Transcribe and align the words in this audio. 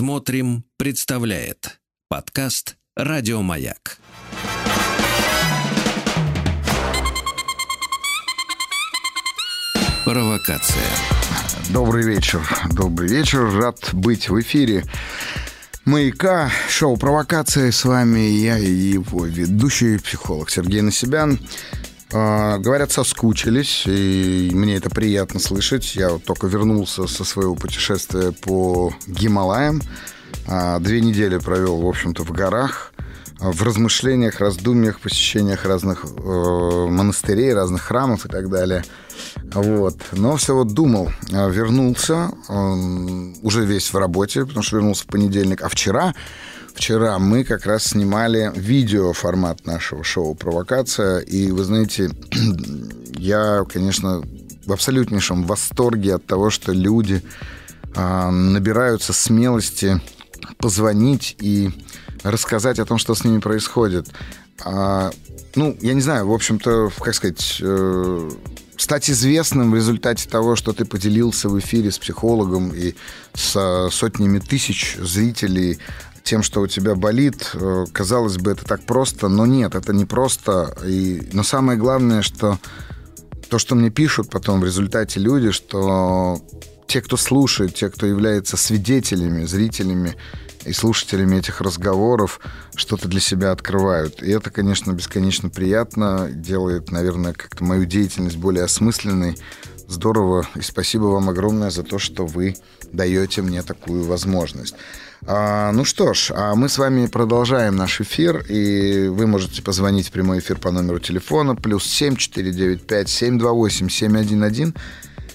Смотрим, 0.00 0.64
представляет 0.78 1.78
подкаст 2.08 2.76
Радиомаяк. 2.96 3.98
Провокация. 10.06 10.88
Добрый 11.68 12.02
вечер. 12.02 12.40
Добрый 12.72 13.10
вечер. 13.10 13.50
Рад 13.50 13.90
быть 13.92 14.30
в 14.30 14.40
эфире. 14.40 14.84
Маяка, 15.84 16.50
шоу 16.70 16.96
«Провокация». 16.96 17.70
С 17.70 17.84
вами 17.84 18.20
я 18.20 18.56
и 18.56 18.70
его 18.70 19.26
ведущий, 19.26 19.98
психолог 19.98 20.48
Сергей 20.48 20.80
Насибян. 20.80 21.38
А, 22.12 22.58
говорят, 22.58 22.90
соскучились, 22.90 23.84
и 23.86 24.50
мне 24.52 24.76
это 24.76 24.90
приятно 24.90 25.38
слышать. 25.38 25.94
Я 25.94 26.10
вот 26.10 26.24
только 26.24 26.46
вернулся 26.48 27.06
со 27.06 27.24
своего 27.24 27.54
путешествия 27.54 28.32
по 28.32 28.92
Гималаям. 29.06 29.80
А, 30.46 30.80
две 30.80 31.00
недели 31.00 31.38
провел, 31.38 31.80
в 31.80 31.86
общем-то, 31.86 32.24
в 32.24 32.32
горах, 32.32 32.92
в 33.38 33.62
размышлениях, 33.62 34.40
раздумьях, 34.40 35.00
посещениях 35.00 35.64
разных 35.64 36.04
э, 36.04 36.86
монастырей, 36.90 37.54
разных 37.54 37.82
храмов 37.82 38.26
и 38.26 38.28
так 38.28 38.50
далее. 38.50 38.84
Вот. 39.54 39.96
Но 40.12 40.36
все 40.36 40.54
вот 40.54 40.74
думал, 40.74 41.10
а, 41.32 41.48
вернулся, 41.48 42.32
уже 43.42 43.64
весь 43.64 43.92
в 43.92 43.96
работе, 43.96 44.44
потому 44.44 44.62
что 44.62 44.76
вернулся 44.76 45.04
в 45.04 45.06
понедельник. 45.06 45.62
А 45.62 45.68
вчера 45.68 46.14
Вчера 46.74 47.18
мы 47.18 47.44
как 47.44 47.66
раз 47.66 47.84
снимали 47.84 48.52
видео 48.54 49.12
формат 49.12 49.66
нашего 49.66 50.04
шоу 50.04 50.34
«Провокация». 50.34 51.18
И 51.20 51.50
вы 51.50 51.64
знаете, 51.64 52.10
я, 53.16 53.64
конечно, 53.68 54.22
в 54.66 54.72
абсолютнейшем 54.72 55.44
восторге 55.44 56.14
от 56.14 56.26
того, 56.26 56.50
что 56.50 56.72
люди 56.72 57.22
а, 57.94 58.30
набираются 58.30 59.12
смелости 59.12 60.00
позвонить 60.58 61.36
и 61.40 61.70
рассказать 62.22 62.78
о 62.78 62.84
том, 62.84 62.98
что 62.98 63.14
с 63.14 63.24
ними 63.24 63.40
происходит. 63.40 64.08
А, 64.64 65.10
ну, 65.54 65.76
я 65.80 65.94
не 65.94 66.00
знаю, 66.00 66.28
в 66.28 66.32
общем-то, 66.32 66.90
как 67.00 67.14
сказать, 67.14 67.58
э, 67.60 68.30
стать 68.76 69.10
известным 69.10 69.72
в 69.72 69.74
результате 69.74 70.28
того, 70.28 70.56
что 70.56 70.72
ты 70.72 70.84
поделился 70.84 71.48
в 71.48 71.58
эфире 71.58 71.90
с 71.90 71.98
психологом 71.98 72.72
и 72.74 72.94
с 73.34 73.88
сотнями 73.90 74.38
тысяч 74.38 74.96
зрителей 74.98 75.78
тем, 76.30 76.44
что 76.44 76.60
у 76.60 76.68
тебя 76.68 76.94
болит. 76.94 77.50
Э, 77.54 77.86
казалось 77.92 78.38
бы, 78.38 78.52
это 78.52 78.64
так 78.64 78.82
просто, 78.86 79.26
но 79.28 79.46
нет, 79.46 79.74
это 79.74 79.92
не 79.92 80.04
просто. 80.04 80.76
И, 80.86 81.28
но 81.32 81.42
самое 81.42 81.76
главное, 81.76 82.22
что 82.22 82.56
то, 83.48 83.58
что 83.58 83.74
мне 83.74 83.90
пишут 83.90 84.30
потом 84.30 84.60
в 84.60 84.64
результате 84.64 85.18
люди, 85.18 85.50
что 85.50 86.40
те, 86.86 87.02
кто 87.02 87.16
слушает, 87.16 87.74
те, 87.74 87.90
кто 87.90 88.06
является 88.06 88.56
свидетелями, 88.56 89.44
зрителями 89.44 90.14
и 90.64 90.72
слушателями 90.72 91.38
этих 91.38 91.60
разговоров, 91.60 92.38
что-то 92.76 93.08
для 93.08 93.20
себя 93.20 93.50
открывают. 93.50 94.22
И 94.22 94.30
это, 94.30 94.52
конечно, 94.52 94.92
бесконечно 94.92 95.50
приятно, 95.50 96.28
делает, 96.30 96.92
наверное, 96.92 97.32
как-то 97.32 97.64
мою 97.64 97.86
деятельность 97.86 98.36
более 98.36 98.62
осмысленной. 98.62 99.36
Здорово, 99.88 100.46
и 100.54 100.60
спасибо 100.60 101.06
вам 101.06 101.28
огромное 101.28 101.70
за 101.70 101.82
то, 101.82 101.98
что 101.98 102.24
вы 102.24 102.54
даете 102.92 103.42
мне 103.42 103.62
такую 103.64 104.04
возможность. 104.04 104.76
А, 105.26 105.70
ну 105.72 105.84
что 105.84 106.14
ж, 106.14 106.32
а 106.34 106.54
мы 106.54 106.68
с 106.68 106.78
вами 106.78 107.06
продолжаем 107.06 107.76
наш 107.76 108.00
эфир, 108.00 108.44
и 108.48 109.08
вы 109.08 109.26
можете 109.26 109.62
позвонить 109.62 110.08
в 110.08 110.12
прямой 110.12 110.38
эфир 110.38 110.58
по 110.58 110.70
номеру 110.70 110.98
телефона 110.98 111.54
плюс 111.54 111.84
7495 111.84 113.08
728 113.08 113.88
711 113.88 114.74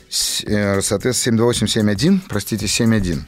соответственно, 0.10 1.38
72871, 1.38 2.22
простите, 2.30 2.68
71. 2.68 3.26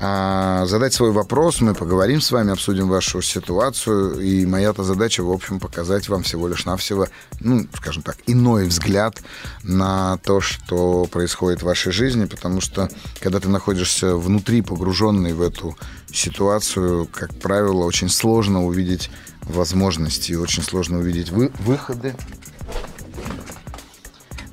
А, 0.00 0.64
задать 0.66 0.94
свой 0.94 1.10
вопрос, 1.10 1.60
мы 1.60 1.74
поговорим 1.74 2.20
с 2.20 2.30
вами, 2.30 2.52
обсудим 2.52 2.88
вашу 2.88 3.20
ситуацию, 3.20 4.20
и 4.20 4.46
моя-то 4.46 4.84
задача, 4.84 5.24
в 5.24 5.30
общем, 5.32 5.58
показать 5.58 6.08
вам 6.08 6.22
всего 6.22 6.46
лишь 6.46 6.64
навсего, 6.66 7.08
ну, 7.40 7.66
скажем 7.74 8.04
так, 8.04 8.16
иной 8.26 8.66
взгляд 8.66 9.20
на 9.64 10.18
то, 10.18 10.40
что 10.40 11.06
происходит 11.06 11.62
в 11.62 11.66
вашей 11.66 11.90
жизни, 11.90 12.26
потому 12.26 12.60
что, 12.60 12.88
когда 13.20 13.40
ты 13.40 13.48
находишься 13.48 14.14
внутри, 14.14 14.62
погруженный 14.62 15.32
в 15.32 15.42
эту 15.42 15.76
ситуацию, 16.12 17.08
как 17.10 17.34
правило, 17.40 17.84
очень 17.84 18.08
сложно 18.08 18.64
увидеть 18.64 19.10
возможности, 19.42 20.34
очень 20.34 20.62
сложно 20.62 20.98
увидеть 20.98 21.30
вы, 21.30 21.50
выходы 21.58 22.14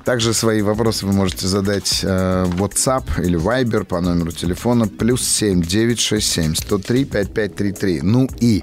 также 0.06 0.32
свои 0.34 0.62
вопросы 0.62 1.04
вы 1.04 1.12
можете 1.12 1.48
задать 1.48 2.00
э, 2.04 2.44
в 2.46 2.62
WhatsApp 2.62 3.20
или 3.24 3.36
Viber 3.36 3.84
по 3.84 4.00
номеру 4.00 4.30
телефона 4.30 4.86
плюс 4.86 5.26
7 5.26 5.60
967 5.62 6.54
103 6.54 7.04
5533. 7.04 8.00
Ну 8.02 8.28
и, 8.38 8.62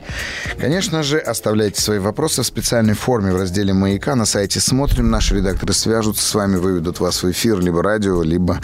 конечно 0.58 1.04
же, 1.04 1.18
оставляйте 1.20 1.82
свои 1.82 2.00
вопросы 2.00 2.44
в 2.44 2.46
специальной 2.46 2.94
форме 2.94 3.34
в 3.34 3.36
разделе 3.36 3.74
«Маяка» 3.74 4.16
на 4.16 4.26
сайте 4.26 4.62
«Смотрим». 4.62 5.12
Наши 5.12 5.36
редакторы 5.36 5.74
свяжутся 5.74 6.26
с 6.26 6.34
вами, 6.34 6.56
выведут 6.56 7.02
вас 7.02 7.22
в 7.22 7.30
эфир 7.30 7.60
либо 7.60 7.84
радио, 7.84 8.24
либо 8.24 8.62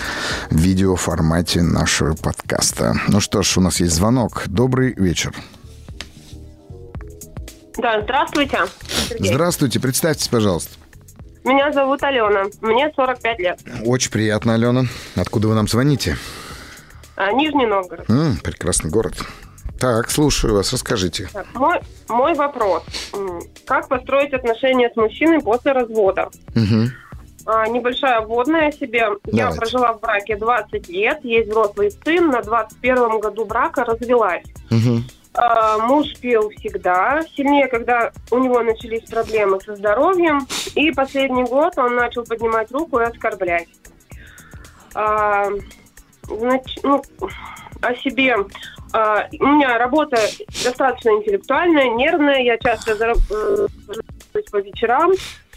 в 0.50 0.56
видео 0.56 0.96
формате 0.96 1.62
нашего 1.62 2.16
подкаста. 2.16 2.96
Ну 3.10 3.20
что 3.20 3.42
ж, 3.42 3.58
у 3.58 3.62
нас 3.62 3.82
есть 3.82 3.94
звонок. 3.94 4.44
Добрый 4.46 4.94
вечер. 4.94 5.36
Да, 7.78 8.02
здравствуйте. 8.02 8.60
Сергей. 9.10 9.34
Здравствуйте, 9.34 9.82
представьтесь, 9.82 10.30
пожалуйста. 10.30 10.79
Меня 11.44 11.72
зовут 11.72 12.04
Алена. 12.04 12.46
Мне 12.62 12.92
45 12.96 13.40
лет. 13.40 13.60
Очень 13.86 14.12
приятно, 14.12 14.54
Алена. 14.56 14.84
Откуда 15.16 15.48
вы 15.48 15.56
нам 15.56 15.68
звоните? 15.68 16.18
А, 17.16 17.32
Нижний 17.32 17.66
Новгород. 17.66 18.10
М, 18.10 18.38
прекрасный 18.38 18.90
город. 18.90 19.14
Так, 19.80 20.10
слушаю 20.12 20.56
вас, 20.56 20.74
расскажите. 20.74 21.30
Так, 21.32 21.46
мой, 21.54 21.80
мой 22.10 22.34
вопрос. 22.34 22.84
Как 23.66 23.88
построить 23.88 24.34
отношения 24.34 24.90
с 24.94 24.96
мужчиной 24.98 25.40
после 25.42 25.72
развода? 25.72 26.30
Угу. 26.56 26.90
А, 27.46 27.68
небольшая 27.68 28.20
вводная 28.22 28.72
себе. 28.72 29.08
Давайте. 29.24 29.38
Я 29.38 29.50
прожила 29.52 29.94
в 29.94 30.02
браке 30.02 30.36
20 30.36 30.90
лет, 30.90 31.20
есть 31.24 31.50
взрослый 31.50 31.92
сын, 32.04 32.30
на 32.30 32.42
21 32.42 33.20
году 33.20 33.46
брака 33.46 33.86
развелась. 33.86 34.44
Угу. 34.70 35.04
А, 35.34 35.78
муж 35.78 36.16
пил 36.20 36.50
всегда, 36.50 37.22
сильнее, 37.36 37.68
когда 37.68 38.12
у 38.32 38.40
него 38.40 38.62
начались 38.62 39.08
проблемы 39.10 39.60
со 39.62 39.76
здоровьем. 39.76 40.40
И 40.76 40.92
последний 40.92 41.44
год 41.44 41.78
он 41.78 41.96
начал 41.96 42.24
поднимать 42.24 42.72
руку 42.72 43.00
и 43.00 43.04
оскорблять. 43.04 43.68
А, 44.96 45.46
значит, 46.24 46.84
ну, 46.84 47.02
о 47.82 47.96
себе. 47.96 48.38
А, 48.92 49.28
у 49.40 49.46
меня 49.46 49.78
работа 49.78 50.18
достаточно 50.64 51.10
интеллектуальная, 51.12 51.90
нервная. 51.90 52.42
Я 52.42 52.58
часто 52.58 52.96
зарабатываю 52.96 53.70
по 54.52 54.58
вечерам. 54.58 55.12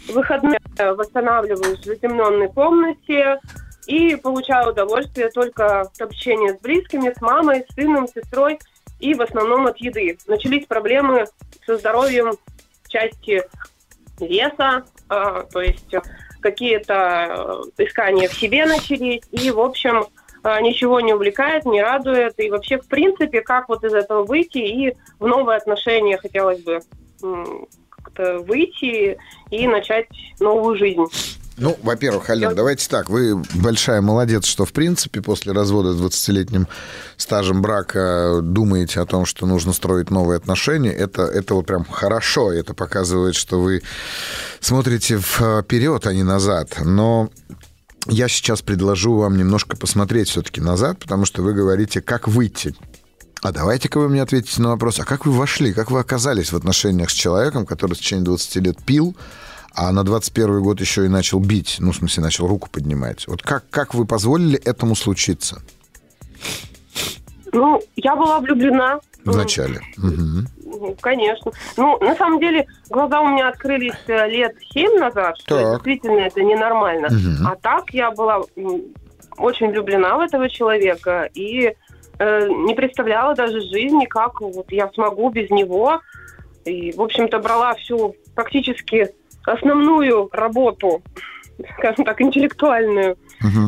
Выходные 0.09 0.59
восстанавливаюсь 0.77 1.79
в 1.79 1.85
затемненной 1.85 2.49
комнате 2.49 3.39
и 3.87 4.15
получаю 4.17 4.71
удовольствие 4.71 5.29
только 5.29 5.81
от 5.81 6.01
общения 6.01 6.53
с 6.53 6.59
близкими, 6.59 7.11
с 7.11 7.21
мамой, 7.21 7.65
с 7.67 7.73
сыном, 7.73 8.07
сестрой– 8.07 8.59
и 9.03 9.13
в 9.13 9.21
основном 9.21 9.67
от 9.67 9.77
еды. 9.79 10.17
Начались 10.27 10.65
проблемы 10.65 11.25
со 11.65 11.77
здоровьем 11.77 12.37
в 12.83 12.89
части 12.89 13.43
веса, 14.19 14.85
э, 15.09 15.43
то 15.51 15.61
есть 15.61 15.93
какие-то 16.39 17.63
э, 17.77 17.83
искания 17.83 18.29
в 18.29 18.33
себе 18.33 18.65
начались, 18.65 19.23
и, 19.31 19.51
в 19.51 19.59
общем, 19.59 20.05
э, 20.43 20.61
ничего 20.61 21.01
не 21.01 21.13
увлекает, 21.13 21.65
не 21.65 21.81
радует, 21.81 22.39
и 22.39 22.49
вообще, 22.49 22.77
в 22.77 22.87
принципе, 22.87 23.41
как 23.41 23.67
вот 23.67 23.83
из 23.83 23.93
этого 23.93 24.23
выйти, 24.23 24.59
и 24.59 24.95
в 25.19 25.27
новые 25.27 25.57
отношения 25.57 26.17
хотелось 26.17 26.61
бы 26.61 26.79
как-то 27.89 28.39
выйти 28.39 29.17
и 29.49 29.67
начать 29.67 30.07
новую 30.39 30.77
жизнь. 30.77 31.05
Ну, 31.57 31.77
во-первых, 31.83 32.29
Ален, 32.29 32.55
давайте 32.55 32.89
так. 32.89 33.09
Вы 33.09 33.35
большая 33.53 34.01
молодец, 34.01 34.45
что, 34.45 34.65
в 34.65 34.73
принципе, 34.73 35.21
после 35.21 35.51
развода 35.51 35.93
с 35.93 36.01
20-летним 36.01 36.67
стажем 37.15 37.61
брака 37.61 38.39
думаете 38.41 38.99
о 38.99 39.05
том, 39.05 39.25
что 39.25 39.45
нужно 39.45 39.71
строить 39.73 40.09
новые 40.09 40.37
отношения. 40.37 40.91
Это, 40.91 41.23
это 41.23 41.53
вот 41.53 41.67
прям 41.67 41.85
хорошо. 41.85 42.51
Это 42.51 42.73
показывает, 42.73 43.35
что 43.35 43.61
вы 43.61 43.83
смотрите 44.61 45.19
вперед, 45.19 46.07
а 46.07 46.13
не 46.13 46.23
назад. 46.23 46.77
Но 46.83 47.29
я 48.07 48.27
сейчас 48.27 48.61
предложу 48.61 49.17
вам 49.17 49.37
немножко 49.37 49.77
посмотреть 49.77 50.29
все-таки 50.29 50.59
назад, 50.59 50.99
потому 50.99 51.25
что 51.25 51.43
вы 51.43 51.53
говорите, 51.53 52.01
как 52.01 52.27
выйти. 52.27 52.75
А 53.43 53.51
давайте-ка 53.51 53.99
вы 53.99 54.09
мне 54.09 54.21
ответите 54.21 54.61
на 54.61 54.69
вопрос, 54.69 54.99
а 54.99 55.05
как 55.05 55.25
вы 55.25 55.33
вошли, 55.33 55.73
как 55.73 55.91
вы 55.91 55.99
оказались 55.99 56.51
в 56.51 56.55
отношениях 56.55 57.09
с 57.09 57.13
человеком, 57.13 57.65
который 57.65 57.93
в 57.93 57.99
течение 57.99 58.23
20 58.23 58.55
лет 58.55 58.83
пил, 58.83 59.15
а 59.75 59.91
на 59.91 60.03
21 60.03 60.61
год 60.61 60.79
еще 60.79 61.05
и 61.05 61.09
начал 61.09 61.39
бить, 61.39 61.77
ну, 61.79 61.91
в 61.91 61.95
смысле, 61.95 62.23
начал 62.23 62.47
руку 62.47 62.69
поднимать. 62.71 63.27
Вот 63.27 63.41
как, 63.41 63.69
как 63.69 63.93
вы 63.93 64.05
позволили 64.05 64.59
этому 64.59 64.95
случиться? 64.95 65.61
Ну, 67.51 67.81
я 67.95 68.15
была 68.15 68.39
влюблена. 68.39 68.99
Вначале. 69.25 69.79
Угу. 69.97 70.95
Конечно. 71.01 71.51
Ну, 71.77 71.97
на 71.99 72.15
самом 72.15 72.39
деле, 72.39 72.67
глаза 72.89 73.21
у 73.21 73.29
меня 73.29 73.49
открылись 73.49 73.93
э, 74.07 74.27
лет 74.27 74.55
семь 74.73 74.99
назад, 74.99 75.37
что 75.39 75.57
так. 75.57 75.73
действительно 75.75 76.19
это 76.19 76.43
ненормально. 76.43 77.07
Угу. 77.07 77.47
А 77.47 77.55
так 77.55 77.91
я 77.91 78.11
была 78.11 78.41
очень 79.37 79.69
влюблена 79.69 80.17
в 80.17 80.21
этого 80.21 80.49
человека 80.49 81.29
и 81.33 81.73
э, 82.19 82.47
не 82.49 82.73
представляла 82.75 83.33
даже 83.33 83.61
жизни, 83.61 84.05
как 84.05 84.41
вот 84.41 84.71
я 84.71 84.89
смогу 84.93 85.29
без 85.29 85.49
него. 85.49 86.01
И, 86.65 86.91
в 86.91 87.01
общем-то, 87.01 87.39
брала 87.39 87.75
всю 87.75 88.15
практически 88.35 89.13
основную 89.45 90.29
работу, 90.31 91.01
скажем 91.77 92.05
так, 92.05 92.21
интеллектуальную. 92.21 93.17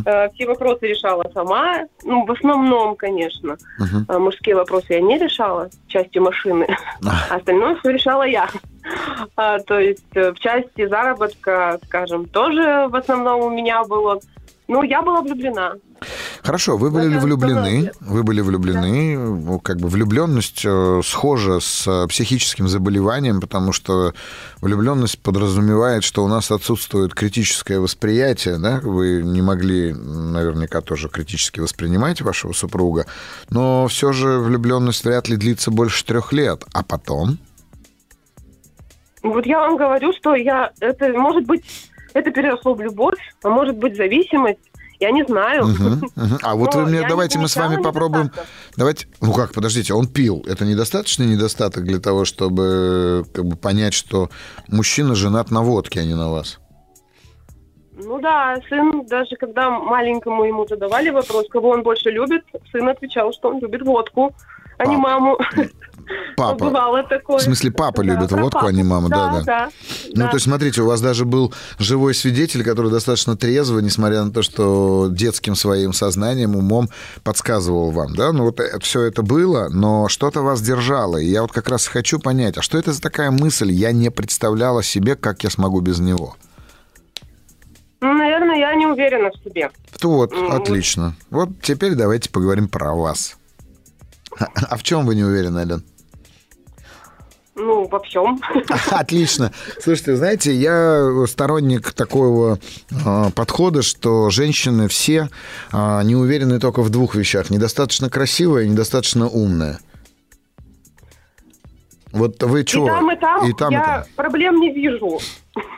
Э, 0.06 0.30
Все 0.34 0.48
вопросы 0.48 0.88
решала 0.88 1.24
сама, 1.34 1.84
ну, 2.04 2.26
в 2.26 2.32
основном, 2.32 2.96
конечно. 2.96 3.58
А 4.08 4.20
Мужские 4.20 4.56
вопросы 4.56 4.94
я 4.94 5.02
не 5.02 5.18
решала, 5.18 5.70
части 5.88 6.18
машины, 6.18 6.68
а 7.06 7.36
остальное 7.36 7.76
все 7.76 7.92
решала 7.92 8.24
я. 8.24 8.48
А, 9.36 9.60
то 9.60 9.80
есть 9.80 10.06
э, 10.16 10.32
в 10.32 10.40
части 10.40 10.88
заработка, 10.88 11.80
скажем, 11.86 12.26
тоже 12.26 12.88
в 12.90 12.96
основном 12.96 13.42
у 13.42 13.50
меня 13.50 13.84
было... 13.84 14.20
Ну, 14.68 14.82
я 14.82 15.02
была 15.02 15.22
влюблена. 15.22 15.74
Хорошо, 16.42 16.78
вы 16.78 16.90
были 16.90 17.16
Это 17.16 17.26
влюблены, 17.26 17.92
вы 18.00 18.24
были 18.24 18.42
влюблены, 18.42 19.18
ну, 19.18 19.60
как 19.60 19.78
бы 19.78 19.88
влюбленность 19.88 20.64
э, 20.66 21.02
схожа 21.04 21.60
с 21.60 21.88
э, 21.88 22.08
психическим 22.08 22.68
заболеванием, 22.68 23.42
потому 23.42 23.72
что 23.72 24.14
влюбленность 24.62 25.20
подразумевает, 25.22 26.04
что 26.04 26.24
у 26.24 26.28
нас 26.28 26.52
отсутствует 26.52 27.14
критическое 27.14 27.80
восприятие, 27.80 28.58
да, 28.58 28.80
вы 28.84 29.22
не 29.24 29.42
могли 29.42 29.94
наверняка 29.94 30.82
тоже 30.82 31.10
критически 31.10 31.60
воспринимать 31.60 32.22
вашего 32.22 32.54
супруга, 32.54 33.06
но 33.50 33.88
все 33.88 34.14
же 34.14 34.40
влюбленность 34.40 35.06
вряд 35.06 35.30
ли 35.30 35.38
длится 35.38 35.72
больше 35.72 36.06
трех 36.06 36.34
лет, 36.34 36.64
а 36.74 36.84
потом... 36.84 37.38
Вот 39.24 39.46
я 39.48 39.60
вам 39.60 39.78
говорю, 39.78 40.14
что 40.14 40.36
я... 40.36 40.72
Это, 40.80 41.10
может 41.10 41.46
быть, 41.46 41.64
это 42.16 42.32
переросло 42.32 42.74
в 42.74 42.82
любовь, 42.82 43.20
а 43.44 43.50
может 43.50 43.78
быть, 43.78 43.96
зависимость. 43.96 44.72
Я 45.02 45.12
не 45.12 45.26
знаю. 45.26 45.68
Мгм, 45.68 46.10
мгм. 46.16 46.38
А 46.42 46.56
вот 46.56 46.74
Но 46.74 46.80
вы 46.80 46.86
мне, 46.88 47.00
не 47.00 47.08
давайте 47.08 47.38
мы 47.38 47.50
с 47.50 47.56
вами 47.58 47.84
попробуем... 47.84 48.32
Давайте, 48.78 49.08
ну 49.20 49.34
как, 49.34 49.52
подождите, 49.52 49.94
он 49.94 50.08
пил. 50.08 50.42
Это 50.48 50.64
недостаточный 50.64 51.26
недостаток 51.26 51.84
для 51.84 52.00
того, 52.00 52.24
чтобы 52.24 53.26
как 53.34 53.46
бы 53.46 53.58
понять, 53.58 53.94
что 53.94 54.30
мужчина 54.70 55.14
женат 55.14 55.52
на 55.52 55.62
водке, 55.62 56.00
а 56.00 56.06
не 56.06 56.16
на 56.16 56.32
вас? 56.32 56.60
Ну 57.92 58.22
да, 58.22 58.56
сын, 58.70 59.06
даже 59.06 59.36
когда 59.36 59.70
маленькому 59.70 60.46
ему 60.46 60.66
задавали 60.66 61.10
вопрос, 61.10 61.48
кого 61.50 61.72
он 61.72 61.84
больше 61.84 62.10
любит, 62.10 62.46
сын 62.72 62.88
отвечал, 62.88 63.34
что 63.34 63.50
он 63.50 63.60
любит 63.60 63.82
водку, 63.82 64.34
а 64.78 64.86
не 64.86 64.96
Папа. 64.96 65.10
маму. 65.10 65.38
Папа. 66.38 66.66
Бывало 66.66 67.04
такое. 67.04 67.38
В 67.38 67.42
смысле, 67.42 67.72
папа 67.72 68.04
Да, 68.04 68.14
любит 68.14 68.32
водку, 68.32 68.58
а 68.60 68.62
папу. 68.64 68.74
не 68.74 68.84
мама, 68.84 69.10
да, 69.10 69.32
да. 69.32 69.44
да. 69.44 69.70
Ну, 70.14 70.24
да. 70.24 70.28
то 70.28 70.36
есть, 70.36 70.46
смотрите, 70.46 70.82
у 70.82 70.86
вас 70.86 71.00
даже 71.02 71.26
был 71.26 71.54
живой 71.80 72.14
свидетель, 72.14 72.64
который 72.64 72.92
достаточно 72.92 73.38
трезво, 73.38 73.80
несмотря 73.80 74.24
на 74.24 74.32
то, 74.32 74.42
что 74.42 75.08
детским 75.10 75.56
своим 75.56 75.94
сознанием, 75.94 76.56
умом 76.56 76.90
подсказывал 77.24 77.92
вам, 77.92 78.16
да? 78.16 78.32
Ну, 78.34 78.44
вот 78.46 78.60
все 78.82 79.04
это 79.04 79.22
было, 79.24 79.70
но 79.70 80.08
что-то 80.10 80.42
вас 80.42 80.62
держало. 80.62 81.18
И 81.18 81.26
я 81.26 81.42
вот 81.42 81.52
как 81.52 81.70
раз 81.70 81.88
хочу 81.88 82.20
понять, 82.20 82.58
а 82.58 82.62
что 82.62 82.78
это 82.78 82.92
за 82.92 83.02
такая 83.02 83.32
мысль? 83.32 83.72
Я 83.72 83.92
не 83.92 84.12
представляла 84.12 84.84
себе, 84.84 85.16
как 85.16 85.44
я 85.44 85.50
смогу 85.50 85.80
без 85.82 86.00
него. 86.00 86.36
Ну, 88.02 88.14
наверное, 88.14 88.58
я 88.58 88.76
не 88.76 88.86
уверена 88.86 89.32
в 89.32 89.44
себе. 89.44 89.72
Вот, 90.04 90.32
М, 90.34 90.52
отлично. 90.52 91.16
Вот 91.32 91.50
теперь 91.62 91.96
давайте 91.96 92.30
поговорим 92.30 92.68
про 92.68 92.94
вас. 92.94 93.38
А 94.38 94.76
в 94.78 94.84
чем 94.84 95.06
вы 95.06 95.16
не 95.16 95.24
уверены, 95.24 95.60
Ален? 95.60 95.84
Ну, 97.56 97.88
во 97.88 98.00
всем. 98.02 98.42
Отлично. 98.92 99.52
Слушайте, 99.82 100.18
знаете, 100.18 100.54
я 100.54 101.26
сторонник 101.28 101.94
такого 101.94 102.60
э, 102.92 103.30
подхода, 103.34 103.82
что 103.82 104.30
женщины 104.30 104.90
все 104.90 105.30
э, 105.72 106.02
не 106.04 106.16
уверены 106.18 106.60
только 106.60 106.82
в 106.82 106.90
двух 106.90 107.16
вещах. 107.16 107.50
Недостаточно 107.50 108.10
красивая 108.10 108.64
и 108.64 108.70
недостаточно 108.70 109.28
умная. 109.30 109.80
Вот 112.12 112.42
вы 112.44 112.62
И 112.62 112.66
чего? 112.66 112.88
там, 112.88 113.12
и 113.12 113.16
там, 113.20 113.50
И 113.50 113.54
там, 113.54 113.72
и 113.72 113.74
я 113.76 113.84
там. 113.84 114.04
проблем 114.16 114.60
не 114.60 114.74
вижу. 114.74 115.20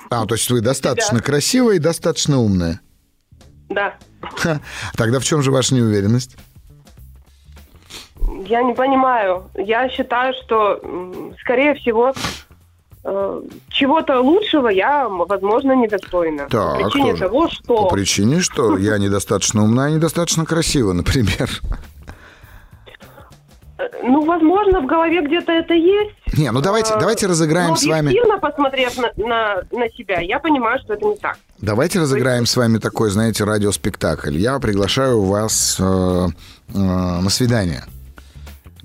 А, 0.09 0.25
то 0.25 0.33
есть 0.35 0.49
вы 0.49 0.61
достаточно 0.61 1.19
красивая 1.21 1.75
и 1.75 1.79
достаточно 1.79 2.39
умная. 2.39 2.81
Да. 3.69 3.95
Ха. 4.37 4.61
Тогда 4.95 5.19
в 5.19 5.23
чем 5.25 5.41
же 5.43 5.51
ваша 5.51 5.75
неуверенность? 5.75 6.37
Я 8.45 8.63
не 8.63 8.73
понимаю. 8.73 9.43
Я 9.55 9.89
считаю, 9.89 10.33
что, 10.43 10.79
скорее 11.39 11.73
всего, 11.75 12.13
э, 13.03 13.41
чего-то 13.69 14.19
лучшего 14.19 14.67
я, 14.67 15.07
возможно, 15.07 15.73
недостойна. 15.75 16.47
Так, 16.49 16.79
По 16.79 16.83
причине 16.89 17.11
тоже. 17.11 17.23
того, 17.23 17.47
что... 17.49 17.83
По 17.83 17.89
причине, 17.89 18.41
что 18.41 18.77
я 18.91 18.97
недостаточно 18.97 19.63
умна 19.63 19.89
и 19.89 19.93
недостаточно 19.93 20.45
красива, 20.45 20.93
например. 20.93 21.49
э, 23.77 23.83
Ну, 24.03 24.25
возможно, 24.25 24.81
в 24.81 24.85
голове 24.87 25.21
где-то 25.21 25.51
это 25.51 25.73
есть. 25.73 26.15
Не, 26.37 26.51
ну 26.51 26.61
давайте, 26.61 26.93
Э, 26.93 26.99
давайте 26.99 27.27
разыграем 27.27 27.75
с 27.77 27.85
вами. 27.85 28.07
объективно 28.09 28.37
посмотрев 28.39 28.97
на, 28.97 29.11
на, 29.15 29.55
на 29.71 29.89
себя, 29.89 30.19
я 30.19 30.39
понимаю, 30.39 30.79
что 30.83 30.93
это 30.93 31.05
не 31.05 31.15
так. 31.15 31.37
Давайте 31.59 31.99
разыграем 31.99 32.45
с 32.45 32.55
вами 32.57 32.77
такой, 32.77 33.09
знаете, 33.09 33.43
радиоспектакль. 33.45 34.35
Я 34.37 34.59
приглашаю 34.59 35.21
вас 35.23 35.77
э, 35.79 35.83
э, 35.83 36.77
на 36.77 37.29
свидание. 37.29 37.83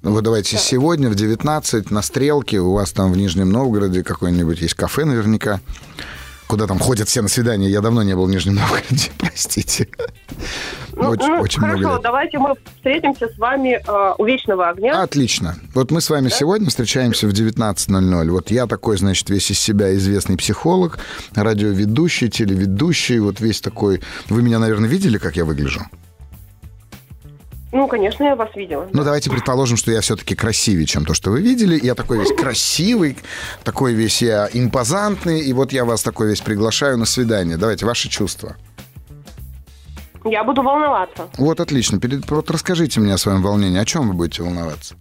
Ну, 0.03 0.13
вы 0.13 0.21
давайте 0.21 0.57
сегодня 0.57 1.09
в 1.09 1.15
19 1.15 1.93
на 1.93 2.03
Стрелке, 2.03 2.59
у 2.59 2.73
вас 2.73 2.91
там 2.91 3.13
в 3.13 3.17
Нижнем 3.17 3.51
Новгороде 3.51 4.03
какое-нибудь 4.03 4.61
есть 4.61 4.75
кафе 4.75 5.05
наверняка, 5.05 5.61
куда 6.49 6.67
там 6.67 6.81
ходят 6.81 7.09
все 7.09 7.23
на 7.23 7.29
свидание. 7.29 7.71
Я 7.71 7.81
давно 7.83 8.03
не 8.03 8.17
был 8.17 8.27
в 8.27 8.31
Нижнем 8.31 8.57
Новгороде, 8.57 9.13
простите. 9.19 9.87
Ну, 10.95 11.11
Очень, 11.11 11.27
ну, 11.29 11.41
очень 11.41 11.61
хорошо, 11.61 11.79
много 11.79 11.95
лет. 11.95 12.03
давайте 12.03 12.39
мы 12.39 12.55
встретимся 12.77 13.29
с 13.29 13.39
вами 13.39 13.81
э, 13.81 14.15
у 14.19 14.25
Вечного 14.25 14.71
огня. 14.71 15.03
Отлично. 15.03 15.55
Вот 15.73 15.93
мы 15.93 16.01
с 16.01 16.11
вами 16.11 16.31
сегодня 16.31 16.69
встречаемся 16.69 17.29
в 17.29 17.31
19.00. 17.31 18.29
Вот 18.31 18.51
я 18.51 18.67
такой, 18.67 18.97
значит, 18.97 19.31
весь 19.31 19.53
из 19.53 19.61
себя 19.61 19.95
известный 19.95 20.37
психолог, 20.37 20.99
радиоведущий, 21.37 22.29
телеведущий, 22.29 23.21
вот 23.21 23.39
весь 23.39 23.61
такой... 23.61 24.03
Вы 24.29 24.43
меня, 24.43 24.59
наверное, 24.59 24.89
видели, 24.89 25.19
как 25.19 25.37
я 25.37 25.45
выгляжу? 25.45 25.83
Ну, 27.73 27.89
конечно, 27.89 28.23
я 28.25 28.37
вас 28.37 28.55
видела. 28.55 28.87
Ну, 28.93 29.03
давайте 29.03 29.31
предположим, 29.31 29.79
что 29.79 29.91
я 29.91 30.03
все-таки 30.03 30.35
красивее, 30.35 30.85
чем 30.87 31.07
то, 31.07 31.15
что 31.15 31.31
вы 31.31 31.41
видели. 31.41 31.81
Я 31.83 31.95
такой 31.95 32.19
весь 32.19 32.33
красивый, 32.37 33.17
такой 33.65 33.95
весь 33.95 34.21
я 34.21 34.47
импозантный, 34.53 35.41
и 35.41 35.53
вот 35.55 35.73
я 35.73 35.87
вас 35.87 36.03
такой 36.03 36.29
весь 36.29 36.43
приглашаю 36.43 36.99
на 36.99 37.07
свидание. 37.07 37.57
Давайте, 37.57 37.87
ваши 37.87 38.11
чувства. 38.11 38.57
Я 40.25 40.45
буду 40.45 40.63
волноваться. 40.63 41.29
Вот, 41.39 41.61
отлично. 41.61 41.99
Перед- 41.99 42.31
Вот 42.31 42.51
расскажите 42.51 43.01
мне 43.01 43.15
о 43.15 43.19
своем 43.19 43.43
волнении. 43.43 43.79
О 43.79 43.85
чем 43.87 44.07
вы 44.09 44.15
будете 44.15 44.43
волноваться? 44.43 44.95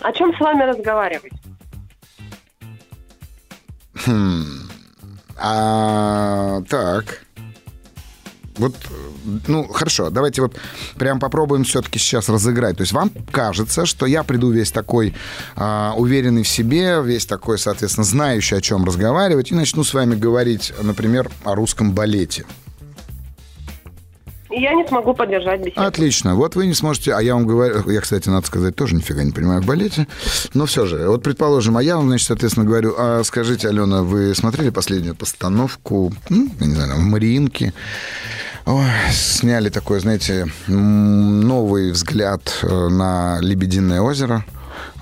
О 0.00 0.12
чем 0.12 0.34
с 0.34 0.40
вами 0.40 0.62
разговаривать? 0.62 1.32
А, 5.38 6.62
так. 6.68 7.25
Вот, 8.58 8.74
ну, 9.46 9.68
хорошо, 9.68 10.10
давайте 10.10 10.42
вот 10.42 10.56
прям 10.96 11.20
попробуем 11.20 11.64
все-таки 11.64 11.98
сейчас 11.98 12.28
разыграть. 12.28 12.76
То 12.76 12.82
есть 12.82 12.92
вам 12.92 13.10
кажется, 13.30 13.86
что 13.86 14.06
я 14.06 14.22
приду 14.22 14.50
весь 14.50 14.70
такой 14.70 15.14
а, 15.56 15.94
уверенный 15.96 16.42
в 16.42 16.48
себе, 16.48 17.00
весь 17.02 17.26
такой, 17.26 17.58
соответственно, 17.58 18.04
знающий, 18.04 18.56
о 18.56 18.60
чем 18.60 18.84
разговаривать, 18.84 19.52
и 19.52 19.54
начну 19.54 19.84
с 19.84 19.92
вами 19.92 20.14
говорить, 20.14 20.72
например, 20.82 21.30
о 21.44 21.54
русском 21.54 21.92
балете. 21.92 22.44
Я 24.48 24.72
не 24.74 24.86
смогу 24.86 25.12
поддержать 25.12 25.60
беседу. 25.60 25.82
Отлично. 25.82 26.34
Вот 26.34 26.54
вы 26.54 26.66
не 26.66 26.72
сможете... 26.72 27.12
А 27.12 27.20
я 27.20 27.34
вам 27.34 27.46
говорю... 27.46 27.90
Я, 27.90 28.00
кстати, 28.00 28.28
надо 28.30 28.46
сказать, 28.46 28.74
тоже 28.74 28.94
нифига 28.94 29.22
не 29.22 29.32
понимаю 29.32 29.60
в 29.60 29.66
балете. 29.66 30.06
Но 30.54 30.64
все 30.64 30.86
же. 30.86 31.08
Вот, 31.08 31.22
предположим, 31.22 31.76
а 31.76 31.82
я 31.82 31.96
вам, 31.96 32.06
значит, 32.06 32.28
соответственно, 32.28 32.64
говорю... 32.64 32.94
А 32.96 33.22
скажите, 33.24 33.68
Алена, 33.68 34.02
вы 34.02 34.34
смотрели 34.34 34.70
последнюю 34.70 35.14
постановку, 35.14 36.12
ну, 36.30 36.48
я 36.60 36.66
не 36.66 36.74
знаю, 36.74 36.90
там, 36.90 37.00
в 37.00 37.06
Мариинке? 37.06 37.74
Ой, 38.66 38.90
сняли 39.12 39.68
такой, 39.68 40.00
знаете, 40.00 40.46
новый 40.66 41.92
взгляд 41.92 42.58
э, 42.62 42.88
на 42.88 43.38
Лебединое 43.40 44.00
озеро. 44.00 44.44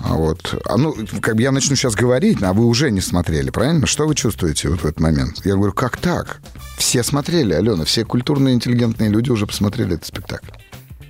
А 0.01 0.13
Вот. 0.13 0.61
А 0.65 0.77
ну, 0.77 0.95
как 1.19 1.35
бы 1.35 1.41
я 1.41 1.51
начну 1.51 1.75
сейчас 1.75 1.95
говорить, 1.95 2.43
а 2.43 2.53
вы 2.53 2.65
уже 2.67 2.91
не 2.91 3.01
смотрели, 3.01 3.49
правильно? 3.49 3.87
Что 3.87 4.05
вы 4.05 4.13
чувствуете 4.13 4.69
вот 4.69 4.81
в 4.81 4.85
этот 4.85 4.99
момент? 4.99 5.43
Я 5.43 5.55
говорю, 5.55 5.73
как 5.73 5.97
так? 5.97 6.41
Все 6.77 7.01
смотрели, 7.01 7.53
Алена, 7.53 7.85
все 7.85 8.05
культурные, 8.05 8.53
интеллигентные 8.53 9.09
люди 9.09 9.31
уже 9.31 9.47
посмотрели 9.47 9.95
этот 9.95 10.05
спектакль. 10.05 10.51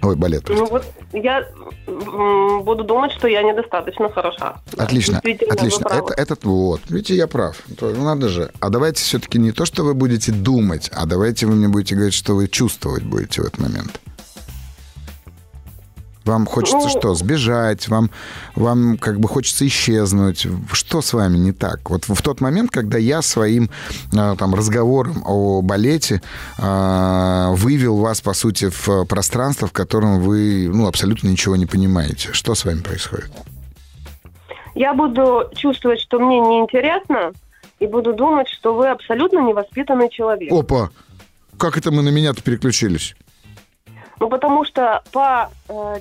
Ой, 0.06 0.16
балет. 0.16 0.44
простите. 0.44 0.64
Ну 0.64 0.70
вот 0.70 0.86
я 1.14 1.46
буду 2.64 2.84
думать, 2.84 3.12
что 3.12 3.28
я 3.28 3.42
недостаточно 3.44 4.10
хороша. 4.10 4.62
Отлично, 4.78 5.20
отлично. 5.20 5.88
Это, 5.88 6.14
этот 6.16 6.44
вот. 6.46 6.82
Видите, 6.90 7.16
я 7.16 7.28
прав. 7.28 7.58
То- 7.78 7.90
ну, 7.90 8.04
надо 8.04 8.30
же. 8.30 8.52
А 8.60 8.70
давайте 8.70 9.02
все-таки 9.02 9.40
не 9.40 9.52
то, 9.52 9.66
что 9.66 9.84
вы 9.84 9.94
будете 9.94 10.32
думать, 10.32 10.90
а 10.94 11.06
давайте 11.06 11.48
вы 11.48 11.56
мне 11.56 11.68
будете 11.68 11.96
говорить, 11.96 12.14
что 12.14 12.36
вы 12.36 12.48
чувствовать 12.48 13.04
будете 13.04 13.42
в 13.42 13.46
этот 13.46 13.60
момент. 13.60 14.00
Вам 16.26 16.48
хочется 16.48 16.78
Ну- 16.78 16.90
что, 16.90 17.14
сбежать? 17.14 17.88
Вам, 17.88 18.10
вам 18.56 18.98
как 18.98 19.20
бы 19.20 19.28
хочется 19.28 19.66
исчезнуть? 19.68 20.48
Что 20.72 21.02
с 21.02 21.14
вами 21.14 21.38
не 21.38 21.52
так? 21.52 21.90
Вот 21.90 22.06
в 22.08 22.22
тот 22.24 22.42
момент, 22.42 22.72
когда 22.72 22.98
я 22.98 23.22
своим 23.22 23.70
а, 24.18 24.36
там 24.36 24.56
разговором 24.56 25.24
о 25.26 25.62
балете 25.62 26.22
а, 26.58 27.52
вывел 27.52 27.98
вас, 27.98 28.22
по 28.22 28.34
сути, 28.34 28.70
в 28.70 29.06
пространство, 29.06 29.68
в 29.68 29.72
котором 29.72 30.20
вы 30.20 30.68
ну, 30.68 30.88
абсолютно 30.88 31.28
ничего 31.28 31.56
не 31.56 31.68
понимаете. 31.68 32.34
Что 32.34 32.56
с 32.56 32.66
вами 32.66 32.82
происходит? 32.82 33.32
Я 34.74 34.94
буду 34.94 35.50
чувствовать, 35.56 36.02
что 36.02 36.20
мне 36.20 36.40
неинтересно, 36.40 37.34
и 37.80 37.88
буду 37.88 38.14
думать, 38.14 38.50
что 38.50 38.74
вы 38.74 38.90
абсолютно 38.90 39.40
невоспитанный 39.40 40.10
человек. 40.10 40.52
Опа! 40.52 40.90
Как 41.58 41.78
это 41.78 41.92
мы 41.92 42.02
на 42.02 42.10
меня-то 42.10 42.42
переключились? 42.42 43.16
Ну, 44.20 44.30
потому 44.30 44.66
что 44.66 45.04
по 45.12 45.50
э, 45.70 46.00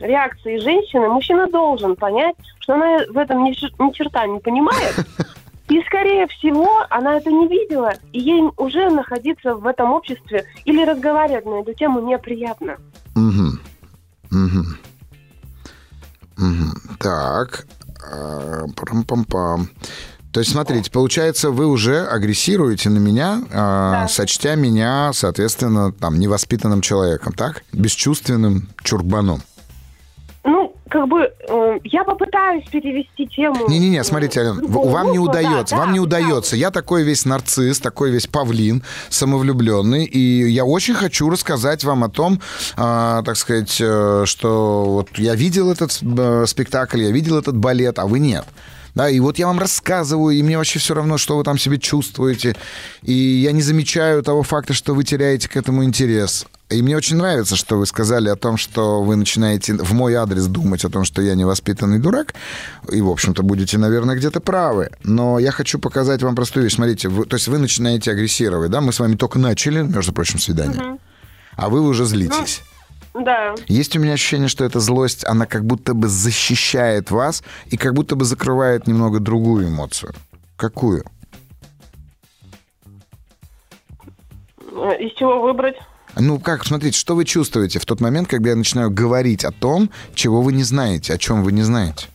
реакции 0.00 0.58
женщины 0.58 1.08
мужчина 1.08 1.48
должен 1.48 1.96
понять, 1.96 2.36
что 2.60 2.74
она 2.74 2.98
в 3.10 3.18
этом 3.18 3.44
ни, 3.44 3.50
ни 3.50 3.92
черта 3.92 4.26
не 4.26 4.38
понимает. 4.40 4.94
И, 5.68 5.80
скорее 5.86 6.26
всего, 6.26 6.68
она 6.90 7.16
это 7.16 7.30
не 7.30 7.48
видела, 7.48 7.94
и 8.12 8.20
ей 8.20 8.42
уже 8.56 8.90
находиться 8.90 9.54
в 9.54 9.66
этом 9.66 9.92
обществе 9.92 10.44
или 10.64 10.84
разговаривать 10.84 11.46
на 11.46 11.60
эту 11.60 11.72
тему 11.72 12.00
неприятно. 12.00 12.76
Угу. 13.14 13.58
Угу. 14.30 14.64
Угу. 16.38 16.96
Так. 16.98 17.66
А, 18.04 18.64
Пам-пам-пам. 18.76 19.68
То 20.32 20.40
есть, 20.40 20.52
смотрите, 20.52 20.90
получается, 20.90 21.50
вы 21.50 21.66
уже 21.66 22.06
агрессируете 22.06 22.88
на 22.88 22.98
меня, 22.98 23.42
а, 23.52 23.92
Да. 24.02 24.08
сочтя 24.08 24.54
меня, 24.54 25.12
соответственно, 25.12 25.92
там, 25.92 26.18
невоспитанным 26.18 26.80
человеком, 26.80 27.34
так? 27.34 27.62
Бесчувственным 27.72 28.68
чурбаном. 28.82 29.42
Ну, 30.44 30.74
как 30.88 31.06
бы, 31.06 31.32
э, 31.48 31.78
я 31.84 32.02
попытаюсь 32.02 32.64
перевести 32.68 33.28
тему. 33.28 33.68
Не-не-не, 33.68 34.02
смотрите, 34.02 34.40
Ален, 34.40 34.66
вам 34.66 35.12
не 35.12 35.18
да, 35.18 35.22
удается, 35.22 35.76
да, 35.76 35.80
вам 35.82 35.92
не 35.92 35.98
да. 36.00 36.04
удается. 36.04 36.56
Я 36.56 36.72
такой 36.72 37.04
весь 37.04 37.24
нарцисс, 37.24 37.78
такой 37.78 38.10
весь 38.10 38.26
павлин, 38.26 38.82
самовлюбленный, 39.08 40.04
и 40.04 40.50
я 40.50 40.64
очень 40.64 40.94
хочу 40.94 41.30
рассказать 41.30 41.84
вам 41.84 42.02
о 42.02 42.08
том, 42.08 42.40
а, 42.76 43.22
так 43.22 43.36
сказать, 43.36 43.76
э, 43.80 44.24
что 44.26 44.84
вот 44.86 45.16
я 45.16 45.36
видел 45.36 45.70
этот 45.70 45.96
э, 46.02 46.44
спектакль, 46.46 47.02
я 47.02 47.12
видел 47.12 47.38
этот 47.38 47.56
балет, 47.56 48.00
а 48.00 48.06
вы 48.06 48.18
нет. 48.18 48.44
Да, 48.94 49.08
и 49.08 49.20
вот 49.20 49.38
я 49.38 49.46
вам 49.46 49.58
рассказываю, 49.58 50.36
и 50.36 50.42
мне 50.42 50.58
вообще 50.58 50.78
все 50.78 50.94
равно, 50.94 51.16
что 51.16 51.38
вы 51.38 51.44
там 51.44 51.56
себе 51.56 51.78
чувствуете. 51.78 52.54
И 53.02 53.12
я 53.12 53.52
не 53.52 53.62
замечаю 53.62 54.22
того 54.22 54.42
факта, 54.42 54.74
что 54.74 54.94
вы 54.94 55.04
теряете 55.04 55.48
к 55.48 55.56
этому 55.56 55.84
интерес. 55.84 56.46
И 56.72 56.82
мне 56.82 56.96
очень 56.96 57.16
нравится, 57.16 57.56
что 57.56 57.76
вы 57.76 57.86
сказали 57.86 58.28
о 58.28 58.36
том, 58.36 58.56
что 58.56 59.02
вы 59.02 59.16
начинаете 59.16 59.74
в 59.74 59.92
мой 59.92 60.14
адрес 60.14 60.46
думать 60.46 60.84
о 60.84 60.88
том, 60.90 61.04
что 61.04 61.20
я 61.22 61.34
невоспитанный 61.34 61.98
дурак. 61.98 62.34
И, 62.90 63.00
в 63.00 63.08
общем-то, 63.10 63.42
будете, 63.42 63.78
наверное, 63.78 64.16
где-то 64.16 64.40
правы. 64.40 64.90
Но 65.04 65.38
я 65.38 65.50
хочу 65.50 65.78
показать 65.78 66.22
вам 66.22 66.34
простую 66.34 66.64
вещь. 66.64 66.74
Смотрите, 66.74 67.08
вы- 67.08 67.26
то 67.26 67.34
есть 67.36 67.48
вы 67.48 67.58
начинаете 67.58 68.10
агрессировать, 68.10 68.70
да? 68.70 68.80
Мы 68.80 68.92
с 68.92 69.00
вами 69.00 69.16
только 69.16 69.38
начали, 69.38 69.82
между 69.82 70.12
прочим, 70.12 70.38
свидание. 70.38 70.98
А 71.56 71.68
вы 71.68 71.80
уже 71.82 72.04
злитесь. 72.06 72.62
Да. 73.14 73.54
Есть 73.68 73.94
у 73.94 74.00
меня 74.00 74.14
ощущение, 74.14 74.48
что 74.48 74.64
эта 74.64 74.80
злость, 74.80 75.26
она 75.26 75.44
как 75.44 75.66
будто 75.66 75.92
бы 75.92 76.08
защищает 76.08 77.10
вас 77.10 77.42
и 77.66 77.76
как 77.76 77.92
будто 77.92 78.16
бы 78.16 78.24
закрывает 78.24 78.86
немного 78.86 79.20
другую 79.20 79.68
эмоцию. 79.68 80.14
Какую? 80.56 81.04
Э, 84.74 84.96
Из 84.98 85.12
чего 85.18 85.42
выбрать? 85.42 85.76
Ну 86.16 86.38
как, 86.38 86.64
смотрите, 86.64 86.98
что 86.98 87.14
вы 87.14 87.24
чувствуете 87.24 87.78
в 87.78 87.86
тот 87.86 88.00
момент, 88.00 88.28
когда 88.28 88.50
я 88.50 88.56
начинаю 88.56 88.90
говорить 88.90 89.44
о 89.44 89.50
том, 89.52 89.90
чего 90.14 90.42
вы 90.42 90.52
не 90.52 90.62
знаете, 90.62 91.14
о 91.14 91.18
чем 91.18 91.42
вы 91.42 91.52
не 91.52 91.62
знаете? 91.62 92.06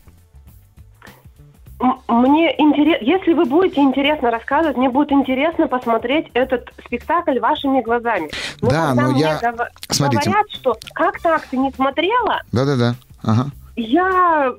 Мне 2.08 2.60
интересно, 2.60 3.06
если 3.06 3.34
вы 3.34 3.46
будете 3.46 3.82
интересно 3.82 4.32
рассказывать, 4.32 4.77
мне 4.77 4.89
будет 4.89 5.12
интересно 5.12 5.68
посмотреть 5.68 6.27
этот 6.34 6.70
спектакль 6.86 7.39
вашими 7.39 7.82
глазами. 7.82 8.30
Но 8.62 8.70
Да, 8.70 8.88
когда 8.88 9.01
но 9.04 9.12
мне 9.12 9.20
я- 9.22 9.39
гова- 9.39 9.70
Смотрите. 9.89 10.30
говорят, 10.30 10.50
что 10.51 10.75
как 10.94 11.20
так 11.22 11.46
ты 11.48 11.58
не 11.58 11.72
смотрела, 11.72 12.42
Да-да-да. 12.51 12.96
Ага. 13.24 13.48
я 13.75 14.54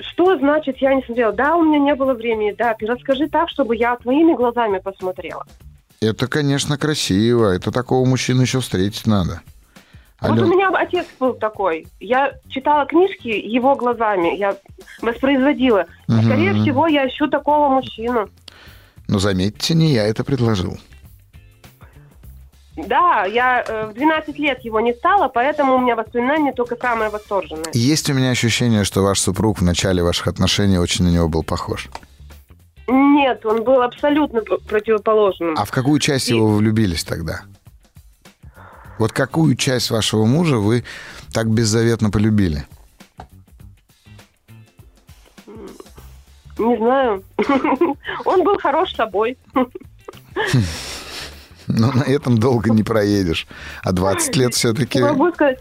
что 0.00 0.36
значит 0.38 0.78
я 0.78 0.94
не 0.94 1.02
смотрела? 1.02 1.32
Да, 1.32 1.56
у 1.56 1.62
меня 1.64 1.78
не 1.78 1.94
было 1.94 2.14
времени, 2.14 2.54
да, 2.56 2.74
ты 2.74 2.86
расскажи 2.86 3.28
так, 3.28 3.48
чтобы 3.50 3.76
я 3.76 3.94
твоими 3.96 4.34
глазами 4.34 4.78
посмотрела. 4.78 5.44
Это, 6.02 6.26
конечно, 6.26 6.76
красиво. 6.76 7.52
Это 7.54 7.70
такого 7.70 8.04
мужчину 8.04 8.42
еще 8.42 8.60
встретить 8.60 9.06
надо. 9.06 9.40
Вот 10.20 10.38
у 10.38 10.46
меня 10.46 10.68
отец 10.74 11.06
был 11.18 11.34
такой. 11.34 11.86
Я 12.00 12.32
читала 12.48 12.86
книжки 12.86 13.28
его 13.28 13.76
глазами, 13.76 14.36
я 14.36 14.56
воспроизводила. 15.00 15.86
Мгм. 16.08 16.22
Скорее 16.22 16.54
всего, 16.54 16.86
я 16.88 17.08
ищу 17.08 17.28
такого 17.28 17.68
мужчину. 17.68 18.28
ну 19.08 19.18
заметьте, 19.18 19.74
не 19.74 19.92
я 19.92 20.04
это 20.06 20.24
предложил. 20.24 20.76
Да, 22.76 23.24
я 23.24 23.62
э, 23.62 23.86
в 23.86 23.94
12 23.94 24.38
лет 24.38 24.64
его 24.64 24.80
не 24.80 24.94
стала, 24.94 25.28
поэтому 25.28 25.74
у 25.74 25.78
меня 25.78 25.94
воспоминания 25.94 26.52
только 26.52 26.74
самые 26.76 27.10
восторженные. 27.10 27.66
Есть 27.74 28.08
у 28.08 28.14
меня 28.14 28.30
ощущение, 28.30 28.84
что 28.84 29.02
ваш 29.02 29.20
супруг 29.20 29.60
в 29.60 29.62
начале 29.62 30.02
ваших 30.02 30.26
отношений 30.28 30.78
очень 30.78 31.04
на 31.04 31.10
него 31.10 31.28
был 31.28 31.42
похож. 31.42 31.90
Нет, 32.92 33.46
он 33.46 33.64
был 33.64 33.80
абсолютно 33.80 34.42
противоположным. 34.42 35.54
А 35.56 35.64
в 35.64 35.70
какую 35.70 35.98
часть 35.98 36.28
его 36.28 36.46
вы 36.46 36.58
влюбились 36.58 37.04
тогда? 37.04 37.40
Вот 38.98 39.12
какую 39.12 39.56
часть 39.56 39.90
вашего 39.90 40.26
мужа 40.26 40.58
вы 40.58 40.84
так 41.32 41.48
беззаветно 41.48 42.10
полюбили? 42.10 42.66
Не 46.58 46.76
знаю. 46.76 47.24
Он 48.26 48.44
был 48.44 48.58
хорош 48.58 48.94
собой. 48.94 49.38
Но 51.66 51.92
на 51.92 52.02
этом 52.02 52.36
долго 52.36 52.70
не 52.70 52.82
проедешь. 52.82 53.46
А 53.82 53.92
20 53.92 54.36
лет 54.36 54.54
все-таки... 54.54 55.00
Могу 55.00 55.32
сказать, 55.32 55.58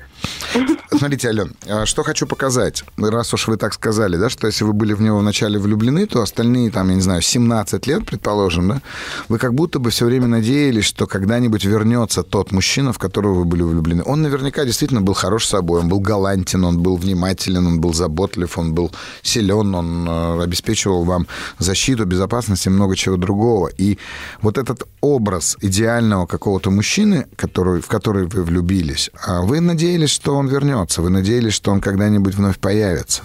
Смотрите, 0.91 1.29
Ален, 1.29 1.55
а 1.67 1.85
что 1.85 2.03
хочу 2.03 2.27
показать, 2.27 2.83
раз 2.97 3.33
уж 3.33 3.47
вы 3.47 3.57
так 3.57 3.73
сказали, 3.73 4.17
да, 4.17 4.29
что 4.29 4.47
если 4.47 4.65
вы 4.65 4.73
были 4.73 4.93
в 4.93 5.01
него 5.01 5.19
вначале 5.19 5.57
влюблены, 5.57 6.05
то 6.05 6.21
остальные, 6.21 6.69
там, 6.69 6.89
я 6.89 6.95
не 6.95 7.01
знаю, 7.01 7.21
17 7.21 7.87
лет, 7.87 8.05
предположим, 8.05 8.69
да, 8.69 8.81
вы 9.29 9.37
как 9.39 9.53
будто 9.53 9.79
бы 9.79 9.89
все 9.89 10.05
время 10.05 10.27
надеялись, 10.27 10.85
что 10.85 11.07
когда-нибудь 11.07 11.63
вернется 11.63 12.23
тот 12.23 12.51
мужчина, 12.51 12.91
в 12.91 12.99
которого 12.99 13.39
вы 13.39 13.45
были 13.45 13.63
влюблены. 13.63 14.03
Он 14.05 14.21
наверняка 14.21 14.65
действительно 14.65 15.01
был 15.01 15.13
хорош 15.13 15.47
собой, 15.47 15.79
он 15.79 15.87
был 15.87 16.01
галантен, 16.01 16.63
он 16.65 16.79
был 16.79 16.97
внимателен, 16.97 17.65
он 17.65 17.79
был 17.79 17.93
заботлив, 17.93 18.57
он 18.57 18.73
был 18.73 18.91
силен, 19.23 19.73
он 19.73 20.07
э, 20.07 20.43
обеспечивал 20.43 21.03
вам 21.03 21.25
защиту, 21.57 22.05
безопасность 22.05 22.67
и 22.67 22.69
много 22.69 22.95
чего 22.95 23.17
другого. 23.17 23.69
И 23.69 23.97
вот 24.41 24.57
этот 24.57 24.83
образ 24.99 25.57
идеального 25.61 26.25
какого-то 26.27 26.69
мужчины, 26.69 27.25
который, 27.35 27.81
в 27.81 27.87
который 27.87 28.27
вы 28.27 28.43
влюбились, 28.43 29.09
а 29.25 29.41
вы 29.41 29.61
надеялись, 29.61 30.10
что 30.11 30.35
он 30.35 30.47
вернется, 30.47 31.01
вы 31.01 31.09
надеялись, 31.09 31.53
что 31.53 31.71
он 31.71 31.81
когда-нибудь 31.81 32.35
вновь 32.35 32.59
появится. 32.59 33.23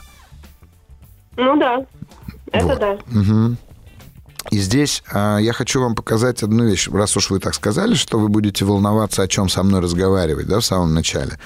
ну 1.36 1.56
да, 1.58 1.84
это 2.52 2.66
Вот. 2.66 2.78
да. 2.78 2.98
Мгм. 3.06 3.58
И 4.52 4.58
здесь 4.58 5.02
а, 5.12 5.38
я 5.38 5.52
хочу 5.52 5.80
вам 5.80 5.94
показать 5.96 6.42
одну 6.44 6.64
вещь. 6.64 6.88
Раз 6.88 7.16
уж 7.16 7.30
вы 7.30 7.40
так 7.40 7.54
сказали, 7.54 7.94
что 7.94 8.18
вы 8.18 8.28
будете 8.28 8.64
волноваться, 8.64 9.22
о 9.22 9.28
чем 9.28 9.48
со 9.48 9.62
мной 9.64 9.80
разговаривать, 9.80 10.46
да, 10.46 10.60
в 10.60 10.64
самом 10.64 10.94
начале. 10.94 11.38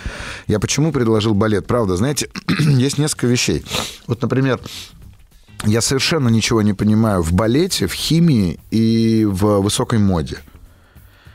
Я 0.46 0.60
почему 0.60 0.92
предложил 0.92 1.32
балет? 1.34 1.66
Правда, 1.66 1.96
знаете, 1.96 2.28
есть 2.58 2.98
несколько 2.98 3.26
вещей. 3.26 3.64
Вот, 4.06 4.20
например, 4.20 4.60
я 5.64 5.80
совершенно 5.80 6.28
ничего 6.28 6.60
не 6.62 6.74
понимаю 6.74 7.22
в 7.22 7.32
балете, 7.32 7.86
в 7.86 7.92
химии 7.94 8.60
и 8.70 9.24
в 9.24 9.60
высокой 9.60 9.98
моде. 9.98 10.38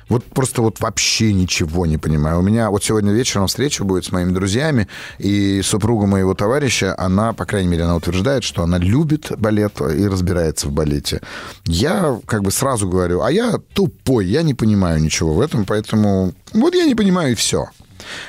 Вот 0.10 0.24
просто 0.24 0.62
вот 0.62 0.80
вообще 0.80 1.34
ничего 1.34 1.86
не 1.86 1.98
понимаю. 1.98 2.40
У 2.40 2.42
меня 2.42 2.70
вот 2.70 2.84
сегодня 2.84 3.12
вечером 3.12 3.48
встреча 3.48 3.84
будет 3.84 4.06
с 4.06 4.12
моими 4.12 4.32
друзьями, 4.32 4.88
и 5.18 5.62
супруга 5.64 6.06
моего 6.06 6.34
товарища, 6.34 6.96
она, 6.98 7.34
по 7.34 7.46
крайней 7.46 7.70
мере, 7.70 7.84
она 7.84 7.96
утверждает, 7.96 8.44
что 8.44 8.64
она 8.64 8.78
любит 8.78 9.32
балет 9.38 9.82
и 9.82 10.08
разбирается 10.08 10.68
в 10.68 10.72
балете. 10.72 11.22
Я 11.66 12.20
как 12.26 12.44
бы 12.44 12.52
сразу 12.52 12.88
говорю, 12.88 13.22
а 13.22 13.32
я 13.32 13.58
тупой, 13.74 14.28
я 14.28 14.44
не 14.44 14.54
понимаю 14.54 15.02
ничего 15.02 15.34
в 15.34 15.42
этом, 15.42 15.66
поэтому 15.66 16.34
вот 16.54 16.76
я 16.76 16.86
не 16.86 16.96
понимаю 16.96 17.32
и 17.32 17.36
все. 17.36 17.68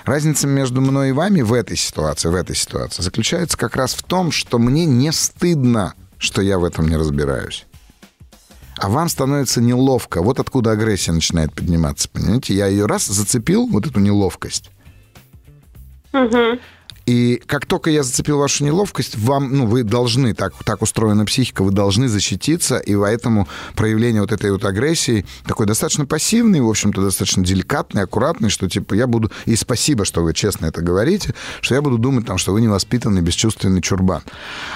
Разница 0.05 0.47
между 0.47 0.81
мной 0.81 1.11
и 1.11 1.13
вами 1.13 1.43
в 1.43 1.53
этой 1.53 1.77
ситуации, 1.77 2.29
в 2.29 2.35
этой 2.35 2.57
ситуации 2.57 3.03
заключается 3.03 3.59
как 3.59 3.77
раз 3.77 3.95
в 3.95 4.03
том, 4.03 4.31
что 4.31 4.59
мне 4.59 4.87
не 4.87 5.13
стыдно, 5.13 5.95
что 6.19 6.41
я 6.41 6.59
в 6.59 6.65
этом 6.65 6.89
не 6.89 6.97
разбираюсь. 6.97 7.66
А 8.79 8.89
вам 8.89 9.09
становится 9.09 9.61
неловко. 9.61 10.23
Вот 10.23 10.39
откуда 10.39 10.73
агрессия 10.73 11.13
начинает 11.13 11.53
подниматься, 11.53 12.09
понимаете? 12.09 12.55
Я 12.55 12.67
ее 12.67 12.87
раз 12.87 13.07
зацепил, 13.07 13.67
вот 13.67 13.87
эту 13.87 14.01
неловкость. 14.01 14.71
Мгм. 16.13 16.59
И 17.07 17.41
как 17.47 17.67
только 17.67 17.89
я 17.89 18.03
зацепил 18.03 18.39
вашу 18.39 18.65
неловкость, 18.65 19.17
вам, 19.17 19.57
ну, 19.57 19.67
вы 19.67 19.85
должны, 19.85 20.35
так, 20.35 20.53
так 20.65 20.83
устроена 20.83 21.25
психика, 21.25 21.63
вы 21.63 21.71
должны 21.71 22.09
защититься, 22.09 22.79
и 22.79 22.97
поэтому 22.97 23.47
проявление 23.77 24.23
вот 24.23 24.33
этой 24.33 24.51
вот 24.51 24.65
агрессии 24.65 25.25
такой 25.47 25.67
достаточно 25.67 26.05
пассивный, 26.05 26.61
в 26.61 26.69
общем-то, 26.69 27.01
достаточно 27.01 27.45
деликатный, 27.45 28.03
аккуратный, 28.03 28.51
что, 28.51 28.69
типа, 28.69 28.95
я 28.95 29.07
буду... 29.07 29.31
И 29.45 29.55
спасибо, 29.55 30.05
что 30.05 30.23
вы 30.23 30.35
честно 30.35 30.67
это 30.67 30.83
говорите, 30.83 31.33
что 31.61 31.77
я 31.77 31.83
буду 31.83 31.97
думать, 31.97 32.27
там, 32.27 32.39
что 32.39 32.53
вы 32.53 32.61
невоспитанный, 32.61 33.23
бесчувственный 33.23 33.83
чурбан. 33.83 34.23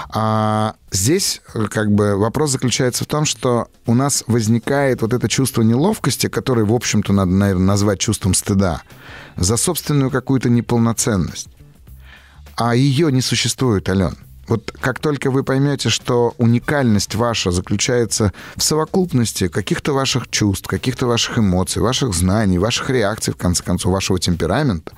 А 0.09 0.75
здесь, 0.89 1.41
как 1.69 1.91
бы, 1.91 2.15
вопрос 2.15 2.51
заключается 2.51 3.03
в 3.03 3.07
том, 3.07 3.25
что 3.25 3.67
у 3.85 3.93
нас 3.93 4.23
возникает 4.27 5.01
вот 5.01 5.11
это 5.11 5.27
чувство 5.27 5.63
неловкости, 5.63 6.27
которое, 6.27 6.63
в 6.63 6.73
общем-то, 6.73 7.11
надо, 7.11 7.31
наверное, 7.31 7.65
назвать 7.65 7.99
чувством 7.99 8.33
стыда, 8.33 8.83
за 9.35 9.57
собственную 9.57 10.09
какую-то 10.09 10.49
неполноценность 10.49 11.49
а 12.55 12.75
ее 12.75 13.11
не 13.11 13.21
существует, 13.21 13.89
Ален. 13.89 14.17
Вот 14.47 14.71
как 14.81 14.99
только 14.99 15.31
вы 15.31 15.43
поймете, 15.43 15.89
что 15.89 16.33
уникальность 16.37 17.15
ваша 17.15 17.51
заключается 17.51 18.33
в 18.55 18.63
совокупности 18.63 19.47
каких-то 19.47 19.93
ваших 19.93 20.29
чувств, 20.29 20.67
каких-то 20.67 21.07
ваших 21.07 21.37
эмоций, 21.37 21.81
ваших 21.81 22.13
знаний, 22.13 22.57
ваших 22.57 22.89
реакций, 22.89 23.33
в 23.33 23.37
конце 23.37 23.63
концов, 23.63 23.93
вашего 23.93 24.19
темперамента, 24.19 24.91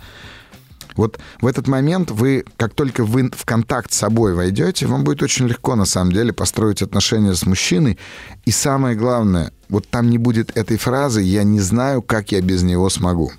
вот 0.96 1.20
в 1.42 1.48
этот 1.48 1.68
момент 1.68 2.12
вы, 2.12 2.46
как 2.58 2.74
только 2.74 3.04
вы 3.04 3.30
в 3.36 3.46
контакт 3.46 3.92
с 3.92 3.98
собой 3.98 4.34
войдете, 4.34 4.86
вам 4.86 5.04
будет 5.04 5.24
очень 5.24 5.48
легко, 5.48 5.76
на 5.76 5.86
самом 5.86 6.12
деле, 6.12 6.34
построить 6.34 6.82
отношения 6.82 7.36
с 7.36 7.46
мужчиной. 7.46 7.98
И 8.46 8.52
самое 8.52 8.96
главное, 8.96 9.52
вот 9.70 9.88
там 9.88 10.10
не 10.10 10.18
будет 10.18 10.56
этой 10.58 10.78
фразы 10.78 11.22
«я 11.22 11.44
не 11.44 11.60
знаю, 11.60 12.02
как 12.02 12.32
я 12.32 12.42
без 12.42 12.64
него 12.64 12.90
смогу». 12.90 13.32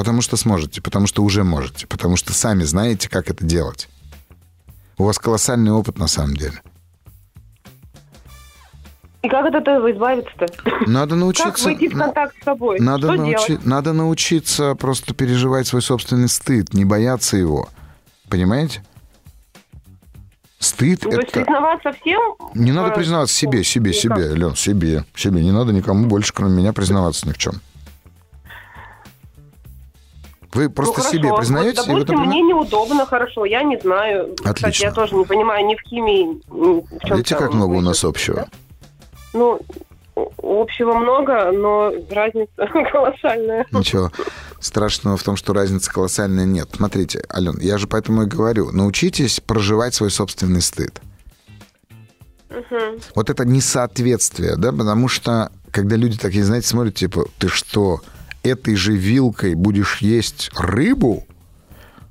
Потому 0.00 0.22
что 0.22 0.38
сможете, 0.38 0.80
потому 0.80 1.06
что 1.06 1.22
уже 1.22 1.44
можете, 1.44 1.86
потому 1.86 2.16
что 2.16 2.32
сами 2.32 2.62
знаете, 2.62 3.10
как 3.10 3.28
это 3.28 3.44
делать. 3.44 3.86
У 4.96 5.04
вас 5.04 5.18
колоссальный 5.18 5.72
опыт 5.72 5.98
на 5.98 6.06
самом 6.06 6.36
деле. 6.36 6.62
И 9.20 9.28
как 9.28 9.44
от 9.44 9.54
этого 9.56 9.92
избавиться-то? 9.92 10.46
Надо 10.86 11.16
научиться... 11.16 11.50
Как 11.50 11.60
выйти 11.60 11.88
в 11.92 11.98
контакт 11.98 12.34
с 12.40 12.44
собой? 12.46 12.80
Надо, 12.80 13.08
Что 13.08 13.16
научи... 13.16 13.46
делать? 13.48 13.66
Надо 13.66 13.92
научиться 13.92 14.74
просто 14.74 15.12
переживать 15.12 15.66
свой 15.66 15.82
собственный 15.82 16.30
стыд, 16.30 16.72
не 16.72 16.86
бояться 16.86 17.36
его. 17.36 17.68
Понимаете? 18.30 18.82
Стыд 20.60 21.04
Ну, 21.04 21.10
то 21.10 21.16
есть 21.16 21.28
это... 21.28 21.40
признаваться 21.40 21.92
всем? 21.92 22.20
Не 22.54 22.72
надо 22.72 22.92
э, 22.92 22.94
признаваться 22.94 23.34
себе, 23.34 23.64
себе, 23.64 23.90
никак. 23.90 24.00
себе, 24.00 24.34
Лен, 24.34 24.56
себе, 24.56 25.04
себе. 25.14 25.44
Не 25.44 25.52
надо 25.52 25.74
никому 25.74 26.06
больше, 26.06 26.32
кроме 26.32 26.56
меня, 26.56 26.72
признаваться 26.72 27.28
ни 27.28 27.32
в 27.32 27.36
чем. 27.36 27.60
Вы 30.52 30.68
просто 30.68 31.00
ну, 31.04 31.10
себе 31.10 31.22
хорошо. 31.22 31.36
признаетесь, 31.36 31.78
Вот, 31.78 31.86
это 31.86 31.92
допустим, 31.94 32.14
призна- 32.18 32.26
мне 32.26 32.42
неудобно, 32.42 33.06
хорошо, 33.06 33.44
я 33.44 33.62
не 33.62 33.78
знаю. 33.78 34.34
Кстати, 34.36 34.64
Отлично. 34.64 34.84
я 34.84 34.92
тоже 34.92 35.14
не 35.14 35.24
понимаю 35.24 35.66
ни 35.66 35.76
в 35.76 35.80
химии, 35.82 36.40
ни 36.50 36.80
в 36.80 37.06
чем 37.06 37.16
Видите, 37.16 37.36
как 37.36 37.54
много 37.54 37.74
у 37.74 37.80
нас 37.80 38.04
общего? 38.04 38.48
Ну, 39.32 39.60
общего 40.42 40.94
много, 40.94 41.52
но 41.52 41.92
разница 42.10 42.50
колоссальная. 42.92 43.64
Ничего 43.70 44.10
страшного 44.60 45.16
в 45.16 45.22
том, 45.22 45.36
что 45.36 45.52
разницы 45.52 45.90
колоссальной 45.90 46.46
нет. 46.46 46.68
Смотрите, 46.74 47.24
Ален, 47.32 47.58
я 47.60 47.78
же 47.78 47.86
поэтому 47.86 48.22
и 48.22 48.26
говорю, 48.26 48.70
научитесь 48.70 49.40
проживать 49.40 49.94
свой 49.94 50.10
собственный 50.10 50.60
стыд. 50.60 51.00
Вот 53.14 53.30
это 53.30 53.44
несоответствие, 53.44 54.56
да, 54.56 54.72
потому 54.72 55.08
что 55.08 55.50
когда 55.70 55.96
люди 55.96 56.18
такие, 56.18 56.44
знаете, 56.44 56.66
смотрят, 56.66 56.94
типа, 56.94 57.26
ты 57.38 57.48
что, 57.48 58.00
этой 58.42 58.76
же 58.76 58.96
вилкой 58.96 59.54
будешь 59.54 59.98
есть 59.98 60.50
рыбу? 60.54 61.26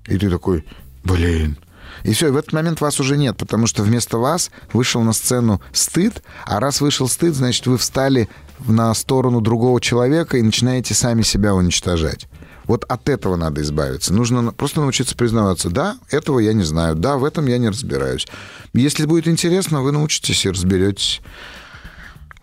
И 0.08 0.18
ты 0.18 0.30
такой, 0.30 0.66
блин. 1.04 1.58
И 2.04 2.14
все, 2.14 2.28
и 2.28 2.32
в 2.32 2.38
этот 2.38 2.54
момент 2.54 2.82
вас 2.82 3.00
уже 3.00 3.18
нет, 3.18 3.38
потому 3.38 3.68
что 3.68 3.84
вместо 3.84 4.18
вас 4.18 4.52
вышел 4.74 5.02
на 5.02 5.14
сцену 5.14 5.62
стыд, 5.74 6.24
а 6.46 6.60
раз 6.60 6.82
вышел 6.82 7.08
стыд, 7.08 7.36
значит, 7.36 7.68
вы 7.68 7.78
встали 7.78 8.30
на 8.68 8.94
сторону 8.94 9.42
другого 9.42 9.82
человека 9.82 10.38
и 10.38 10.42
начинаете 10.42 10.94
сами 10.94 11.22
себя 11.24 11.54
уничтожать. 11.54 12.28
Вот 12.66 12.86
от 12.88 13.10
этого 13.10 13.36
надо 13.36 13.62
избавиться. 13.62 14.14
Нужно 14.14 14.54
просто 14.54 14.82
научиться 14.82 15.16
признаваться, 15.16 15.70
да, 15.70 15.98
этого 16.12 16.40
я 16.40 16.54
не 16.54 16.64
знаю, 16.64 16.96
да, 16.96 17.18
в 17.18 17.24
этом 17.24 17.48
я 17.48 17.58
не 17.58 17.70
разбираюсь. 17.70 18.28
Если 18.74 19.06
будет 19.06 19.28
интересно, 19.28 19.82
вы 19.82 19.92
научитесь 19.92 20.46
и 20.46 20.52
разберетесь. 20.52 21.22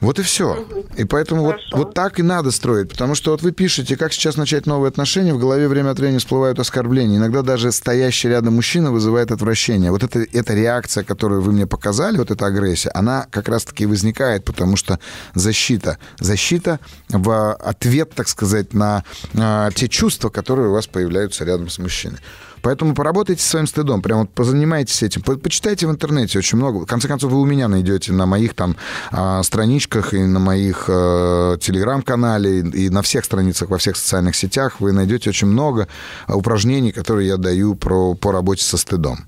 Вот 0.01 0.19
и 0.19 0.23
все. 0.23 0.67
И 0.97 1.05
поэтому 1.05 1.43
вот, 1.43 1.53
Хорошо. 1.53 1.77
вот 1.77 1.95
так 1.95 2.21
и 2.21 2.23
надо 2.23 2.51
строить. 2.51 2.91
Потому 2.91 3.15
что 3.15 3.31
вот 3.31 3.41
вы 3.41 3.53
пишете, 3.53 3.97
как 3.97 4.13
сейчас 4.13 4.37
начать 4.37 4.67
новые 4.67 4.89
отношения, 4.89 5.33
в 5.33 5.39
голове 5.39 5.69
время 5.69 5.91
от 5.91 5.99
времени 5.99 6.19
всплывают 6.19 6.59
оскорбления. 6.59 7.17
Иногда 7.17 7.41
даже 7.41 7.73
стоящий 7.73 8.29
рядом 8.29 8.57
мужчина 8.57 8.93
вызывает 8.93 9.33
отвращение. 9.33 9.91
Вот 9.91 10.03
это, 10.03 10.21
эта 10.21 10.53
реакция, 10.53 11.03
которую 11.03 11.41
вы 11.41 11.53
мне 11.53 11.67
показали, 11.67 12.19
вот 12.19 12.31
эта 12.31 12.45
агрессия, 12.45 12.91
она 12.91 13.27
как 13.31 13.49
раз-таки 13.49 13.87
возникает, 13.87 14.45
потому 14.45 14.77
что 14.77 15.01
защита. 15.35 15.99
Защита 16.19 16.79
в 17.09 17.55
ответ, 17.55 18.13
так 18.15 18.29
сказать, 18.29 18.75
на 18.75 19.03
а, 19.35 19.71
те 19.71 19.89
чувства, 19.89 20.29
которые 20.29 20.69
у 20.69 20.73
вас 20.73 20.87
появляются 20.87 21.45
рядом 21.45 21.71
с 21.71 21.79
мужчиной. 21.79 22.19
Поэтому 22.67 22.97
поработайте 22.97 23.41
со 23.45 23.51
своим 23.51 23.69
стыдом, 23.69 24.03
прям 24.03 24.19
вот 24.23 24.31
позанимайтесь 24.31 25.01
этим. 25.01 25.23
По- 25.23 25.37
Почитайте 25.37 25.87
в 25.87 25.91
интернете 25.93 26.41
очень 26.41 26.59
много. 26.59 26.79
В 26.79 26.87
конце 26.87 27.07
концов, 27.07 27.31
вы 27.31 27.41
у 27.41 27.45
меня 27.45 27.69
найдете 27.69 28.13
на 28.13 28.27
моих 28.27 28.55
там 28.55 28.75
а, 29.13 29.45
страничках 29.45 30.15
и 30.15 30.19
на 30.19 30.41
моих 30.41 30.87
э, 30.89 31.59
телеграм-канале 31.61 32.63
и 32.63 32.91
на 32.91 33.03
всех 33.03 33.25
страницах 33.25 33.71
во 33.71 33.79
всех 33.79 33.97
социальных 33.97 34.35
сетях 34.35 34.81
вы 34.81 34.91
найдете 34.91 35.31
очень 35.31 35.47
много 35.47 35.87
а, 36.27 36.35
упражнений, 36.37 36.91
которые 36.91 37.29
я 37.29 37.37
даю 37.37 37.77
про, 37.77 38.15
по 38.15 38.33
работе 38.33 38.65
со 38.65 38.77
стыдом. 38.79 39.27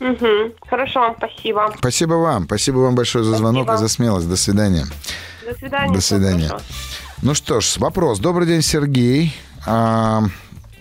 Мгм. 0.00 0.54
Хорошо, 0.70 1.14
спасибо. 1.18 1.70
Спасибо 1.76 2.14
вам. 2.14 2.46
Спасибо 2.46 2.78
вам 2.78 2.94
большое 2.94 3.26
за 3.26 3.36
звонок 3.36 3.64
Спасибо. 3.64 3.84
и 3.84 3.88
за 3.88 3.92
смелость. 3.94 4.28
До 4.30 4.36
свидания. 4.36 4.86
До 5.46 5.54
свидания. 5.54 5.94
До 5.94 6.00
свидания. 6.00 6.50
Ну 7.20 7.34
что 7.34 7.60
ж, 7.60 7.76
вопрос. 7.76 8.20
Добрый 8.20 8.46
день, 8.46 8.62
Сергей. 8.62 9.34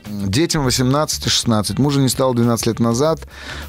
Детям 0.07 0.63
18 0.63 1.25
и 1.25 1.29
16. 1.29 1.79
Мужа 1.79 1.99
не 1.99 2.09
стало 2.09 2.35
12 2.35 2.67
лет 2.67 2.79
назад. 2.79 3.21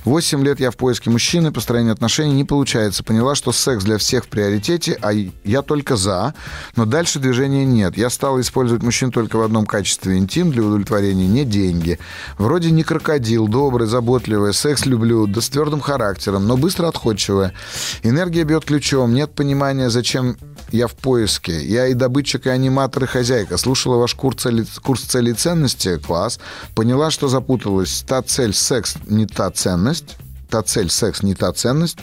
8 0.04 0.44
лет 0.44 0.60
я 0.60 0.70
в 0.70 0.76
поиске 0.76 1.08
мужчины, 1.08 1.50
построение 1.50 1.92
отношений 1.92 2.34
не 2.34 2.44
получается. 2.44 3.02
Поняла, 3.02 3.34
что 3.34 3.52
секс 3.52 3.84
для 3.84 3.96
всех 3.96 4.24
в 4.24 4.28
приоритете, 4.28 4.98
а 5.00 5.12
я 5.12 5.62
только 5.62 5.96
за. 5.96 6.34
Но 6.76 6.84
дальше 6.84 7.20
движения 7.20 7.64
нет. 7.64 7.96
Я 7.96 8.10
стала 8.10 8.40
использовать 8.40 8.82
мужчин 8.82 9.10
только 9.12 9.36
в 9.36 9.42
одном 9.42 9.64
качестве. 9.64 10.18
Интим 10.18 10.50
для 10.50 10.62
удовлетворения, 10.62 11.26
не 11.26 11.44
деньги. 11.44 11.98
Вроде 12.36 12.70
не 12.70 12.82
крокодил, 12.82 13.48
добрый, 13.48 13.88
заботливый, 13.88 14.52
секс 14.52 14.84
люблю, 14.84 15.26
да 15.26 15.40
с 15.40 15.48
твердым 15.48 15.80
характером, 15.80 16.46
но 16.46 16.58
быстро 16.58 16.88
отходчивая. 16.88 17.54
Энергия 18.02 18.44
бьет 18.44 18.66
ключом, 18.66 19.14
нет 19.14 19.34
понимания, 19.34 19.88
зачем 19.88 20.36
я 20.70 20.86
в 20.86 20.94
поиске. 20.94 21.64
Я 21.64 21.86
и 21.86 21.94
добытчик, 21.94 22.46
и 22.46 22.50
аниматор, 22.50 23.04
и 23.04 23.06
хозяйка. 23.06 23.56
Слушала 23.56 23.96
ваш 23.96 24.14
курс 24.14 24.42
цели, 24.42 24.66
курс 24.82 25.02
цели 25.02 25.30
и 25.30 25.34
ценности, 25.34 25.96
класс. 25.98 26.25
Поняла, 26.74 27.10
что 27.10 27.28
запуталась. 27.28 28.04
Та 28.06 28.22
цель, 28.22 28.54
секс, 28.54 28.96
не 29.06 29.26
та 29.26 29.50
ценность. 29.50 30.16
Та 30.48 30.62
цель, 30.62 30.90
секс, 30.90 31.22
не 31.22 31.34
та 31.34 31.52
ценность. 31.52 31.98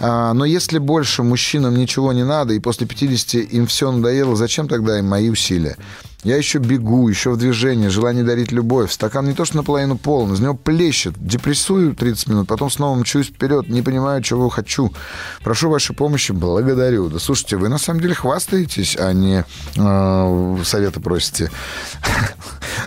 А, 0.00 0.32
но 0.32 0.44
если 0.44 0.78
больше 0.78 1.22
мужчинам 1.22 1.76
ничего 1.76 2.12
не 2.12 2.24
надо, 2.24 2.54
и 2.54 2.60
после 2.60 2.86
50 2.86 3.52
им 3.52 3.66
все 3.66 3.90
надоело, 3.90 4.36
зачем 4.36 4.68
тогда 4.68 4.98
им 4.98 5.06
мои 5.06 5.30
усилия? 5.30 5.76
Я 6.24 6.36
еще 6.36 6.58
бегу, 6.58 7.08
еще 7.08 7.30
в 7.30 7.36
движении, 7.36 7.86
желание 7.86 8.24
дарить 8.24 8.50
любовь. 8.50 8.90
Стакан 8.90 9.26
не 9.26 9.34
то, 9.34 9.44
что 9.44 9.56
наполовину 9.56 9.96
полон, 9.96 10.34
из 10.34 10.40
него 10.40 10.54
плещет. 10.54 11.14
Депрессую 11.16 11.94
30 11.94 12.28
минут, 12.28 12.48
потом 12.48 12.70
снова 12.70 12.96
мчусь 12.98 13.28
вперед, 13.28 13.68
не 13.68 13.82
понимаю, 13.82 14.20
чего 14.22 14.48
хочу. 14.48 14.92
Прошу 15.44 15.70
вашей 15.70 15.94
помощи, 15.94 16.32
благодарю. 16.32 17.08
Да 17.08 17.20
слушайте, 17.20 17.56
вы 17.56 17.68
на 17.68 17.78
самом 17.78 18.00
деле 18.00 18.14
хвастаетесь, 18.14 18.96
а 18.98 19.12
не 19.12 19.44
э, 19.76 20.64
советы 20.64 21.00
просите. 21.00 21.50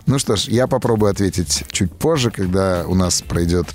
Ну 0.06 0.20
что 0.20 0.36
ж, 0.36 0.46
я 0.46 0.68
попробую 0.68 1.12
ответить 1.12 1.64
чуть 1.72 1.92
позже, 1.94 2.32
когда 2.32 2.86
у 2.88 2.96
нас 2.96 3.22
пройдет 3.22 3.68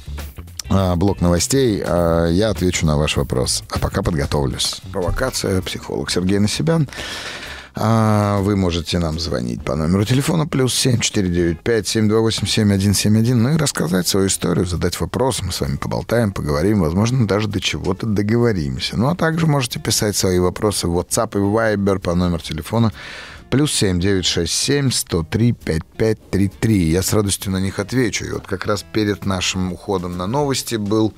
а, 0.68 0.96
блок 0.96 1.20
новостей, 1.20 1.82
а, 1.84 2.26
я 2.26 2.50
отвечу 2.50 2.86
на 2.86 2.96
ваш 2.96 3.16
вопрос. 3.16 3.62
А 3.70 3.78
пока 3.78 4.02
подготовлюсь. 4.02 4.80
Провокация, 4.92 5.62
психолог 5.62 6.10
Сергей 6.10 6.38
Насибян. 6.38 6.88
А, 7.78 8.40
Вы 8.40 8.56
можете 8.56 8.98
нам 8.98 9.18
звонить 9.20 9.62
по 9.62 9.76
номеру 9.76 10.04
телефона 10.06 10.46
плюс 10.46 10.74
7 10.74 10.98
495 10.98 11.86
728 11.86 12.46
7171, 12.46 13.42
ну 13.42 13.54
и 13.54 13.56
рассказать 13.58 14.08
свою 14.08 14.28
историю, 14.28 14.64
задать 14.64 14.98
вопрос. 14.98 15.42
Мы 15.42 15.52
с 15.52 15.60
вами 15.60 15.76
поболтаем, 15.76 16.32
поговорим, 16.32 16.80
возможно, 16.80 17.26
даже 17.26 17.48
до 17.48 17.60
чего-то 17.60 18.06
договоримся. 18.06 18.96
Ну, 18.96 19.08
а 19.08 19.14
также 19.14 19.46
можете 19.46 19.78
писать 19.78 20.16
свои 20.16 20.38
вопросы 20.38 20.88
в 20.88 20.98
WhatsApp 20.98 21.32
и 21.34 21.38
Viber 21.38 21.98
по 21.98 22.14
номеру 22.14 22.40
телефона 22.42 22.92
плюс 23.50 23.72
7 23.74 24.00
967 24.00 24.90
103 24.90 25.52
5533. 25.52 26.90
Я 26.90 27.02
с 27.02 27.12
радостью 27.12 27.52
на 27.52 27.58
них 27.58 27.78
отвечу. 27.78 28.24
И 28.24 28.32
вот 28.32 28.46
как 28.46 28.64
раз 28.64 28.84
перед 28.90 29.26
нашим 29.26 29.74
уходом 29.74 30.16
на 30.16 30.26
новости 30.26 30.76
был 30.76 31.12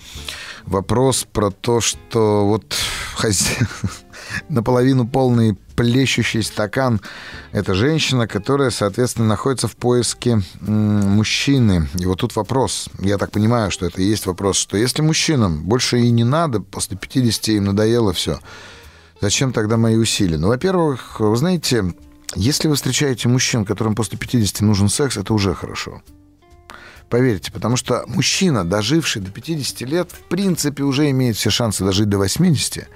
вопрос 0.66 1.24
про 1.32 1.50
то, 1.50 1.80
что 1.80 2.46
вот 2.46 2.74
хозя- 3.16 3.66
наполовину 4.48 5.06
полный 5.06 5.56
плещущий 5.76 6.42
стакан– 6.42 7.00
это 7.52 7.74
женщина, 7.74 8.26
которая, 8.26 8.70
соответственно, 8.70 9.28
находится 9.28 9.68
в 9.68 9.76
поиске 9.76 10.42
мужчины. 10.60 11.88
И 11.98 12.06
вот 12.06 12.20
тут 12.20 12.34
вопрос, 12.36 12.88
я 12.98 13.18
так 13.18 13.30
понимаю, 13.30 13.70
что 13.70 13.86
это 13.86 14.02
и 14.02 14.04
есть 14.04 14.26
вопрос, 14.26 14.56
что 14.56 14.76
если 14.76 15.02
мужчинам 15.02 15.62
больше 15.62 16.00
и 16.00 16.10
не 16.10 16.24
надо, 16.24 16.60
после 16.60 16.96
50 16.96 17.48
им 17.48 17.64
надоело 17.64 18.12
все, 18.12 18.40
зачем 19.20 19.52
тогда 19.52 19.76
мои 19.76 19.96
усилия? 19.96 20.38
Ну, 20.38 20.48
во-первых, 20.48 21.20
вы 21.20 21.36
знаете, 21.36 21.94
если 22.34 22.68
вы 22.68 22.74
встречаете 22.74 23.28
мужчин, 23.28 23.64
которым 23.64 23.94
после 23.94 24.18
50 24.18 24.60
нужен 24.62 24.88
секс, 24.88 25.16
это 25.16 25.32
уже 25.32 25.54
хорошо. 25.54 26.02
Поверьте, 27.08 27.50
потому 27.50 27.76
что 27.76 28.04
мужчина, 28.06 28.64
доживший 28.64 29.22
до 29.22 29.30
50 29.30 29.80
лет, 29.88 30.12
в 30.12 30.28
принципе, 30.28 30.82
уже 30.82 31.08
имеет 31.10 31.36
все 31.36 31.48
шансы 31.48 31.84
дожить 31.84 32.08
до 32.08 32.18
80. 32.18 32.86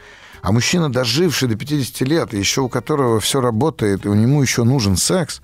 А 0.42 0.50
мужчина, 0.50 0.92
доживший 0.92 1.48
до 1.48 1.54
50 1.54 2.00
лет, 2.08 2.32
еще 2.32 2.62
у 2.62 2.68
которого 2.68 3.20
все 3.20 3.40
работает, 3.40 4.04
и 4.04 4.08
у 4.08 4.14
него 4.14 4.42
еще 4.42 4.64
нужен 4.64 4.96
секс, 4.96 5.40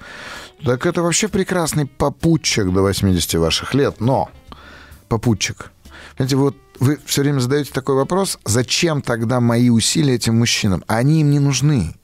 так 0.64 0.86
это 0.86 1.02
вообще 1.02 1.28
прекрасный 1.28 1.86
попутчик 1.86 2.72
до 2.72 2.82
80 2.82 3.34
ваших 3.34 3.74
лет. 3.74 4.00
Но 4.00 4.28
попутчик. 5.08 5.70
Знаете, 6.16 6.34
вот 6.34 6.56
вы 6.80 6.98
все 7.06 7.22
время 7.22 7.38
задаете 7.38 7.72
такой 7.72 7.94
вопрос, 7.94 8.40
зачем 8.44 9.00
тогда 9.00 9.40
мои 9.40 9.70
усилия 9.70 10.16
этим 10.16 10.36
мужчинам? 10.36 10.82
Они 10.88 11.20
им 11.20 11.30
не 11.30 11.38
нужны. 11.38 11.94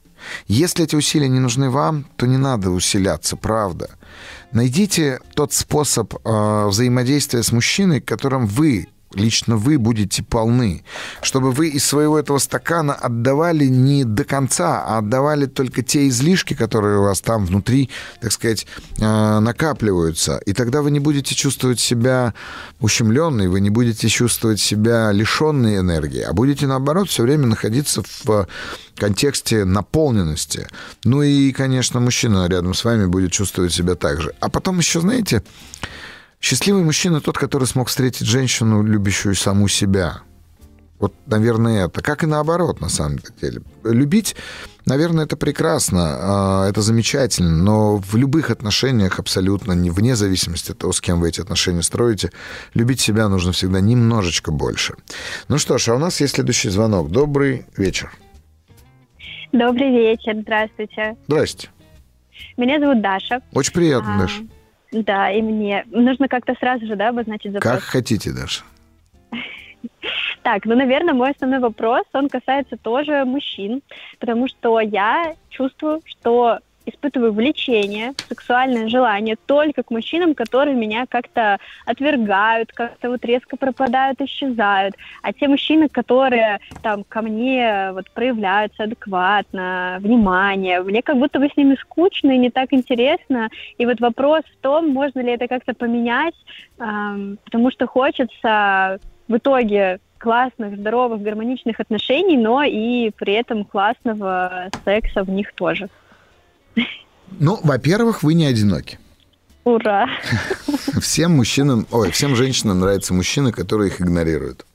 Если 0.47 0.85
эти 0.85 0.95
усилия 0.95 1.27
не 1.27 1.39
нужны 1.39 1.69
вам, 1.69 2.05
то 2.15 2.25
не 2.25 2.37
надо 2.37 2.71
усиляться, 2.71 3.35
правда. 3.35 3.89
Найдите 4.53 5.19
тот 5.35 5.51
способ 5.51 6.13
э, 6.13 6.67
взаимодействия 6.67 7.43
с 7.43 7.51
мужчиной, 7.51 7.99
которым 7.99 8.47
вы 8.47 8.87
лично 9.15 9.57
вы 9.57 9.77
будете 9.77 10.23
полны, 10.23 10.83
чтобы 11.21 11.51
вы 11.51 11.69
из 11.69 11.85
своего 11.85 12.19
этого 12.19 12.37
стакана 12.37 12.93
отдавали 12.93 13.65
не 13.65 14.03
до 14.03 14.23
конца, 14.23 14.83
а 14.85 14.99
отдавали 14.99 15.45
только 15.45 15.81
те 15.81 16.07
излишки, 16.07 16.53
которые 16.53 16.99
у 16.99 17.03
вас 17.03 17.21
там 17.21 17.45
внутри, 17.45 17.89
так 18.21 18.31
сказать, 18.31 18.67
э, 18.99 19.39
накапливаются. 19.39 20.41
И 20.45 20.53
тогда 20.53 20.81
вы 20.81 20.91
не 20.91 20.99
будете 20.99 21.35
чувствовать 21.35 21.79
себя 21.79 22.33
ущемленной, 22.79 23.47
вы 23.47 23.59
не 23.59 23.69
будете 23.69 24.07
чувствовать 24.09 24.59
себя 24.59 25.11
лишенной 25.11 25.77
энергии, 25.79 26.21
а 26.21 26.33
будете, 26.33 26.67
наоборот, 26.67 27.09
все 27.09 27.23
время 27.23 27.47
находиться 27.47 28.03
в 28.23 28.47
контексте 28.95 29.65
наполненности. 29.65 30.67
Ну 31.03 31.21
и, 31.21 31.51
конечно, 31.51 31.99
мужчина 31.99 32.47
рядом 32.47 32.73
с 32.73 32.83
вами 32.83 33.05
будет 33.05 33.31
чувствовать 33.31 33.73
себя 33.73 33.95
так 33.95 34.21
же. 34.21 34.33
А 34.39 34.49
потом 34.49 34.79
еще, 34.79 35.01
знаете, 35.01 35.43
Счастливый 36.45 36.83
мужчина 36.83 37.21
тот, 37.21 37.39
который 37.39 37.63
смог 37.63 37.87
встретить 37.87 38.27
женщину, 38.27 38.83
любящую 38.83 39.33
саму 39.33 39.67
себя. 39.67 40.19
Вот, 40.99 41.11
наверное, 41.25 41.87
это. 41.87 42.03
Как 42.03 42.23
и 42.23 42.27
наоборот, 42.27 42.81
на 42.81 42.87
самом 42.87 43.17
деле. 43.41 43.63
Любить, 43.83 44.35
наверное, 44.85 45.25
это 45.25 45.37
прекрасно, 45.37 46.01
а, 46.03 46.69
это 46.69 46.83
замечательно, 46.83 47.49
но 47.49 47.97
в 47.97 48.15
любых 48.15 48.51
отношениях 48.51 49.17
абсолютно, 49.17 49.73
вне 49.73 50.15
зависимости 50.15 50.69
от 50.69 50.77
того, 50.77 50.93
с 50.93 51.01
кем 51.01 51.19
вы 51.19 51.29
эти 51.29 51.41
отношения 51.41 51.81
строите, 51.81 52.29
любить 52.75 52.99
себя 53.01 53.27
нужно 53.27 53.51
всегда 53.51 53.81
немножечко 53.81 54.51
больше. 54.51 54.93
Ну 55.47 55.57
что 55.57 55.79
ж, 55.79 55.87
а 55.87 55.95
у 55.95 55.97
нас 55.97 56.21
есть 56.21 56.35
следующий 56.35 56.69
звонок. 56.69 57.09
Добрый 57.09 57.65
вечер. 57.75 58.11
Добрый 59.51 59.89
вечер, 59.89 60.35
здравствуйте. 60.43 61.17
Здрасте. 61.25 61.69
Меня 62.55 62.79
зовут 62.79 63.01
Даша. 63.01 63.41
Очень 63.51 63.73
приятно, 63.73 64.17
а, 64.17 64.19
Даша. 64.19 64.43
Да, 64.91 65.31
и 65.31 65.41
мне. 65.41 65.85
Нужно 65.87 66.27
как-то 66.27 66.55
сразу 66.59 66.85
же, 66.85 66.95
да, 66.95 67.09
обозначить 67.09 67.51
запрос. 67.51 67.73
Как 67.73 67.83
хотите, 67.83 68.31
Даша. 68.31 68.63
Так, 70.43 70.65
ну, 70.65 70.75
наверное, 70.75 71.15
мой 71.15 71.31
основной 71.31 71.57
вопрос, 71.57 72.03
он 72.13 72.29
касается 72.29 72.77
тоже 72.77 73.25
мужчин, 73.25 73.81
потому 74.19 74.47
что 74.47 74.79
я 74.79 75.33
чувствую, 75.49 76.01
что 76.05 76.59
испытываю 76.85 77.33
влечение, 77.33 78.13
сексуальное 78.29 78.87
желание 78.87 79.35
только 79.45 79.83
к 79.83 79.91
мужчинам, 79.91 80.35
которые 80.35 80.75
меня 80.75 81.05
как-то 81.07 81.57
отвергают, 81.85 82.71
как-то 82.71 83.09
вот 83.09 83.23
резко 83.25 83.57
пропадают, 83.57 84.21
исчезают. 84.21 84.95
А 85.21 85.33
те 85.33 85.47
мужчины, 85.47 85.89
которые 85.89 86.59
там 86.81 87.03
ко 87.03 87.21
мне 87.21 87.91
вот 87.93 88.09
проявляются 88.11 88.83
адекватно, 88.83 89.97
внимание, 89.99 90.81
мне 90.81 91.01
как 91.01 91.17
будто 91.17 91.39
бы 91.39 91.49
с 91.49 91.57
ними 91.57 91.75
скучно 91.75 92.31
и 92.31 92.37
не 92.37 92.49
так 92.49 92.73
интересно. 92.73 93.49
И 93.77 93.85
вот 93.85 93.99
вопрос 93.99 94.43
в 94.43 94.61
том, 94.61 94.89
можно 94.89 95.19
ли 95.19 95.31
это 95.31 95.47
как-то 95.47 95.73
поменять, 95.73 96.35
эм, 96.79 97.37
потому 97.43 97.71
что 97.71 97.87
хочется 97.87 98.99
в 99.27 99.37
итоге 99.37 99.99
классных, 100.17 100.77
здоровых, 100.77 101.21
гармоничных 101.21 101.79
отношений, 101.79 102.37
но 102.37 102.63
и 102.63 103.11
при 103.11 103.33
этом 103.33 103.63
классного 103.63 104.69
секса 104.83 105.23
в 105.23 105.29
них 105.29 105.53
тоже. 105.53 105.89
Ну, 107.39 107.59
во-первых, 107.63 108.23
вы 108.23 108.33
не 108.33 108.45
одиноки. 108.45 108.99
Ура! 109.63 110.07
Всем 111.01 111.35
мужчинам, 111.35 111.87
ой, 111.91 112.11
всем 112.11 112.35
женщинам 112.35 112.79
нравятся 112.79 113.13
мужчины, 113.13 113.51
которые 113.51 113.89
их 113.89 113.99
игнорируют. 113.99 114.65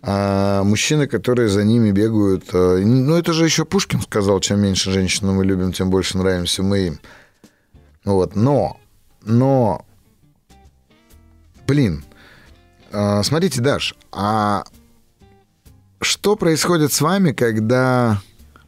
А 0.00 0.64
мужчины, 0.64 1.06
которые 1.06 1.48
за 1.48 1.62
ними 1.62 1.92
бегают... 1.92 2.46
Э, 2.52 2.78
ну, 2.84 3.14
это 3.14 3.32
же 3.32 3.44
еще 3.44 3.64
Пушкин 3.64 4.00
сказал, 4.00 4.40
чем 4.40 4.60
меньше 4.60 4.90
женщин 4.90 5.28
мы 5.28 5.44
любим, 5.44 5.72
тем 5.72 5.90
больше 5.90 6.18
нравимся 6.18 6.62
мы 6.64 6.86
им. 6.86 7.00
Вот, 8.04 8.34
но, 8.34 8.80
но, 9.22 9.86
блин, 11.68 12.04
э, 12.90 13.22
смотрите, 13.22 13.60
Даш, 13.60 13.94
а 14.10 14.64
что 16.00 16.34
происходит 16.34 16.92
с 16.92 17.00
вами, 17.00 17.30
когда 17.30 18.20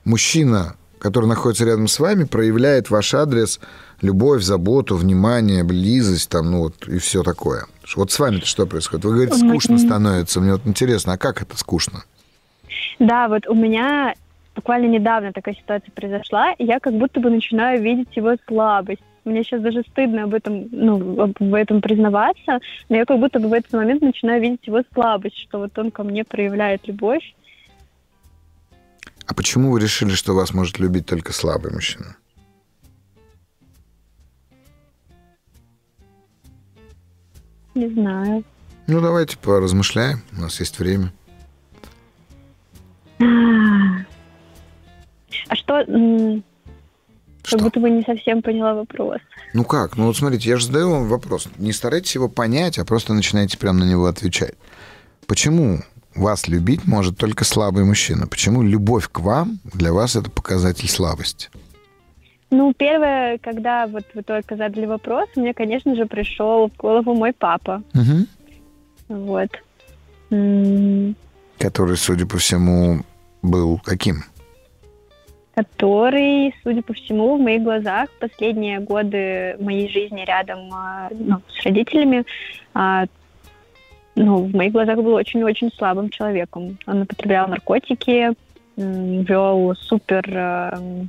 мужчина 0.04 0.76
который 1.04 1.26
находится 1.26 1.66
рядом 1.66 1.86
с 1.86 2.00
вами, 2.00 2.24
проявляет 2.24 2.88
ваш 2.88 3.12
адрес 3.12 3.60
любовь, 4.00 4.40
заботу, 4.40 4.96
внимание, 4.96 5.62
близость, 5.62 6.30
там, 6.30 6.50
ну 6.50 6.60
вот, 6.60 6.88
и 6.88 6.96
все 6.96 7.22
такое. 7.22 7.66
Вот 7.94 8.10
с 8.10 8.18
вами-то 8.18 8.46
что 8.46 8.64
происходит? 8.64 9.04
Вы 9.04 9.12
говорите, 9.12 9.36
скучно 9.36 9.76
становится. 9.76 10.40
Мне 10.40 10.52
вот 10.52 10.62
интересно, 10.64 11.12
а 11.12 11.18
как 11.18 11.42
это 11.42 11.58
скучно? 11.58 12.04
Да, 12.98 13.28
вот 13.28 13.46
у 13.46 13.54
меня 13.54 14.14
буквально 14.56 14.86
недавно 14.86 15.30
такая 15.34 15.54
ситуация 15.54 15.92
произошла, 15.92 16.52
и 16.52 16.64
я 16.64 16.80
как 16.80 16.94
будто 16.94 17.20
бы 17.20 17.28
начинаю 17.28 17.82
видеть 17.82 18.16
его 18.16 18.36
слабость. 18.48 19.02
Мне 19.26 19.44
сейчас 19.44 19.60
даже 19.60 19.82
стыдно 19.82 20.22
об 20.22 20.32
этом, 20.32 20.68
ну, 20.72 21.34
в 21.38 21.54
этом 21.54 21.82
признаваться, 21.82 22.60
но 22.88 22.96
я 22.96 23.04
как 23.04 23.18
будто 23.18 23.40
бы 23.40 23.48
в 23.48 23.52
этот 23.52 23.74
момент 23.74 24.00
начинаю 24.00 24.40
видеть 24.40 24.66
его 24.66 24.80
слабость, 24.94 25.36
что 25.36 25.58
вот 25.58 25.78
он 25.78 25.90
ко 25.90 26.02
мне 26.02 26.24
проявляет 26.24 26.88
любовь, 26.88 27.34
а 29.26 29.34
почему 29.34 29.70
вы 29.70 29.80
решили, 29.80 30.10
что 30.10 30.34
вас 30.34 30.52
может 30.52 30.78
любить 30.78 31.06
только 31.06 31.32
слабый 31.32 31.72
мужчина? 31.72 32.16
Не 37.74 37.88
знаю. 37.88 38.44
Ну, 38.86 39.00
давайте 39.00 39.36
поразмышляем. 39.38 40.22
У 40.36 40.40
нас 40.42 40.60
есть 40.60 40.78
время. 40.78 41.12
А 45.48 45.56
что... 45.56 45.84
Что? 47.42 47.58
Как 47.58 47.64
будто 47.64 47.80
бы 47.80 47.90
не 47.90 48.02
совсем 48.02 48.40
поняла 48.40 48.74
вопрос. 48.74 49.18
Ну 49.52 49.64
как? 49.64 49.98
Ну 49.98 50.06
вот 50.06 50.16
смотрите, 50.16 50.48
я 50.48 50.56
же 50.56 50.66
задаю 50.66 50.90
вам 50.90 51.08
вопрос. 51.08 51.46
Не 51.58 51.72
старайтесь 51.72 52.14
его 52.14 52.30
понять, 52.30 52.78
а 52.78 52.86
просто 52.86 53.12
начинайте 53.12 53.58
прямо 53.58 53.80
на 53.80 53.84
него 53.84 54.06
отвечать. 54.06 54.54
Почему 55.26 55.82
вас 56.14 56.48
любить 56.48 56.86
может 56.86 57.18
только 57.18 57.44
слабый 57.44 57.84
мужчина. 57.84 58.26
Почему 58.26 58.62
любовь 58.62 59.08
к 59.10 59.20
вам 59.20 59.58
для 59.64 59.92
вас 59.92 60.16
это 60.16 60.30
показатель 60.30 60.88
слабости? 60.88 61.50
Ну, 62.50 62.72
первое, 62.72 63.38
когда 63.38 63.86
вот 63.86 64.04
вы 64.14 64.22
только 64.22 64.56
задали 64.56 64.86
вопрос, 64.86 65.28
мне, 65.34 65.52
конечно 65.54 65.96
же, 65.96 66.06
пришел 66.06 66.68
в 66.68 66.76
голову 66.76 67.14
мой 67.14 67.32
папа. 67.32 67.82
Угу. 67.94 68.26
Вот. 69.08 69.50
Который, 71.58 71.96
судя 71.96 72.26
по 72.26 72.38
всему, 72.38 73.00
был 73.42 73.80
каким? 73.84 74.24
Который, 75.54 76.54
судя 76.62 76.82
по 76.82 76.94
всему, 76.94 77.36
в 77.36 77.40
моих 77.40 77.62
глазах 77.62 78.08
последние 78.20 78.80
годы 78.80 79.56
моей 79.60 79.88
жизни 79.88 80.24
рядом 80.24 80.68
а, 80.72 81.08
ну, 81.12 81.40
с 81.48 81.64
родителями 81.64 82.24
а, 82.72 83.06
ну, 84.14 84.44
в 84.44 84.54
моих 84.54 84.72
глазах 84.72 84.96
был 84.96 85.14
очень-очень 85.14 85.70
слабым 85.76 86.10
человеком. 86.10 86.78
Он 86.86 87.02
употреблял 87.02 87.48
наркотики, 87.48 88.34
вел 88.76 89.74
супер 89.76 90.24
э, 90.28 91.06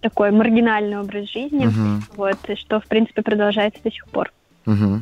такой 0.00 0.30
маргинальный 0.30 0.98
образ 0.98 1.30
жизни, 1.30 1.66
uh-huh. 1.66 2.02
вот, 2.16 2.58
что, 2.58 2.80
в 2.80 2.86
принципе, 2.86 3.22
продолжается 3.22 3.80
до 3.82 3.90
сих 3.90 4.06
пор. 4.08 4.32
Uh-huh. 4.66 5.00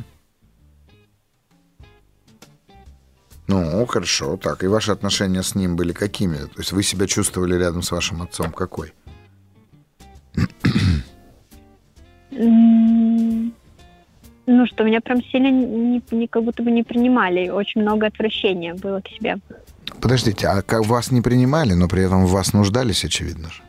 Ну, 3.47 3.85
хорошо, 3.85 4.37
так. 4.37 4.63
И 4.63 4.67
ваши 4.67 4.91
отношения 4.91 5.43
с 5.43 5.53
ним 5.55 5.75
были 5.75 5.93
какими? 5.93 6.37
То 6.37 6.59
есть 6.59 6.71
вы 6.71 6.81
себя 6.81 7.05
чувствовали 7.05 7.55
рядом 7.55 7.83
с 7.83 7.91
вашим 7.91 8.23
отцом 8.23 8.51
какой? 8.51 8.93
Ну, 14.47 14.67
что 14.67 14.83
меня 14.83 15.01
прям 15.01 15.23
сильно 15.23 15.49
не, 16.11 16.19
не, 16.19 16.27
как 16.27 16.43
будто 16.43 16.63
бы 16.63 16.71
не 16.71 16.83
принимали. 16.83 17.49
Очень 17.49 17.81
много 17.81 18.07
отвращения 18.07 18.73
было 18.73 19.01
к 19.01 19.07
себе. 19.09 19.37
Подождите, 20.01 20.47
а 20.47 20.61
как 20.61 20.85
вас 20.85 21.11
не 21.11 21.21
принимали, 21.21 21.73
но 21.73 21.87
при 21.87 22.03
этом 22.03 22.25
в 22.25 22.31
вас 22.31 22.53
нуждались, 22.53 23.05
очевидно 23.05 23.49
же? 23.49 23.61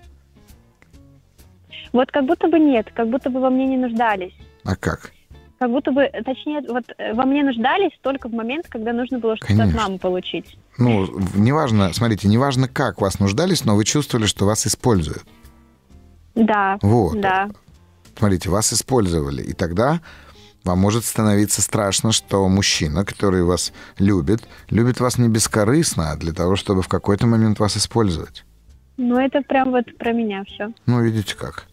Вот 1.93 2.11
как 2.11 2.27
будто 2.27 2.49
бы 2.49 2.59
нет, 2.59 2.91
как 2.95 3.09
будто 3.09 3.31
бы 3.31 3.41
во 3.41 3.51
мне 3.51 3.67
не 3.67 3.77
нуждались. 3.77 4.35
А 4.65 4.77
как? 4.77 5.13
Как 5.59 5.71
будто 5.71 5.91
бы, 5.91 6.11
точнее, 6.25 6.61
вот 6.69 6.85
э, 6.99 7.15
во 7.15 7.25
мне 7.25 7.43
нуждались 7.43 7.93
только 8.03 8.29
в 8.29 8.33
момент, 8.35 8.67
когда 8.69 8.93
нужно 8.93 9.19
было 9.19 9.37
что-то 9.37 9.53
от 9.55 9.59
Конечно. 9.59 9.81
мамы 9.81 9.99
получить. 9.99 10.59
Ну, 10.77 11.07
неважно, 11.35 11.95
смотрите, 11.95 12.29
неважно, 12.29 12.69
как 12.69 13.01
вас 13.01 13.19
нуждались, 13.19 13.65
но 13.65 13.75
вы 13.75 13.85
чувствовали, 13.85 14.27
что 14.27 14.45
вас 14.45 14.67
используют. 14.67 15.25
Да, 16.35 16.79
Вот. 16.83 17.19
да. 17.19 17.49
Смотрите, 18.19 18.51
вас 18.51 18.73
использовали, 18.73 19.43
и 19.43 19.55
тогда 19.55 20.01
вам 20.67 20.79
может 20.79 21.05
становиться 21.05 21.63
страшно, 21.63 22.13
что 22.13 22.47
мужчина, 22.49 23.05
который 23.05 23.43
вас 23.43 23.73
любит, 23.99 24.43
любит 24.69 25.01
вас 25.01 25.17
не 25.17 25.29
бескорыстно, 25.29 26.11
а 26.11 26.17
для 26.17 26.33
того, 26.33 26.57
чтобы 26.57 26.83
в 26.83 26.89
какой-то 26.89 27.27
момент 27.27 27.59
вас 27.59 27.77
использовать. 27.77 28.45
Ну, 28.97 29.19
это 29.19 29.43
прям 29.43 29.71
вот 29.71 29.97
про 29.99 30.13
меня 30.13 30.45
все. 30.45 30.73
Ну, 30.87 31.03
видите 31.03 31.35
как. 31.37 31.67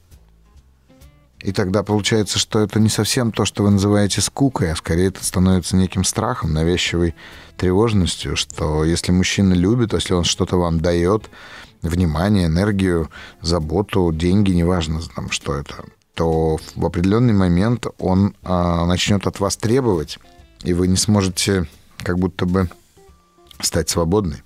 И 1.41 1.51
тогда 1.51 1.83
получается, 1.83 2.39
что 2.39 2.59
это 2.59 2.79
не 2.79 2.87
совсем 2.87 3.33
то, 3.33 3.43
что 3.43 3.63
вы 3.63 3.71
называете 3.71 4.21
скукой, 4.21 4.71
а 4.71 4.75
скорее 4.77 5.07
это 5.07 5.23
становится 5.25 5.75
неким 5.75 6.05
страхом, 6.05 6.53
навязчивой 6.53 7.15
тревожностью, 7.57 8.37
что 8.37 8.85
если 8.85 9.11
мужчина 9.11 9.53
любит, 9.53 9.93
если 9.93 10.13
он 10.13 10.23
что-то 10.23 10.55
вам 10.55 10.79
дает, 10.79 11.29
внимание, 11.81 12.45
энергию, 12.45 13.09
заботу, 13.41 14.11
деньги, 14.13 14.51
неважно 14.51 15.01
там, 15.15 15.31
что 15.31 15.55
это, 15.55 15.83
то 16.15 16.57
в 16.75 16.85
определенный 16.85 17.33
момент 17.33 17.87
он 17.99 18.35
а, 18.43 18.85
начнет 18.85 19.25
от 19.27 19.39
вас 19.39 19.57
требовать, 19.57 20.19
и 20.63 20.73
вы 20.73 20.87
не 20.87 20.97
сможете 20.97 21.65
как 21.97 22.19
будто 22.19 22.45
бы 22.45 22.69
стать 23.59 23.89
свободной. 23.89 24.37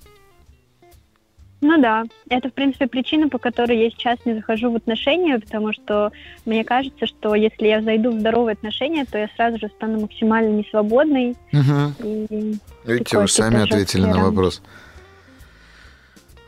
Ну 1.60 1.80
да, 1.80 2.04
это, 2.30 2.50
в 2.50 2.52
принципе, 2.52 2.86
причина, 2.86 3.28
по 3.28 3.38
которой 3.38 3.82
я 3.82 3.90
сейчас 3.90 4.18
не 4.24 4.34
захожу 4.34 4.70
в 4.70 4.76
отношения, 4.76 5.40
потому 5.40 5.72
что 5.72 6.12
мне 6.44 6.62
кажется, 6.62 7.06
что 7.06 7.34
если 7.34 7.66
я 7.66 7.82
зайду 7.82 8.12
в 8.12 8.20
здоровые 8.20 8.52
отношения, 8.52 9.04
то 9.04 9.18
я 9.18 9.28
сразу 9.34 9.58
же 9.58 9.68
стану 9.76 10.00
максимально 10.00 10.56
несвободной. 10.56 11.36
Угу. 11.52 12.04
И... 12.04 12.58
Видите, 12.84 13.18
вы 13.18 13.28
сами 13.28 13.64
ответили 13.64 14.02
на 14.02 14.24
вопрос. 14.24 14.62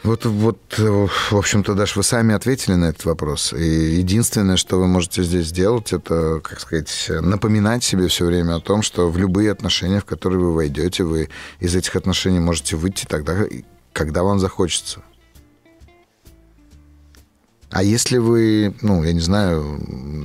Вот, 0.02 0.24
вот, 0.24 0.58
э, 0.78 1.06
в 1.30 1.36
общем-то, 1.36 1.74
Даш, 1.74 1.94
вы 1.96 2.02
сами 2.02 2.34
ответили 2.34 2.74
на 2.74 2.86
этот 2.86 3.04
вопрос. 3.04 3.52
И 3.52 3.96
единственное, 3.96 4.56
что 4.56 4.78
вы 4.78 4.86
можете 4.86 5.22
здесь 5.22 5.46
сделать, 5.46 5.92
это, 5.92 6.40
как 6.42 6.60
сказать, 6.60 7.10
напоминать 7.20 7.84
себе 7.84 8.08
все 8.08 8.24
время 8.24 8.56
о 8.56 8.60
том, 8.60 8.82
что 8.82 9.10
в 9.10 9.18
любые 9.18 9.52
отношения, 9.52 10.00
в 10.00 10.06
которые 10.06 10.40
вы 10.40 10.54
войдете, 10.54 11.04
вы 11.04 11.28
из 11.58 11.74
этих 11.76 11.96
отношений 11.96 12.40
можете 12.40 12.76
выйти 12.76 13.04
тогда, 13.04 13.36
когда 13.92 14.22
вам 14.22 14.38
захочется. 14.38 15.02
А 17.70 17.84
если 17.84 18.18
вы, 18.18 18.74
ну, 18.82 19.04
я 19.04 19.12
не 19.12 19.20
знаю, 19.20 19.80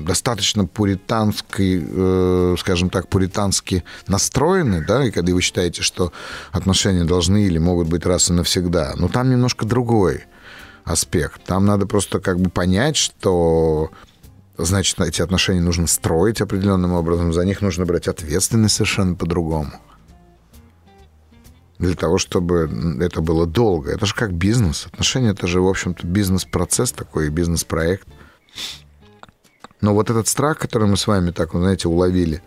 достаточно 0.06 0.66
пуританский, 0.66 1.84
э, 1.88 2.56
скажем 2.58 2.90
так, 2.90 3.08
пуритански 3.08 3.84
настроены, 4.08 4.84
да, 4.84 5.06
и 5.06 5.12
когда 5.12 5.32
вы 5.32 5.42
считаете, 5.42 5.84
что 5.84 6.12
отношения 6.52 7.04
должны 7.04 7.44
или 7.44 7.60
могут 7.60 7.88
быть 7.88 8.06
раз 8.06 8.30
и 8.30 8.34
навсегда, 8.34 8.94
но 8.98 9.10
там 9.10 9.30
немножко 9.30 9.66
другой 9.66 10.24
аспект. 10.86 11.44
Там 11.44 11.66
надо 11.66 11.86
просто 11.86 12.20
как 12.20 12.40
бы 12.40 12.50
понять, 12.50 12.96
что 12.96 13.92
значит, 14.58 15.00
эти 15.02 15.22
отношения 15.22 15.62
нужно 15.62 15.86
строить 15.88 16.42
определенным 16.42 16.94
образом, 16.94 17.32
за 17.32 17.46
них 17.46 17.62
нужно 17.62 17.86
брать 17.86 18.08
ответственность 18.08 18.76
совершенно 18.76 19.16
по-другому. 19.16 19.72
Для 21.78 21.96
того, 21.96 22.18
чтобы 22.18 22.70
это 23.02 23.22
было 23.22 23.46
долго. 23.46 23.92
Это 23.92 24.06
же 24.06 24.16
как 24.16 24.34
бизнес. 24.34 24.86
Отношения 24.86 25.32
это 25.32 25.46
же, 25.46 25.60
в 25.62 25.68
общем-то, 25.68 26.08
бизнес-процесс 26.08 26.92
такой, 26.92 27.30
бизнес-проект. 27.30 28.08
Но 29.82 29.94
вот 29.94 30.10
этот 30.10 30.28
страх, 30.28 30.58
который 30.58 30.88
мы 30.88 30.96
с 30.98 31.06
вами 31.06 31.32
так, 31.32 31.54
вы 31.54 31.60
знаете, 31.60 31.88
уловили, 31.90 32.42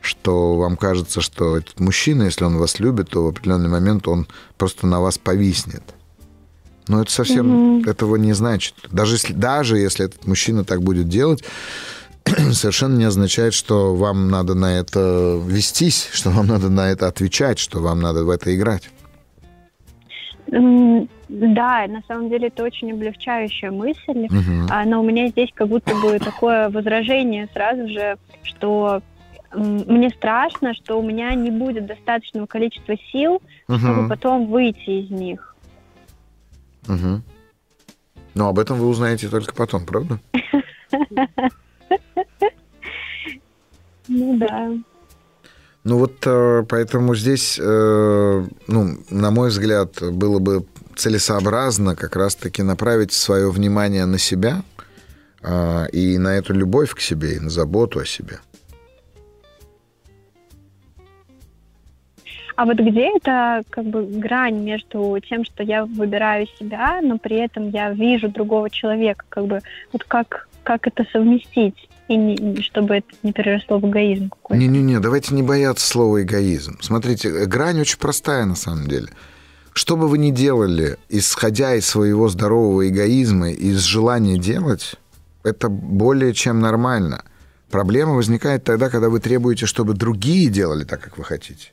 что 0.00 0.56
вам 0.56 0.76
кажется, 0.76 1.20
что 1.20 1.56
этот 1.56 1.78
мужчина, 1.78 2.24
если 2.24 2.44
он 2.44 2.58
вас 2.58 2.80
любит, 2.80 3.10
то 3.10 3.24
в 3.24 3.28
определенный 3.28 3.68
момент 3.68 4.08
он 4.08 4.26
просто 4.58 4.86
на 4.86 5.00
вас 5.00 5.16
повиснет. 5.16 5.82
Но 6.88 7.00
это 7.00 7.12
совсем 7.12 7.78
Мгм. 7.78 7.88
этого 7.88 8.16
не 8.16 8.32
значит. 8.32 8.74
Даже 8.90 9.14
если, 9.14 9.32
даже 9.32 9.78
если 9.78 10.06
этот 10.06 10.26
мужчина 10.26 10.64
так 10.64 10.82
будет 10.82 11.08
делать, 11.08 11.44
совершенно 12.52 12.96
не 12.96 13.04
означает, 13.04 13.54
что 13.54 13.94
вам 13.94 14.28
надо 14.28 14.54
на 14.54 14.78
это 14.78 15.40
вестись, 15.44 16.08
что 16.12 16.30
вам 16.30 16.46
надо 16.46 16.68
на 16.68 16.90
это 16.90 17.06
отвечать, 17.08 17.58
что 17.58 17.80
вам 17.80 18.00
надо 18.00 18.24
в 18.24 18.30
это 18.30 18.54
играть. 18.54 18.90
Да, 20.48 21.86
на 21.88 22.02
самом 22.06 22.28
деле 22.28 22.48
это 22.48 22.62
очень 22.62 22.92
облегчающая 22.92 23.70
мысль. 23.70 24.28
А, 24.68 24.84
но 24.84 25.00
у 25.00 25.04
меня 25.04 25.28
здесь 25.28 25.50
как 25.54 25.68
будто 25.68 25.94
бы 25.94 26.18
такое 26.18 26.68
возражение 26.68 27.48
сразу 27.54 27.88
же, 27.88 28.16
что 28.42 29.02
мне 29.54 30.10
страшно, 30.10 30.74
что 30.74 30.98
у 30.98 31.02
меня 31.02 31.34
не 31.34 31.50
будет 31.50 31.86
достаточного 31.86 32.46
количества 32.46 32.94
сил, 33.10 33.40
чтобы 33.64 34.02
Мгм. 34.02 34.08
потом 34.08 34.46
выйти 34.46 35.04
из 35.04 35.10
них. 35.10 35.54
Мгм. 36.86 37.22
Но 38.34 38.48
об 38.48 38.58
этом 38.58 38.78
вы 38.78 38.88
узнаете 38.88 39.28
только 39.28 39.54
потом, 39.54 39.84
правда? 39.86 40.18
Ну 44.12 44.36
да. 44.36 44.70
Ну 45.84 45.98
вот 45.98 46.26
э, 46.26 46.64
поэтому 46.68 47.14
здесь, 47.14 47.58
э, 47.58 48.44
ну, 48.68 48.98
на 49.10 49.30
мой 49.30 49.48
взгляд, 49.48 50.00
было 50.00 50.38
бы 50.38 50.64
целесообразно 50.94 51.96
как 51.96 52.14
раз-таки 52.14 52.62
направить 52.62 53.12
свое 53.12 53.50
внимание 53.50 54.04
на 54.04 54.18
себя 54.18 54.62
э, 55.42 55.86
и 55.92 56.18
на 56.18 56.36
эту 56.36 56.52
любовь 56.52 56.94
к 56.94 57.00
себе, 57.00 57.36
и 57.36 57.40
на 57.40 57.50
заботу 57.50 57.98
о 57.98 58.04
себе. 58.04 58.38
А 62.54 62.66
вот 62.66 62.76
где 62.76 63.16
это 63.16 63.62
как 63.70 63.86
бы 63.86 64.04
грань 64.04 64.58
между 64.62 65.18
тем, 65.26 65.44
что 65.44 65.62
я 65.62 65.86
выбираю 65.86 66.46
себя, 66.60 67.00
но 67.02 67.18
при 67.18 67.36
этом 67.36 67.70
я 67.70 67.90
вижу 67.90 68.28
другого 68.28 68.68
человека, 68.68 69.24
как 69.30 69.46
бы 69.46 69.60
вот 69.92 70.04
как 70.04 70.48
как 70.62 70.86
это 70.86 71.04
совместить 71.12 71.88
и 72.12 72.16
не- 72.16 72.62
чтобы 72.62 72.96
это 72.96 73.08
не 73.22 73.32
переросло 73.32 73.78
в 73.78 73.88
эгоизм 73.88 74.30
какой-то. 74.30 74.60
Не-не-не, 74.60 75.00
давайте 75.00 75.34
не 75.34 75.42
бояться 75.42 75.86
слова 75.86 76.22
эгоизм. 76.22 76.78
Смотрите, 76.80 77.28
э, 77.28 77.46
грань 77.46 77.80
очень 77.80 77.98
простая 77.98 78.44
на 78.44 78.54
самом 78.56 78.86
деле. 78.86 79.08
Что 79.72 79.96
бы 79.96 80.08
вы 80.08 80.18
ни 80.18 80.30
делали, 80.30 80.98
исходя 81.08 81.74
из 81.74 81.86
своего 81.86 82.28
здорового 82.28 82.86
эгоизма, 82.88 83.50
из 83.50 83.78
желания 83.80 84.38
делать, 84.38 84.96
это 85.44 85.68
более 85.68 86.34
чем 86.34 86.60
нормально. 86.60 87.24
Проблема 87.70 88.12
возникает 88.12 88.64
тогда, 88.64 88.90
когда 88.90 89.08
вы 89.08 89.18
требуете, 89.18 89.64
чтобы 89.64 89.94
другие 89.94 90.50
делали 90.50 90.84
так, 90.84 91.00
как 91.00 91.16
вы 91.16 91.24
хотите. 91.24 91.72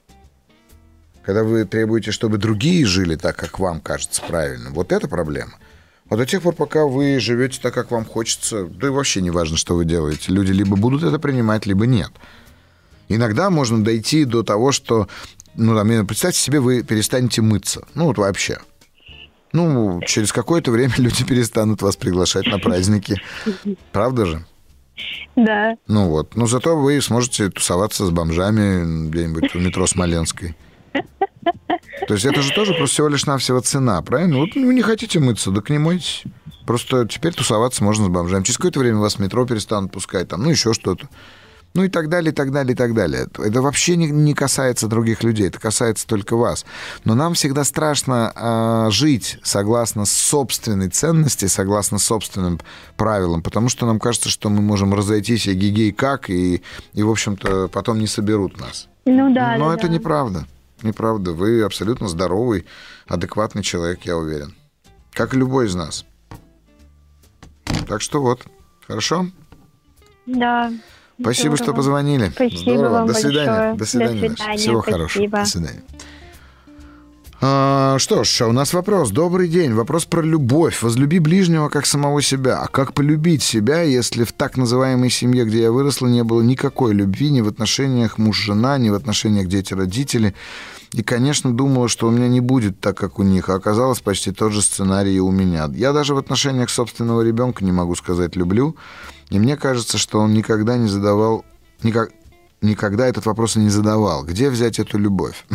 Когда 1.25 1.43
вы 1.43 1.65
требуете, 1.65 2.12
чтобы 2.12 2.38
другие 2.38 2.86
жили 2.86 3.15
так, 3.15 3.36
как 3.36 3.60
вам 3.60 3.82
кажется 3.82 4.21
правильным. 4.25 4.73
Вот 4.73 4.93
это 4.93 5.08
проблема. 5.10 5.54
Вот 6.10 6.17
до 6.17 6.26
тех 6.26 6.41
пор, 6.41 6.56
пока 6.56 6.86
вы 6.86 7.19
живете 7.19 7.60
так, 7.62 7.74
как 7.74 7.91
вам 7.91 8.06
хочется, 8.06 8.65
да 8.65 8.88
и 8.88 8.89
вообще 8.89 9.22
не 9.22 9.30
важно, 9.30 9.58
что 9.58 9.76
вы 9.76 9.86
делаете. 9.86 10.32
Люди 10.32 10.52
либо 10.52 10.76
будут 10.76 11.04
это 11.04 11.19
принимать, 11.19 11.65
либо 11.65 11.86
нет. 11.86 12.12
Иногда 13.10 13.50
можно 13.50 13.84
дойти 13.84 14.26
до 14.26 14.43
того, 14.43 14.72
что, 14.72 15.08
ну, 15.56 15.76
там, 15.76 16.08
представьте 16.08 16.39
себе, 16.39 16.60
вы 16.60 16.84
перестанете 16.84 17.41
мыться. 17.41 17.88
Ну, 17.93 18.06
вот 18.06 18.17
вообще. 18.17 18.60
Ну, 19.52 20.02
через 20.06 20.32
какое-то 20.32 20.72
время 20.72 20.93
люди 20.98 21.24
перестанут 21.24 21.82
вас 21.82 21.95
приглашать 21.95 22.48
на 22.48 22.60
праздники. 22.60 23.22
Правда 23.91 24.26
же? 24.26 24.45
Да. 25.36 25.76
Ну 25.88 26.10
вот. 26.10 26.36
Но 26.36 26.45
зато 26.45 26.76
вы 26.76 27.02
сможете 27.02 27.50
тусоваться 27.50 28.06
с 28.06 28.10
бомжами 28.10 29.10
где-нибудь 29.10 29.54
в 29.54 29.58
метро 29.58 29.88
Смоленской. 29.88 30.56
То 32.07 32.13
есть 32.13 32.25
это 32.25 32.41
же 32.41 32.51
тоже 32.53 32.73
просто 32.73 32.93
всего 32.93 33.07
лишь 33.07 33.25
навсего 33.25 33.59
цена, 33.59 34.01
правильно? 34.01 34.38
Вот 34.38 34.55
вы 34.55 34.73
не 34.73 34.81
хотите 34.81 35.19
мыться, 35.19 35.51
так 35.51 35.69
не 35.69 35.77
мойтесь. 35.77 36.23
Просто 36.65 37.07
теперь 37.07 37.33
тусоваться 37.33 37.83
можно 37.83 38.05
с 38.05 38.09
бомжами. 38.09 38.43
Через 38.43 38.57
какое-то 38.57 38.79
время 38.79 38.99
вас 38.99 39.15
в 39.15 39.19
метро 39.19 39.45
перестанут 39.45 39.91
пускать, 39.91 40.27
там, 40.27 40.43
ну, 40.43 40.49
еще 40.49 40.73
что-то. 40.73 41.07
Ну 41.75 41.83
и 41.83 41.88
так 41.88 42.09
далее, 42.09 42.31
и 42.31 42.35
так 42.35 42.51
далее, 42.51 42.73
и 42.73 42.75
так 42.75 42.93
далее. 42.95 43.27
Это- 43.38 43.62
вообще 43.62 43.95
не, 43.95 44.07
не 44.07 44.33
касается 44.33 44.88
других 44.88 45.23
людей, 45.23 45.47
это 45.47 45.59
касается 45.59 46.07
только 46.07 46.35
вас. 46.35 46.65
Но 47.05 47.13
нам 47.13 47.35
всегда 47.35 47.63
страшно 47.63 48.31
а, 48.35 48.89
жить 48.89 49.38
согласно 49.43 50.05
собственной 50.05 50.89
ценности, 50.89 51.45
согласно 51.45 51.99
собственным 51.99 52.59
правилам, 52.97 53.43
потому 53.43 53.69
что 53.69 53.85
нам 53.85 53.99
кажется, 53.99 54.29
что 54.29 54.49
мы 54.49 54.62
можем 54.62 54.93
разойтись 54.93 55.47
и 55.47 55.53
гигей 55.53 55.91
как, 55.91 56.29
и, 56.29 56.63
и 56.93 57.03
в 57.03 57.09
общем-то, 57.09 57.67
потом 57.67 57.99
не 57.99 58.07
соберут 58.07 58.59
нас. 58.59 58.88
Ну 59.05 59.33
да. 59.33 59.55
Но 59.57 59.69
да, 59.69 59.75
это 59.75 59.88
да. 59.88 59.93
неправда. 59.93 60.45
Неправда. 60.83 61.31
Вы 61.33 61.63
абсолютно 61.63 62.07
здоровый, 62.07 62.65
адекватный 63.07 63.63
человек, 63.63 64.01
я 64.03 64.17
уверен. 64.17 64.55
Как 65.11 65.33
и 65.33 65.37
любой 65.37 65.67
из 65.67 65.75
нас. 65.75 66.05
Так 67.87 68.01
что 68.01 68.21
вот. 68.21 68.41
Хорошо? 68.87 69.27
Да. 70.25 70.71
Спасибо, 71.19 71.57
что 71.57 71.73
позвонили. 71.73 72.29
Спасибо 72.29 72.57
Здорово. 72.57 72.89
вам 72.89 73.07
До 73.07 73.13
свидания. 73.13 73.47
большое. 73.47 73.73
До 73.75 73.85
свидания. 73.85 74.29
До 74.29 74.35
свидания. 74.35 74.57
Всего 74.57 74.81
Спасибо. 74.81 74.97
хорошего. 74.97 75.27
До 75.39 75.45
свидания. 75.45 75.83
А, 77.41 77.97
что 77.99 78.25
ж, 78.25 78.41
у 78.41 78.52
нас 78.52 78.73
вопрос. 78.73 79.12
Добрый 79.12 79.47
день. 79.47 79.73
Вопрос 79.73 80.04
про 80.04 80.21
любовь. 80.21 80.82
Возлюби 80.82 81.19
ближнего 81.19 81.69
как 81.69 81.86
самого 81.86 82.21
себя. 82.21 82.60
А 82.60 82.67
как 82.67 82.93
полюбить 82.93 83.43
себя, 83.43 83.82
если 83.82 84.25
в 84.25 84.34
так 84.34 84.58
называемой 84.58 85.10
семье, 85.10 85.45
где 85.45 85.62
я 85.62 85.71
выросла, 85.71 86.08
не 86.08 86.23
было 86.25 86.41
никакой 86.41 86.93
любви 86.93 87.32
ни 87.32 87.39
в 87.39 87.47
отношениях 87.47 88.17
муж-жена, 88.17 88.78
ни 88.78 88.89
в 88.89 88.93
отношениях 88.93 89.47
дети-родители? 89.47 90.36
И, 90.91 91.02
конечно, 91.02 91.54
думала, 91.54 91.88
что 91.88 92.08
у 92.08 92.12
меня 92.12 92.28
не 92.28 92.41
будет 92.41 92.82
так, 92.82 92.97
как 92.97 93.19
у 93.19 93.23
них, 93.23 93.47
а 93.47 93.54
оказалось 93.54 94.02
почти 94.02 94.32
тот 94.32 94.52
же 94.52 94.62
сценарий 94.62 95.15
и 95.15 95.19
у 95.19 95.32
меня. 95.32 95.69
Я 95.73 95.93
даже 95.93 96.15
в 96.15 96.17
отношениях 96.17 96.69
собственного 96.69 97.21
ребенка 97.21 97.63
не 97.63 97.71
могу 97.71 97.95
сказать 97.95 98.36
«люблю», 98.36 98.75
и 99.30 99.38
мне 99.38 99.56
кажется, 99.56 99.99
что 99.99 100.19
он 100.19 100.34
никогда 100.34 100.78
не 100.78 100.88
задавал, 100.88 101.45
никак, 101.84 102.10
никогда 102.62 103.08
этот 103.08 103.28
вопрос 103.28 103.56
не 103.56 103.69
задавал. 103.69 104.25
Где 104.25 104.49
взять 104.49 104.80
эту 104.80 104.97
любовь? 104.97 105.45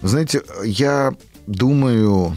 Знаете, 0.00 0.42
я 0.64 1.14
думаю, 1.46 2.36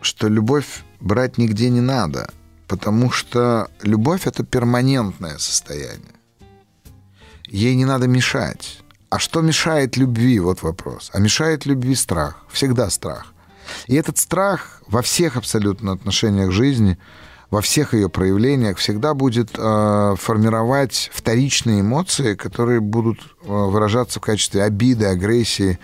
что 0.00 0.28
любовь 0.28 0.82
брать 1.00 1.38
нигде 1.38 1.70
не 1.70 1.80
надо, 1.80 2.30
потому 2.66 3.10
что 3.10 3.68
любовь— 3.82 4.22
это 4.26 4.44
перманентное 4.44 5.38
состояние. 5.38 6.14
Ей 7.46 7.76
не 7.76 7.84
надо 7.84 8.08
мешать. 8.08 8.80
А 9.10 9.18
что 9.18 9.42
мешает 9.42 9.96
любви? 9.96 10.40
Вот 10.40 10.62
вопрос. 10.62 11.10
А 11.12 11.20
мешает 11.20 11.66
любви 11.66 11.94
страх. 11.94 12.46
Всегда 12.50 12.90
страх. 12.90 13.34
И 13.86 13.94
этот 13.94 14.18
страх 14.18 14.82
во 14.86 15.02
всех 15.02 15.36
абсолютно 15.36 15.92
отношениях 15.92 16.50
жизни, 16.50 16.98
во 17.52 17.60
всех 17.60 17.92
ее 17.92 18.08
проявлениях 18.08 18.78
всегда 18.78 19.12
будет 19.12 19.50
э, 19.58 20.14
формировать 20.16 21.10
вторичные 21.12 21.82
эмоции, 21.82 22.34
которые 22.34 22.80
будут 22.80 23.18
э, 23.20 23.46
выражаться 23.46 24.20
в 24.20 24.22
качестве 24.22 24.62
обиды, 24.62 25.04
агрессии, 25.04 25.78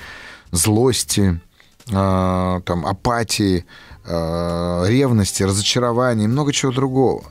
злости, 0.51 1.43
э, 1.89 2.61
там, 2.65 2.87
апатии, 2.87 3.67
э, 4.07 4.85
ревности, 4.89 5.43
разочарования 5.43 6.25
и 6.25 6.29
много 6.29 6.55
чего 6.55 6.73
другого. 6.73 7.25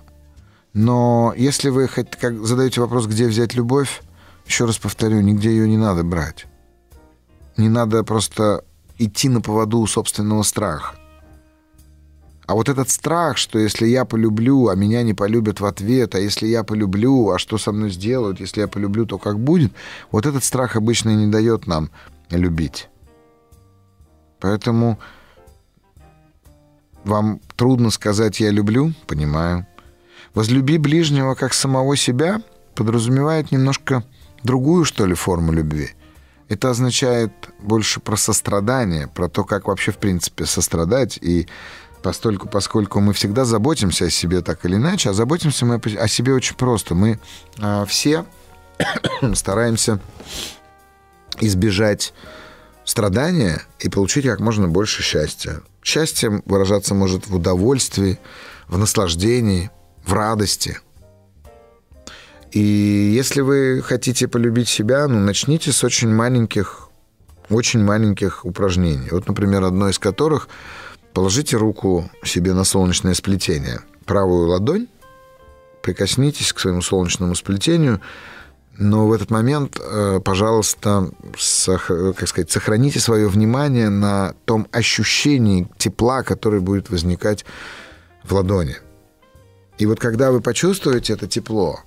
Но 0.72 1.34
если 1.36 1.70
вы 1.70 1.88
хоть, 1.88 2.12
как, 2.12 2.46
задаете 2.46 2.82
вопрос, 2.82 3.08
где 3.08 3.26
взять 3.26 3.56
любовь, 3.56 4.04
еще 4.46 4.66
раз 4.66 4.78
повторю, 4.78 5.22
нигде 5.22 5.50
ее 5.50 5.68
не 5.68 5.78
надо 5.78 6.04
брать. 6.04 6.46
Не 7.58 7.70
надо 7.70 8.04
просто 8.04 8.64
идти 9.00 9.30
на 9.30 9.42
поводу 9.42 9.84
собственного 9.88 10.44
страха. 10.44 10.94
А 12.48 12.56
вот 12.56 12.70
этот 12.70 12.90
страх, 12.90 13.36
что 13.38 13.60
если 13.60 13.88
я 13.88 14.06
полюблю, 14.06 14.70
а 14.70 14.76
меня 14.76 15.04
не 15.04 15.14
полюбят 15.14 15.60
в 15.60 15.66
ответ, 15.66 16.16
а 16.16 16.20
если 16.20 16.48
я 16.48 16.64
полюблю, 16.64 17.30
а 17.30 17.40
что 17.40 17.58
со 17.58 17.74
мной 17.74 17.92
сделают, 17.92 18.40
если 18.40 18.62
я 18.62 18.70
полюблю, 18.70 19.06
то 19.06 19.18
как 19.18 19.38
будет, 19.38 19.74
вот 20.12 20.26
этот 20.26 20.46
страх 20.46 20.78
обычно 20.78 21.10
не 21.10 21.28
дает 21.28 21.68
нам 21.68 21.90
любить. 22.30 22.88
Поэтому 24.40 24.98
вам 27.04 27.42
трудно 27.58 27.90
сказать 27.90 28.40
«я 28.40 28.50
люблю», 28.50 28.94
понимаю. 29.08 29.68
«Возлюби 30.34 30.78
ближнего 30.78 31.36
как 31.36 31.54
самого 31.54 31.98
себя» 31.98 32.42
подразумевает 32.76 33.52
немножко 33.52 34.04
другую, 34.44 34.86
что 34.86 35.06
ли, 35.06 35.16
форму 35.16 35.52
любви. 35.52 35.90
Это 36.48 36.70
означает 36.70 37.34
больше 37.60 38.00
про 38.00 38.16
сострадание, 38.16 39.08
про 39.08 39.28
то, 39.28 39.44
как 39.44 39.68
вообще, 39.68 39.92
в 39.92 39.98
принципе, 39.98 40.46
сострадать. 40.46 41.18
И 41.22 41.48
постольку, 42.02 42.48
поскольку 42.48 43.00
мы 43.00 43.14
всегда 43.14 43.46
заботимся 43.46 44.06
о 44.06 44.10
себе 44.10 44.42
так 44.42 44.66
или 44.66 44.76
иначе, 44.76 45.10
а 45.10 45.14
заботимся 45.14 45.66
мы 45.66 45.76
о 45.76 46.08
себе 46.08 46.34
очень 46.34 46.56
просто. 46.56 46.96
Мы 46.96 47.20
а, 47.60 47.86
все 47.86 48.26
стараемся 49.34 50.00
избежать 51.40 52.14
страдания 52.84 53.62
и 53.80 53.90
получить 53.90 54.26
как 54.26 54.40
можно 54.40 54.68
больше 54.68 55.04
счастья. 55.04 55.62
Счастье 55.84 56.42
выражаться 56.46 56.94
может 56.94 57.28
в 57.28 57.36
удовольствии, 57.36 58.20
в 58.68 58.78
наслаждении, 58.78 59.70
в 60.06 60.14
радости. 60.14 60.80
И 62.52 62.60
если 62.60 63.42
вы 63.42 63.82
хотите 63.84 64.28
полюбить 64.28 64.70
себя, 64.70 65.08
ну, 65.08 65.20
начните 65.20 65.72
с 65.72 65.84
очень 65.84 66.10
маленьких, 66.10 66.90
очень 67.50 67.84
маленьких 67.84 68.46
упражнений. 68.46 69.10
Вот, 69.12 69.28
например, 69.28 69.64
одно 69.64 69.90
из 69.90 70.00
которых 70.00 70.48
положите 71.18 71.58
руку 71.58 72.12
себе 72.24 72.54
на 72.54 72.64
солнечное 72.64 73.16
сплетение. 73.16 73.80
Правую 74.06 74.50
ладонь, 74.50 74.86
прикоснитесь 75.82 76.54
к 76.54 76.60
своему 76.60 76.84
солнечному 76.84 77.34
сплетению, 77.34 78.02
но 78.78 79.08
в 79.08 79.14
этот 79.14 79.32
момент, 79.32 79.80
э, 79.84 80.20
пожалуйста, 80.24 81.10
как 81.32 82.28
сказать, 82.28 82.52
сохраните 82.52 83.00
свое 83.00 83.28
внимание 83.28 83.90
на 83.90 84.36
том 84.46 84.68
ощущении 84.72 85.68
тепла, 85.80 86.22
которое 86.22 86.60
будет 86.60 86.92
возникать 86.92 87.46
в 88.24 88.34
ладони. 88.34 88.76
И 89.80 89.88
вот 89.88 90.00
когда 90.00 90.32
вы 90.32 90.40
почувствуете 90.40 91.14
это 91.14 91.26
тепло, 91.26 91.80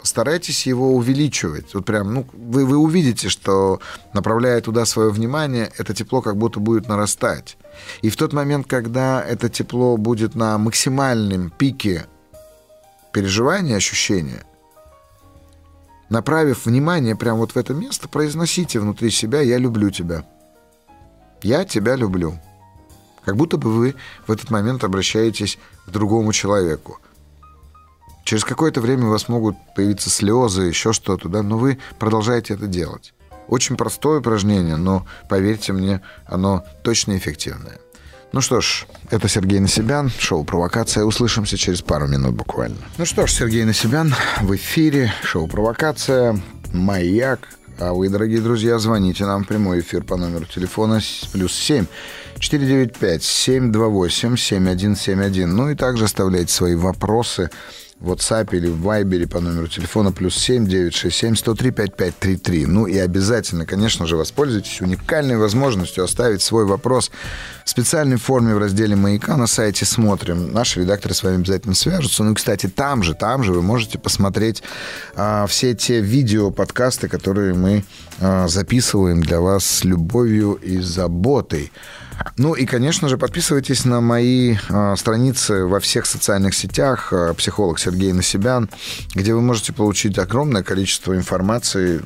постарайтесь 0.00 0.66
его 0.66 0.94
увеличивать. 0.94 1.74
Вот 1.74 1.84
прям, 1.84 2.14
ну, 2.14 2.26
вы, 2.32 2.64
вы 2.64 2.76
увидите, 2.78 3.28
что, 3.28 3.80
направляя 4.14 4.60
туда 4.60 4.86
свое 4.86 5.10
внимание, 5.10 5.70
это 5.78 5.94
тепло 5.94 6.22
как 6.22 6.36
будто 6.36 6.58
будет 6.58 6.88
нарастать. 6.88 7.56
И 8.02 8.10
в 8.10 8.16
тот 8.16 8.32
момент, 8.32 8.66
когда 8.66 9.22
это 9.22 9.48
тепло 9.48 9.96
будет 9.96 10.34
на 10.34 10.58
максимальном 10.58 11.50
пике 11.50 12.06
переживания, 13.12 13.76
ощущения, 13.76 14.44
направив 16.08 16.66
внимание 16.66 17.14
прямо 17.14 17.40
вот 17.40 17.52
в 17.52 17.56
это 17.56 17.74
место, 17.74 18.08
произносите 18.08 18.80
внутри 18.80 19.10
себя 19.10 19.40
«Я 19.40 19.58
люблю 19.58 19.90
тебя». 19.90 20.24
«Я 21.42 21.64
тебя 21.64 21.96
люблю». 21.96 22.38
Как 23.24 23.36
будто 23.36 23.58
бы 23.58 23.70
вы 23.70 23.94
в 24.26 24.32
этот 24.32 24.50
момент 24.50 24.82
обращаетесь 24.82 25.58
к 25.86 25.90
другому 25.90 26.32
человеку. 26.32 26.98
Через 28.30 28.44
какое-то 28.44 28.80
время 28.80 29.06
у 29.06 29.10
вас 29.10 29.28
могут 29.28 29.56
появиться 29.74 30.08
слезы, 30.08 30.62
еще 30.62 30.92
что-то, 30.92 31.28
да, 31.28 31.42
но 31.42 31.58
вы 31.58 31.80
продолжаете 31.98 32.54
это 32.54 32.68
делать. 32.68 33.12
Очень 33.48 33.76
простое 33.76 34.20
упражнение, 34.20 34.76
но, 34.76 35.04
поверьте 35.28 35.72
мне, 35.72 36.00
оно 36.26 36.64
точно 36.84 37.16
эффективное. 37.16 37.80
Ну 38.32 38.40
что 38.40 38.60
ж, 38.60 38.86
это 39.10 39.28
Сергей 39.28 39.58
Насибян, 39.58 40.12
шоу 40.16 40.44
«Провокация». 40.44 41.02
Услышимся 41.02 41.56
через 41.56 41.82
пару 41.82 42.06
минут 42.06 42.36
буквально. 42.36 42.76
Ну 42.98 43.04
что 43.04 43.26
ж, 43.26 43.32
Сергей 43.32 43.64
Насибян 43.64 44.14
в 44.42 44.54
эфире, 44.54 45.12
шоу 45.24 45.48
«Провокация», 45.48 46.40
«Маяк». 46.72 47.40
А 47.80 47.94
вы, 47.94 48.10
дорогие 48.10 48.40
друзья, 48.40 48.78
звоните 48.78 49.26
нам 49.26 49.42
в 49.42 49.48
прямой 49.48 49.80
эфир 49.80 50.04
по 50.04 50.16
номеру 50.16 50.44
телефона 50.44 51.00
плюс 51.32 51.52
7 51.54 51.84
495 52.38 53.24
728 53.24 54.36
7171. 54.36 55.56
Ну 55.56 55.70
и 55.70 55.74
также 55.74 56.04
оставляйте 56.04 56.52
свои 56.52 56.76
вопросы 56.76 57.50
в 58.00 58.12
WhatsApp 58.12 58.56
или 58.56 58.68
в 58.68 58.86
Viber 58.86 59.28
по 59.28 59.40
номеру 59.40 59.68
телефона 59.68 60.10
плюс 60.10 60.34
7 60.36 60.66
967 60.66 61.36
103 61.36 61.70
5533. 61.70 62.66
Ну 62.66 62.86
и 62.86 62.96
обязательно, 62.96 63.66
конечно 63.66 64.06
же, 64.06 64.16
воспользуйтесь 64.16 64.80
уникальной 64.80 65.36
возможностью 65.36 66.04
оставить 66.04 66.40
свой 66.40 66.64
вопрос 66.64 67.10
в 67.64 67.70
специальной 67.70 68.16
форме 68.16 68.54
в 68.54 68.58
разделе 68.58 68.96
«Маяка» 68.96 69.36
на 69.36 69.46
сайте 69.46 69.84
«Смотрим». 69.84 70.52
Наши 70.52 70.80
редакторы 70.80 71.14
с 71.14 71.22
вами 71.22 71.36
обязательно 71.36 71.74
свяжутся. 71.74 72.24
Ну 72.24 72.32
и, 72.32 72.34
кстати, 72.34 72.68
там 72.68 73.02
же, 73.02 73.14
там 73.14 73.44
же 73.44 73.52
вы 73.52 73.62
можете 73.62 73.98
посмотреть 73.98 74.62
а, 75.14 75.46
все 75.46 75.74
те 75.74 76.00
видео, 76.00 76.50
подкасты, 76.50 77.08
которые 77.08 77.54
мы 77.54 77.84
а, 78.18 78.48
записываем 78.48 79.20
для 79.20 79.40
вас 79.40 79.64
с 79.64 79.84
любовью 79.84 80.54
и 80.54 80.78
заботой. 80.78 81.70
Ну 82.36 82.54
и, 82.54 82.66
конечно 82.66 83.08
же, 83.08 83.18
подписывайтесь 83.18 83.84
на 83.84 84.00
мои 84.00 84.56
э, 84.68 84.94
страницы 84.96 85.64
во 85.64 85.80
всех 85.80 86.06
социальных 86.06 86.54
сетях 86.54 87.12
э, 87.12 87.34
«Психолог 87.36 87.78
Сергей 87.78 88.12
Насибян», 88.12 88.68
где 89.14 89.34
вы 89.34 89.40
можете 89.40 89.72
получить 89.72 90.18
огромное 90.18 90.62
количество 90.62 91.14
информации 91.16 92.02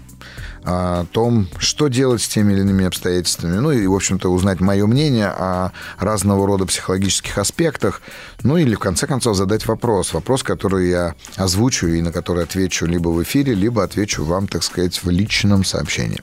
о 0.64 1.04
том, 1.12 1.48
что 1.58 1.88
делать 1.88 2.22
с 2.22 2.28
теми 2.28 2.52
или 2.52 2.60
иными 2.60 2.86
обстоятельствами, 2.86 3.56
ну 3.56 3.70
и, 3.70 3.86
в 3.86 3.94
общем-то, 3.94 4.30
узнать 4.30 4.60
мое 4.60 4.86
мнение 4.86 5.26
о 5.26 5.72
разного 5.98 6.46
рода 6.46 6.64
психологических 6.64 7.36
аспектах, 7.36 8.00
ну 8.42 8.56
или, 8.56 8.74
в 8.74 8.78
конце 8.78 9.06
концов, 9.06 9.36
задать 9.36 9.66
вопрос. 9.66 10.14
Вопрос, 10.14 10.42
который 10.42 10.88
я 10.88 11.14
озвучу 11.36 11.88
и 11.88 12.00
на 12.00 12.12
который 12.12 12.44
отвечу 12.44 12.86
либо 12.86 13.08
в 13.08 13.22
эфире, 13.22 13.54
либо 13.54 13.84
отвечу 13.84 14.24
вам, 14.24 14.48
так 14.48 14.62
сказать, 14.62 15.02
в 15.02 15.10
личном 15.10 15.64
сообщении. 15.64 16.20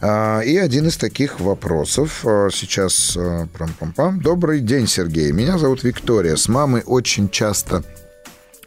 А, 0.00 0.40
и 0.40 0.56
один 0.56 0.88
из 0.88 0.96
таких 0.96 1.40
вопросов 1.40 2.24
а, 2.24 2.48
сейчас... 2.52 3.16
Прам-пам-пам. 3.16 4.20
Добрый 4.20 4.60
день, 4.60 4.86
Сергей. 4.86 5.32
Меня 5.32 5.58
зовут 5.58 5.82
Виктория. 5.82 6.36
С 6.36 6.48
мамой 6.48 6.82
очень 6.84 7.30
часто 7.30 7.82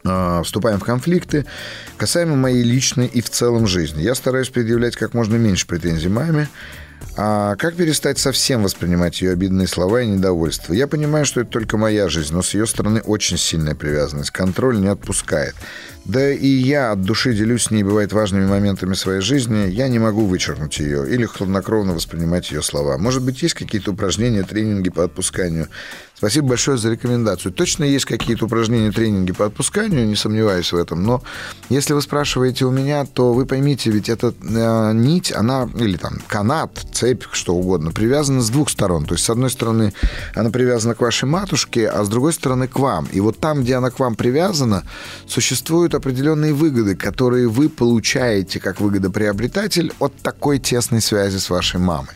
вступаем 0.04 0.80
в 0.80 0.84
конфликты 0.84 1.46
касаемо 1.98 2.36
моей 2.36 2.64
личной 2.64 3.08
и 3.08 3.22
в 3.22 3.30
целом 3.30 3.68
жизни. 3.68 4.02
Я 4.02 4.16
стараюсь 4.16 4.50
предъявлять 4.50 4.96
как 4.96 5.14
можно 5.14 5.36
меньше 5.36 5.68
претензий 5.68 6.10
маме, 6.10 6.50
А 7.18 7.56
как 7.56 7.76
перестать 7.76 8.20
совсем 8.20 8.64
воспринимать 8.64 9.22
ее 9.22 9.32
обидные 9.32 9.68
слова 9.68 10.02
и 10.02 10.08
недовольство? 10.08 10.74
Я 10.74 10.88
понимаю, 10.88 11.26
что 11.26 11.42
это 11.42 11.50
только 11.50 11.78
моя 11.78 12.08
жизнь, 12.10 12.34
но 12.34 12.42
с 12.42 12.54
ее 12.54 12.66
стороны 12.66 13.02
очень 13.02 13.38
сильная 13.38 13.76
привязанность. 13.76 14.32
Контроль 14.32 14.80
не 14.80 14.88
отпускает. 14.88 15.56
Да 16.06 16.32
и 16.32 16.48
я 16.48 16.92
от 16.92 17.02
души 17.04 17.34
делюсь 17.34 17.64
с 17.64 17.72
ней, 17.72 17.84
бывает, 17.84 18.12
важными 18.12 18.48
моментами 18.48 18.96
своей 18.96 19.22
жизни. 19.22 19.70
Я 19.70 19.88
не 19.88 20.00
могу 20.00 20.26
вычеркнуть 20.26 20.80
ее 20.80 21.08
или 21.08 21.26
хладнокровно 21.26 21.94
воспринимать 21.94 22.52
ее 22.52 22.64
слова. 22.64 22.98
Может 22.98 23.24
быть, 23.24 23.42
есть 23.44 23.54
какие-то 23.54 23.92
упражнения, 23.92 24.44
тренинги 24.44 24.90
по 24.90 25.04
отпусканию? 25.04 25.68
Спасибо 26.22 26.50
большое 26.50 26.78
за 26.78 26.92
рекомендацию. 26.92 27.52
Точно 27.52 27.84
есть 27.84 28.06
какие-то 28.06 28.46
упражнения, 28.46 28.92
тренинги 28.92 29.32
по 29.32 29.48
отпусканию, 29.48 30.06
не 30.06 30.16
сомневаюсь 30.16 30.72
в 30.72 30.78
этом. 30.78 31.02
Но 31.02 31.24
если 31.70 31.94
вы 31.94 32.02
спрашиваете 32.04 32.66
у 32.66 32.70
меня, 32.70 33.06
то 33.06 33.34
вы 33.34 33.48
поймите, 33.48 33.90
ведь 33.90 34.08
эта 34.08 34.32
э, 34.40 34.92
нить, 34.94 35.32
она, 35.32 35.68
или 35.80 35.98
там 35.98 36.20
канат, 36.28 36.80
цепь, 36.94 37.24
что 37.32 37.56
угодно, 37.56 37.90
привязана 37.92 38.42
с 38.42 38.52
двух 38.52 38.70
сторон. 38.70 39.06
То 39.06 39.16
есть, 39.16 39.26
с 39.26 39.32
одной 39.32 39.50
стороны, 39.50 39.94
она 40.36 40.52
привязана 40.52 40.94
к 40.94 41.02
вашей 41.02 41.26
матушке, 41.26 41.90
а 41.90 42.04
с 42.04 42.08
другой 42.08 42.34
стороны, 42.34 42.68
к 42.68 42.78
вам. 42.78 43.08
И 43.12 43.20
вот 43.20 43.40
там, 43.40 43.64
где 43.64 43.74
она 43.74 43.90
к 43.90 43.98
вам 43.98 44.14
привязана, 44.14 44.84
существуют 45.92 45.96
определенные 45.96 46.54
выгоды, 46.54 46.96
которые 46.96 47.48
вы 47.48 47.70
получаете 47.70 48.60
как 48.60 48.80
выгодоприобретатель 48.80 49.92
от 50.00 50.16
такой 50.22 50.60
тесной 50.60 51.02
связи 51.02 51.38
с 51.38 51.50
вашей 51.50 51.80
мамой. 51.80 52.16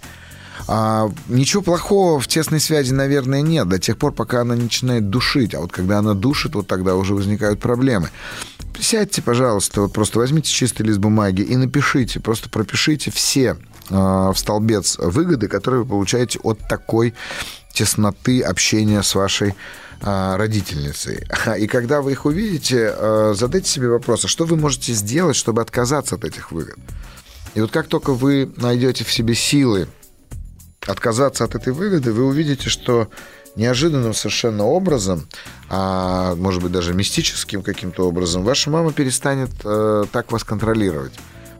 А, 0.67 1.09
ничего 1.27 1.61
плохого 1.61 2.19
в 2.19 2.27
тесной 2.27 2.59
связи, 2.59 2.93
наверное, 2.93 3.41
нет, 3.41 3.67
до 3.67 3.77
тех 3.77 3.97
пор, 3.97 4.13
пока 4.13 4.41
она 4.41 4.55
начинает 4.55 5.09
душить. 5.09 5.53
А 5.53 5.59
вот 5.59 5.71
когда 5.71 5.99
она 5.99 6.13
душит, 6.13 6.55
вот 6.55 6.67
тогда 6.67 6.95
уже 6.95 7.13
возникают 7.13 7.59
проблемы. 7.59 8.09
Сядьте, 8.79 9.21
пожалуйста, 9.21 9.81
вот 9.81 9.93
просто 9.93 10.19
возьмите 10.19 10.51
чистый 10.51 10.83
лист 10.83 10.99
бумаги 10.99 11.41
и 11.41 11.55
напишите, 11.55 12.19
просто 12.19 12.49
пропишите 12.49 13.11
все 13.11 13.55
э, 13.89 13.95
в 13.95 14.35
столбец 14.35 14.97
выгоды, 14.97 15.47
которые 15.47 15.83
вы 15.83 15.89
получаете 15.89 16.39
от 16.43 16.59
такой 16.67 17.13
тесноты 17.73 18.41
общения 18.41 19.03
с 19.03 19.15
вашей 19.15 19.53
родительницей. 20.01 21.27
И 21.59 21.67
когда 21.67 22.01
вы 22.01 22.13
их 22.13 22.25
увидите, 22.25 22.93
э, 22.95 23.33
задайте 23.35 23.69
себе 23.69 23.89
вопрос, 23.89 24.25
а 24.25 24.27
что 24.27 24.45
вы 24.45 24.57
можете 24.57 24.93
сделать, 24.93 25.35
чтобы 25.35 25.61
отказаться 25.61 26.15
от 26.15 26.25
этих 26.25 26.51
выгод? 26.51 26.77
И 27.53 27.61
вот 27.61 27.71
как 27.71 27.87
только 27.87 28.13
вы 28.13 28.51
найдете 28.57 29.03
в 29.03 29.11
себе 29.11 29.33
силы 29.33 29.87
отказаться 30.85 31.43
от 31.43 31.55
этой 31.55 31.73
выгоды, 31.73 32.11
вы 32.11 32.25
увидите, 32.25 32.69
что 32.69 33.09
неожиданным 33.55 34.13
совершенно 34.13 34.65
образом, 34.65 35.27
а 35.69 36.35
может 36.35 36.61
быть 36.61 36.71
даже 36.71 36.93
мистическим 36.93 37.63
каким-то 37.63 38.07
образом, 38.07 38.43
ваша 38.43 38.69
мама 38.69 38.91
перестанет 38.91 39.49
э, 39.63 40.05
так 40.11 40.31
вас 40.31 40.43
контролировать. 40.43 41.13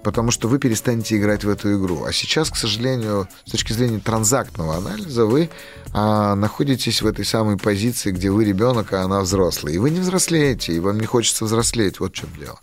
Потому 0.06 0.30
что 0.30 0.48
вы 0.48 0.60
перестанете 0.60 1.18
играть 1.18 1.44
в 1.44 1.50
эту 1.50 1.76
игру. 1.80 2.04
А 2.06 2.14
сейчас, 2.14 2.52
к 2.52 2.56
сожалению, 2.58 3.28
с 3.44 3.50
точки 3.50 3.74
зрения 3.74 4.00
транзактного 4.00 4.78
анализа, 4.78 5.26
вы 5.26 5.50
а, 5.94 6.36
находитесь 6.36 7.02
в 7.02 7.08
этой 7.08 7.26
самой 7.26 7.58
позиции, 7.58 8.12
где 8.12 8.30
вы 8.30 8.46
ребенок, 8.46 8.94
а 8.94 9.02
она 9.02 9.22
взрослый. 9.22 9.74
И 9.74 9.78
вы 9.80 9.90
не 9.90 10.02
взрослеете, 10.02 10.74
и 10.74 10.80
вам 10.80 11.00
не 11.00 11.08
хочется 11.08 11.46
взрослеть. 11.46 12.00
Вот 12.00 12.12
в 12.12 12.16
чем 12.16 12.30
дело. 12.38 12.60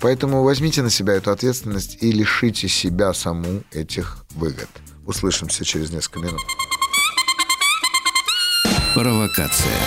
Поэтому 0.00 0.42
возьмите 0.42 0.82
на 0.82 0.90
себя 0.90 1.14
эту 1.14 1.30
ответственность 1.30 1.98
и 2.00 2.10
лишите 2.10 2.66
себя 2.66 3.14
саму 3.14 3.62
этих 3.70 4.24
выгод. 4.34 4.68
Услышимся 5.06 5.64
через 5.64 5.92
несколько 5.92 6.18
минут. 6.18 6.42
Провокация. 8.96 9.78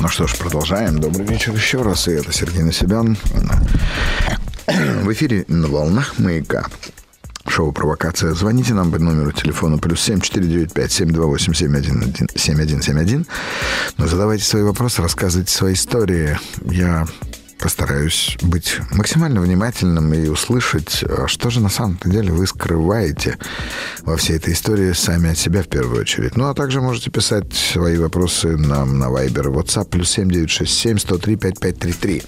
Ну 0.00 0.08
что 0.08 0.26
ж, 0.26 0.36
продолжаем. 0.36 0.98
Добрый 0.98 1.26
вечер 1.26 1.54
еще 1.54 1.82
раз. 1.82 2.08
И 2.08 2.12
это 2.12 2.32
Сергей 2.32 2.62
Насибян. 2.62 3.16
В 4.66 5.12
эфире 5.12 5.44
на 5.48 5.68
волнах 5.68 6.18
маяка. 6.18 6.66
Шоу 7.46 7.72
«Провокация». 7.72 8.32
Звоните 8.32 8.74
нам 8.74 8.90
по 8.90 8.98
номеру 8.98 9.30
телефона 9.30 9.78
плюс 9.78 10.00
семь 10.00 10.20
четыре 10.20 10.46
девять 10.46 10.72
пять 10.72 10.92
семь 10.92 11.10
два 11.10 11.26
восемь 11.26 11.54
семь 11.54 11.76
один 11.76 12.14
семь 12.34 12.60
один 12.60 12.82
семь 12.82 12.98
один. 12.98 13.26
Но 13.96 14.06
задавайте 14.06 14.44
свои 14.44 14.62
вопросы, 14.62 15.02
рассказывайте 15.02 15.52
свои 15.52 15.74
истории. 15.74 16.38
Я 16.64 17.06
постараюсь 17.58 18.36
быть 18.42 18.78
максимально 18.90 19.40
внимательным 19.40 20.12
и 20.14 20.28
услышать, 20.28 21.04
а 21.04 21.26
что 21.26 21.50
же 21.50 21.60
на 21.60 21.68
самом-то 21.68 22.08
деле 22.08 22.32
вы 22.32 22.46
скрываете 22.46 23.38
во 24.02 24.16
всей 24.16 24.36
этой 24.36 24.52
истории 24.52 24.92
сами 24.92 25.30
от 25.30 25.38
себя 25.38 25.62
в 25.62 25.68
первую 25.68 26.00
очередь. 26.00 26.36
Ну, 26.36 26.48
а 26.48 26.54
также 26.54 26.80
можете 26.80 27.10
писать 27.10 27.52
свои 27.54 27.96
вопросы 27.96 28.56
нам 28.56 28.98
на 28.98 29.06
Viber 29.06 29.46
WhatsApp 29.46 29.88
плюс 29.90 30.10
7967 30.10 30.98
103 30.98 31.36
5533. 31.36 32.22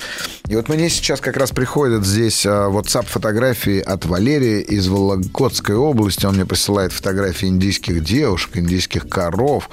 И 0.48 0.54
вот 0.54 0.68
мне 0.68 0.88
сейчас 0.88 1.20
как 1.20 1.36
раз 1.36 1.50
приходят 1.50 2.06
здесь 2.06 2.46
а, 2.46 2.70
WhatsApp 2.70 3.06
фотографии 3.06 3.80
от 3.80 4.04
Валерия 4.06 4.60
из 4.60 4.86
Вологодской 4.88 5.74
области. 5.74 6.24
Он 6.24 6.36
мне 6.36 6.46
присылает 6.46 6.92
фотографии 6.92 7.46
индийских 7.46 8.04
девушек, 8.04 8.56
индийских 8.56 9.08
коров. 9.08 9.68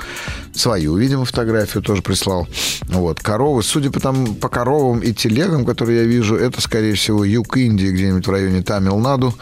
Свою, 0.56 0.96
видимо, 0.98 1.26
фотографию 1.26 1.84
тоже 1.84 2.02
прислал. 2.02 2.48
Вот, 2.90 3.20
коровы. 3.22 3.64
Судя 3.64 3.92
по, 3.92 4.00
там, 4.00 4.36
по 4.36 4.50
коровам 4.50 5.00
и 5.00 5.14
телегам, 5.14 5.43
шагом, 5.44 5.66
который 5.66 5.98
я 5.98 6.04
вижу, 6.04 6.36
это, 6.36 6.62
скорее 6.62 6.94
всего, 6.94 7.26
юг 7.26 7.58
Индии, 7.58 7.88
где-нибудь 7.88 8.26
в 8.26 8.32
районе 8.32 8.64
Тамилнаду. 8.64 9.34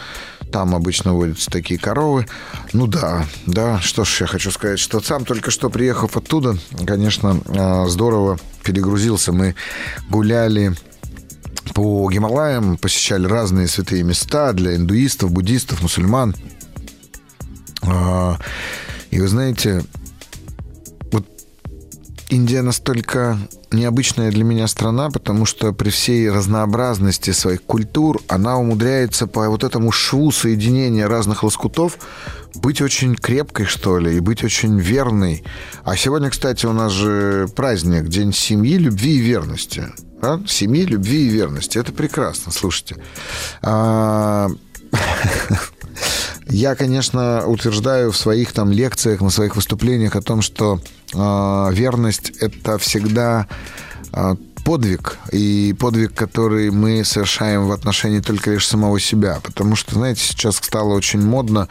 Там 0.51 0.73
обычно 0.75 1.13
водятся 1.13 1.49
такие 1.49 1.79
коровы. 1.79 2.25
Ну 2.73 2.87
да, 2.87 3.25
да, 3.45 3.79
что 3.79 4.03
ж 4.03 4.21
я 4.21 4.27
хочу 4.27 4.51
сказать, 4.51 4.79
что 4.79 4.99
сам 4.99 5.25
только 5.25 5.51
что 5.51 5.69
приехав 5.69 6.17
оттуда, 6.17 6.57
конечно, 6.85 7.39
а, 7.47 7.85
здорово 7.87 8.39
перегрузился. 8.63 9.31
Мы 9.31 9.55
гуляли 10.09 10.73
по 11.75 12.09
Гималаям, 12.11 12.77
посещали 12.77 13.27
разные 13.27 13.67
святые 13.67 14.03
места 14.03 14.53
для 14.53 14.75
индуистов, 14.75 15.31
буддистов, 15.31 15.83
мусульман. 15.83 16.35
А, 17.83 18.37
и 19.11 19.19
вы 19.21 19.27
знаете, 19.27 19.83
Индия 22.31 22.61
настолько 22.61 23.37
необычная 23.71 24.31
для 24.31 24.45
меня 24.45 24.65
страна, 24.67 25.09
потому 25.09 25.45
что 25.45 25.73
при 25.73 25.89
всей 25.89 26.31
разнообразности 26.31 27.31
своих 27.31 27.61
культур 27.61 28.21
она 28.29 28.57
умудряется 28.57 29.27
по 29.27 29.49
вот 29.49 29.65
этому 29.65 29.91
шву 29.91 30.31
соединения 30.31 31.09
разных 31.09 31.43
лоскутов 31.43 31.97
быть 32.55 32.81
очень 32.81 33.15
крепкой, 33.15 33.65
что 33.65 33.97
ли, 33.97 34.15
и 34.15 34.21
быть 34.21 34.45
очень 34.45 34.79
верной. 34.79 35.43
А 35.83 35.97
сегодня, 35.97 36.29
кстати, 36.29 36.65
у 36.65 36.71
нас 36.71 36.93
же 36.93 37.49
праздник, 37.53 38.07
День 38.07 38.31
семьи, 38.31 38.77
любви 38.77 39.17
и 39.17 39.19
верности. 39.19 39.87
А? 40.21 40.39
Семьи, 40.47 40.85
любви 40.85 41.27
и 41.27 41.29
верности. 41.29 41.77
Это 41.77 41.91
прекрасно, 41.91 42.53
слушайте. 42.53 42.95
А... 43.61 44.47
Я, 46.47 46.75
конечно, 46.75 47.45
утверждаю 47.45 48.11
в 48.11 48.17
своих 48.17 48.51
там 48.51 48.71
лекциях, 48.71 49.21
на 49.21 49.29
своих 49.29 49.55
выступлениях 49.55 50.15
о 50.15 50.21
том, 50.21 50.41
что 50.41 50.81
верность 51.13 52.31
это 52.39 52.77
всегда 52.77 53.47
э, 54.13 54.35
подвиг, 54.63 55.17
и 55.31 55.75
подвиг, 55.79 56.13
который 56.13 56.71
мы 56.71 57.03
совершаем 57.03 57.67
в 57.67 57.71
отношении 57.71 58.19
только 58.19 58.51
лишь 58.51 58.67
самого 58.67 58.99
себя. 58.99 59.39
Потому 59.43 59.75
что, 59.75 59.95
знаете, 59.95 60.21
сейчас 60.21 60.57
стало 60.57 60.93
очень 60.93 61.21
модно 61.21 61.67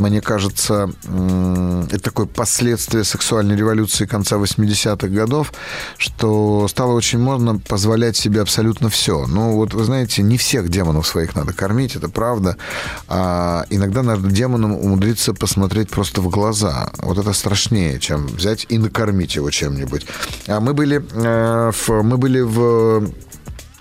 мне 0.00 0.20
кажется, 0.20 0.90
это 1.04 2.00
такое 2.00 2.26
последствие 2.26 3.04
сексуальной 3.04 3.56
революции 3.56 4.06
конца 4.06 4.36
80-х 4.36 5.08
годов, 5.08 5.52
что 5.98 6.66
стало 6.68 6.92
очень 6.92 7.18
модно 7.18 7.58
позволять 7.58 8.16
себе 8.16 8.40
абсолютно 8.40 8.88
все. 8.88 9.26
Ну, 9.26 9.52
вот 9.52 9.74
вы 9.74 9.84
знаете, 9.84 10.22
не 10.22 10.38
всех 10.38 10.68
демонов 10.68 11.06
своих 11.06 11.36
надо 11.36 11.52
кормить, 11.52 11.96
это 11.96 12.08
правда. 12.08 12.56
А 13.08 13.64
иногда 13.70 14.02
надо 14.02 14.28
демонам 14.28 14.72
умудриться 14.72 15.34
посмотреть 15.34 15.90
просто 15.90 16.20
в 16.20 16.28
глаза. 16.28 16.90
Вот 16.98 17.18
это 17.18 17.32
страшнее, 17.32 18.00
чем 18.00 18.26
взять 18.26 18.66
и 18.68 18.78
накормить 18.78 19.36
его 19.36 19.50
чем-нибудь. 19.50 20.06
А 20.46 20.60
мы 20.60 20.74
были, 20.74 21.04
э, 21.12 21.72
в, 21.72 22.02
мы 22.02 22.16
были 22.16 22.40
в 22.40 23.10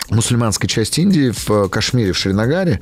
мусульманской 0.10 0.68
части 0.68 1.02
Индии, 1.02 1.32
в 1.32 1.70
Кашмире, 1.70 2.12
в 2.12 2.18
Шринагаре. 2.18 2.80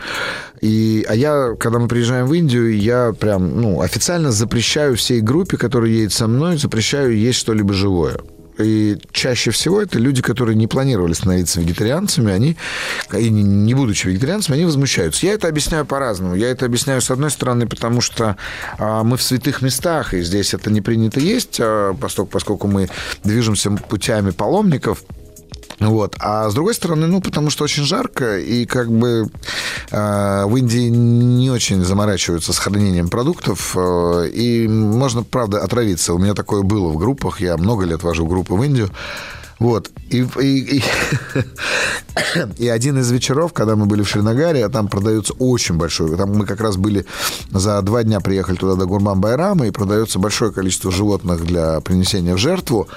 И, 0.61 1.05
а 1.07 1.15
я, 1.15 1.55
когда 1.59 1.79
мы 1.79 1.87
приезжаем 1.87 2.25
в 2.27 2.33
Индию, 2.33 2.77
я 2.77 3.13
прям, 3.17 3.61
ну, 3.61 3.81
официально 3.81 4.31
запрещаю 4.31 4.95
всей 4.95 5.21
группе, 5.21 5.57
которая 5.57 5.89
едет 5.89 6.13
со 6.13 6.27
мной, 6.27 6.57
запрещаю 6.57 7.17
есть 7.17 7.39
что-либо 7.39 7.73
живое. 7.73 8.17
И 8.57 8.97
чаще 9.11 9.51
всего 9.51 9.81
это 9.81 9.99
люди, 9.99 10.21
которые 10.21 10.55
не 10.55 10.67
планировали 10.67 11.13
становиться 11.13 11.61
вегетарианцами, 11.61 12.31
они, 12.31 12.57
и 13.13 13.29
не 13.29 13.73
будучи 13.73 14.07
вегетарианцами, 14.07 14.55
они 14.57 14.65
возмущаются. 14.65 15.25
Я 15.25 15.33
это 15.33 15.47
объясняю 15.47 15.85
по-разному. 15.85 16.35
Я 16.35 16.49
это 16.49 16.65
объясняю, 16.65 17.01
с 17.01 17.11
одной 17.11 17.29
стороны, 17.29 17.67
потому 17.67 18.01
что 18.01 18.35
а, 18.79 19.03
мы 19.03 19.17
в 19.17 19.21
святых 19.21 19.61
местах, 19.61 20.13
и 20.13 20.21
здесь 20.21 20.53
это 20.53 20.71
не 20.71 20.81
принято 20.81 21.19
есть, 21.19 21.59
а, 21.61 21.93
поскольку 21.93 22.67
мы 22.67 22.89
движемся 23.23 23.71
путями 23.71 24.31
паломников– 24.31 25.03
вот. 25.79 26.15
А 26.19 26.49
с 26.49 26.53
другой 26.53 26.73
стороны, 26.73 27.07
ну, 27.07 27.21
потому 27.21 27.49
что 27.49 27.63
очень 27.63 27.83
жарко, 27.83 28.39
и 28.39 28.65
как 28.65 28.91
бы 28.91 29.29
э, 29.91 30.45
в 30.45 30.55
Индии 30.55 30.89
не 30.89 31.51
очень 31.51 31.83
заморачиваются 31.83 32.51
с 32.51 32.57
хранением 32.57 33.09
продуктов, 33.09 33.75
э, 33.77 34.29
и 34.33 34.67
можно, 34.67 35.23
правда, 35.23 35.63
отравиться. 35.63 36.15
У 36.15 36.17
меня 36.17 36.33
такое 36.33 36.63
было 36.63 36.89
в 36.89 36.97
группах, 36.97 37.41
я 37.41 37.57
много 37.57 37.85
лет 37.85 38.01
вожу 38.01 38.25
группы 38.25 38.55
в 38.55 38.63
Индию. 38.63 38.89
Вот. 39.59 39.91
И, 40.09 40.25
и, 40.39 40.77
и, 40.77 40.83
и 42.57 42.67
один 42.67 42.99
из 42.99 43.11
вечеров, 43.11 43.53
когда 43.53 43.75
мы 43.75 43.85
были 43.85 44.01
в 44.01 44.09
Шринагаре, 44.09 44.67
там 44.69 44.87
продается 44.87 45.33
очень 45.33 45.75
большой. 45.75 46.15
Там 46.17 46.31
мы 46.35 46.45
как 46.45 46.59
раз 46.59 46.77
были 46.77 47.05
за 47.51 47.81
два 47.83 48.03
дня 48.03 48.19
приехали 48.19 48.55
туда 48.55 48.75
до 48.75 48.85
Гурман 48.85 49.19
Байрама, 49.19 49.67
и 49.67 49.71
продается 49.71 50.17
большое 50.17 50.51
количество 50.51 50.91
животных 50.91 51.45
для 51.45 51.81
принесения 51.81 52.33
в 52.33 52.39
жертву. 52.39 52.87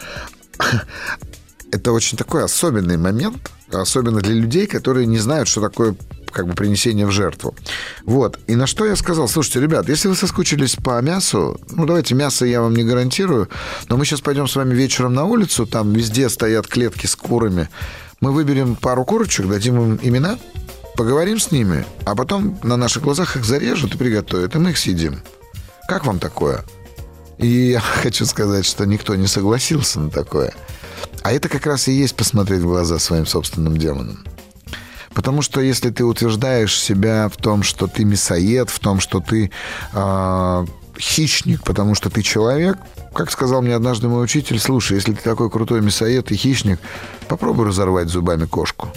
Это 1.72 1.92
очень 1.92 2.18
такой 2.18 2.44
особенный 2.44 2.96
момент, 2.96 3.50
особенно 3.72 4.20
для 4.20 4.34
людей, 4.34 4.66
которые 4.66 5.06
не 5.06 5.18
знают, 5.18 5.48
что 5.48 5.60
такое 5.60 5.94
как 6.32 6.46
бы 6.46 6.54
принесение 6.54 7.06
в 7.06 7.10
жертву. 7.10 7.54
Вот. 8.04 8.38
И 8.46 8.54
на 8.54 8.66
что 8.66 8.86
я 8.86 8.96
сказал, 8.96 9.28
слушайте, 9.28 9.60
ребят, 9.60 9.88
если 9.88 10.08
вы 10.08 10.14
соскучились 10.14 10.76
по 10.76 11.00
мясу, 11.00 11.60
ну, 11.70 11.86
давайте 11.86 12.14
мясо 12.14 12.46
я 12.46 12.60
вам 12.60 12.74
не 12.74 12.84
гарантирую, 12.84 13.48
но 13.88 13.96
мы 13.96 14.04
сейчас 14.04 14.20
пойдем 14.20 14.46
с 14.46 14.56
вами 14.56 14.74
вечером 14.74 15.14
на 15.14 15.24
улицу, 15.24 15.66
там 15.66 15.92
везде 15.92 16.28
стоят 16.28 16.66
клетки 16.66 17.06
с 17.06 17.16
курами, 17.16 17.68
мы 18.20 18.32
выберем 18.32 18.76
пару 18.76 19.04
курочек, 19.04 19.48
дадим 19.48 19.80
им 19.80 20.00
имена, 20.02 20.38
поговорим 20.96 21.38
с 21.38 21.50
ними, 21.50 21.84
а 22.04 22.14
потом 22.14 22.58
на 22.62 22.76
наших 22.76 23.02
глазах 23.02 23.36
их 23.36 23.44
зарежут 23.44 23.94
и 23.94 23.98
приготовят, 23.98 24.54
и 24.54 24.58
мы 24.58 24.70
их 24.70 24.78
съедим. 24.78 25.20
Как 25.88 26.06
вам 26.06 26.18
такое? 26.18 26.64
И 27.38 27.46
я 27.46 27.80
хочу 28.02 28.26
сказать, 28.26 28.66
что 28.66 28.84
никто 28.86 29.14
не 29.16 29.26
согласился 29.26 30.00
на 30.00 30.10
такое. 30.10 30.52
А 31.22 31.32
это 31.32 31.48
как 31.48 31.66
раз 31.66 31.88
и 31.88 31.92
есть 31.92 32.16
посмотреть 32.16 32.60
в 32.60 32.66
глаза 32.66 32.98
своим 32.98 33.26
собственным 33.26 33.76
демонам. 33.76 34.24
Потому 35.14 35.42
что 35.42 35.60
если 35.60 35.90
ты 35.90 36.04
утверждаешь 36.04 36.78
себя 36.78 37.28
в 37.28 37.36
том, 37.36 37.62
что 37.62 37.86
ты 37.86 38.04
мясоед, 38.04 38.70
в 38.70 38.78
том, 38.78 39.00
что 39.00 39.20
ты 39.20 39.50
э, 39.92 40.66
хищник, 40.98 41.62
потому 41.64 41.94
что 41.94 42.10
ты 42.10 42.22
человек, 42.22 42.78
как 43.12 43.30
сказал 43.30 43.60
мне 43.60 43.74
однажды 43.74 44.08
мой 44.08 44.22
учитель, 44.22 44.60
слушай, 44.60 44.94
если 44.94 45.12
ты 45.12 45.22
такой 45.22 45.50
крутой 45.50 45.80
мясоед 45.80 46.30
и 46.30 46.36
хищник, 46.36 46.78
попробуй 47.28 47.66
разорвать 47.66 48.08
зубами 48.08 48.46
кошку. 48.46 48.88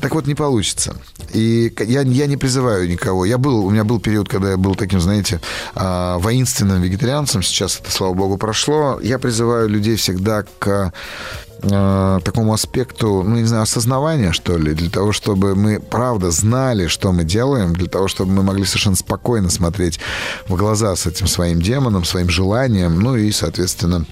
Так 0.00 0.14
вот, 0.14 0.26
не 0.26 0.34
получится. 0.34 0.96
И 1.32 1.72
я, 1.80 2.02
я 2.02 2.26
не 2.26 2.36
призываю 2.36 2.88
никого. 2.88 3.24
Я 3.24 3.38
был, 3.38 3.64
у 3.64 3.70
меня 3.70 3.84
был 3.84 4.00
период, 4.00 4.28
когда 4.28 4.50
я 4.50 4.56
был 4.56 4.74
таким, 4.74 5.00
знаете, 5.00 5.40
а, 5.74 6.18
воинственным 6.18 6.82
вегетарианцем. 6.82 7.42
Сейчас 7.42 7.80
это, 7.80 7.90
слава 7.90 8.14
богу, 8.14 8.36
прошло. 8.36 9.00
Я 9.02 9.18
призываю 9.18 9.68
людей 9.68 9.96
всегда 9.96 10.44
к 10.58 10.92
а, 11.62 12.20
такому 12.20 12.52
аспекту, 12.52 13.22
ну, 13.22 13.36
не 13.36 13.44
знаю, 13.44 13.62
осознавания, 13.62 14.32
что 14.32 14.56
ли, 14.56 14.74
для 14.74 14.90
того, 14.90 15.12
чтобы 15.12 15.54
мы, 15.54 15.80
правда, 15.80 16.30
знали, 16.30 16.86
что 16.86 17.12
мы 17.12 17.24
делаем, 17.24 17.72
для 17.72 17.88
того, 17.88 18.08
чтобы 18.08 18.32
мы 18.32 18.42
могли 18.42 18.64
совершенно 18.64 18.96
спокойно 18.96 19.50
смотреть 19.50 19.98
в 20.48 20.56
глаза 20.56 20.94
с 20.94 21.06
этим 21.06 21.26
своим 21.26 21.60
демоном, 21.60 22.04
своим 22.04 22.28
желанием, 22.28 23.00
ну 23.00 23.16
и, 23.16 23.32
соответственно, 23.32 24.06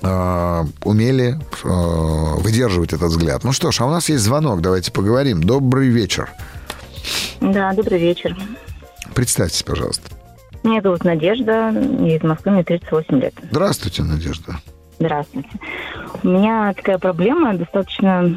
умели 0.00 1.38
а, 1.64 2.34
выдерживать 2.36 2.92
этот 2.92 3.10
взгляд. 3.10 3.44
Ну 3.44 3.52
что 3.52 3.72
ж, 3.72 3.80
а 3.80 3.86
у 3.86 3.90
нас 3.90 4.08
есть 4.08 4.22
звонок, 4.22 4.60
давайте 4.60 4.92
поговорим. 4.92 5.42
Добрый 5.42 5.88
вечер. 5.88 6.30
Да, 7.40 7.72
добрый 7.72 7.98
вечер. 7.98 8.36
Представьтесь, 9.14 9.62
пожалуйста. 9.62 10.10
Меня 10.62 10.80
зовут 10.82 11.04
Надежда, 11.04 11.70
из 11.70 12.22
Москвы, 12.22 12.52
мне 12.52 12.64
38 12.64 13.20
лет. 13.20 13.34
Здравствуйте, 13.50 14.02
Надежда. 14.02 14.56
Здравствуйте. 14.98 15.48
У 16.22 16.28
меня 16.28 16.74
такая 16.74 16.98
проблема, 16.98 17.54
достаточно 17.54 18.36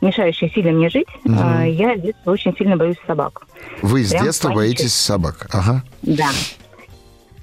мешающая 0.00 0.48
сильно 0.50 0.72
мне 0.72 0.90
жить. 0.90 1.08
Угу. 1.24 1.34
Я 1.34 1.96
с 1.96 2.00
детства 2.00 2.30
очень 2.32 2.54
сильно 2.56 2.76
боюсь 2.76 2.96
собак. 3.06 3.42
Вы 3.82 4.04
с 4.04 4.10
Прям 4.10 4.24
детства 4.24 4.50
боитесь 4.50 4.94
собак? 4.94 5.46
Ага. 5.50 5.82
Да. 6.02 6.28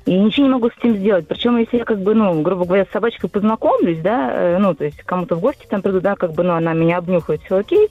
И 0.07 0.17
ничего 0.17 0.45
не 0.47 0.53
могу 0.53 0.69
с 0.69 0.77
этим 0.79 0.95
сделать. 0.95 1.27
Причем, 1.27 1.57
если 1.57 1.77
я, 1.77 1.83
как 1.83 1.99
бы, 1.99 2.15
ну, 2.15 2.41
грубо 2.41 2.63
говоря, 2.63 2.85
с 2.85 2.93
собачкой 2.93 3.29
познакомлюсь, 3.29 3.99
да, 3.99 4.31
э, 4.31 4.57
ну, 4.57 4.73
то 4.73 4.85
есть 4.85 5.03
кому-то 5.03 5.35
в 5.35 5.41
гости 5.41 5.67
там 5.69 5.81
приду, 5.81 5.99
да, 5.99 6.15
как 6.15 6.31
бы, 6.31 6.43
ну, 6.43 6.53
она 6.53 6.71
меня 6.71 6.99
обнюхает, 6.99 7.41
все 7.41 7.57
окей, 7.57 7.89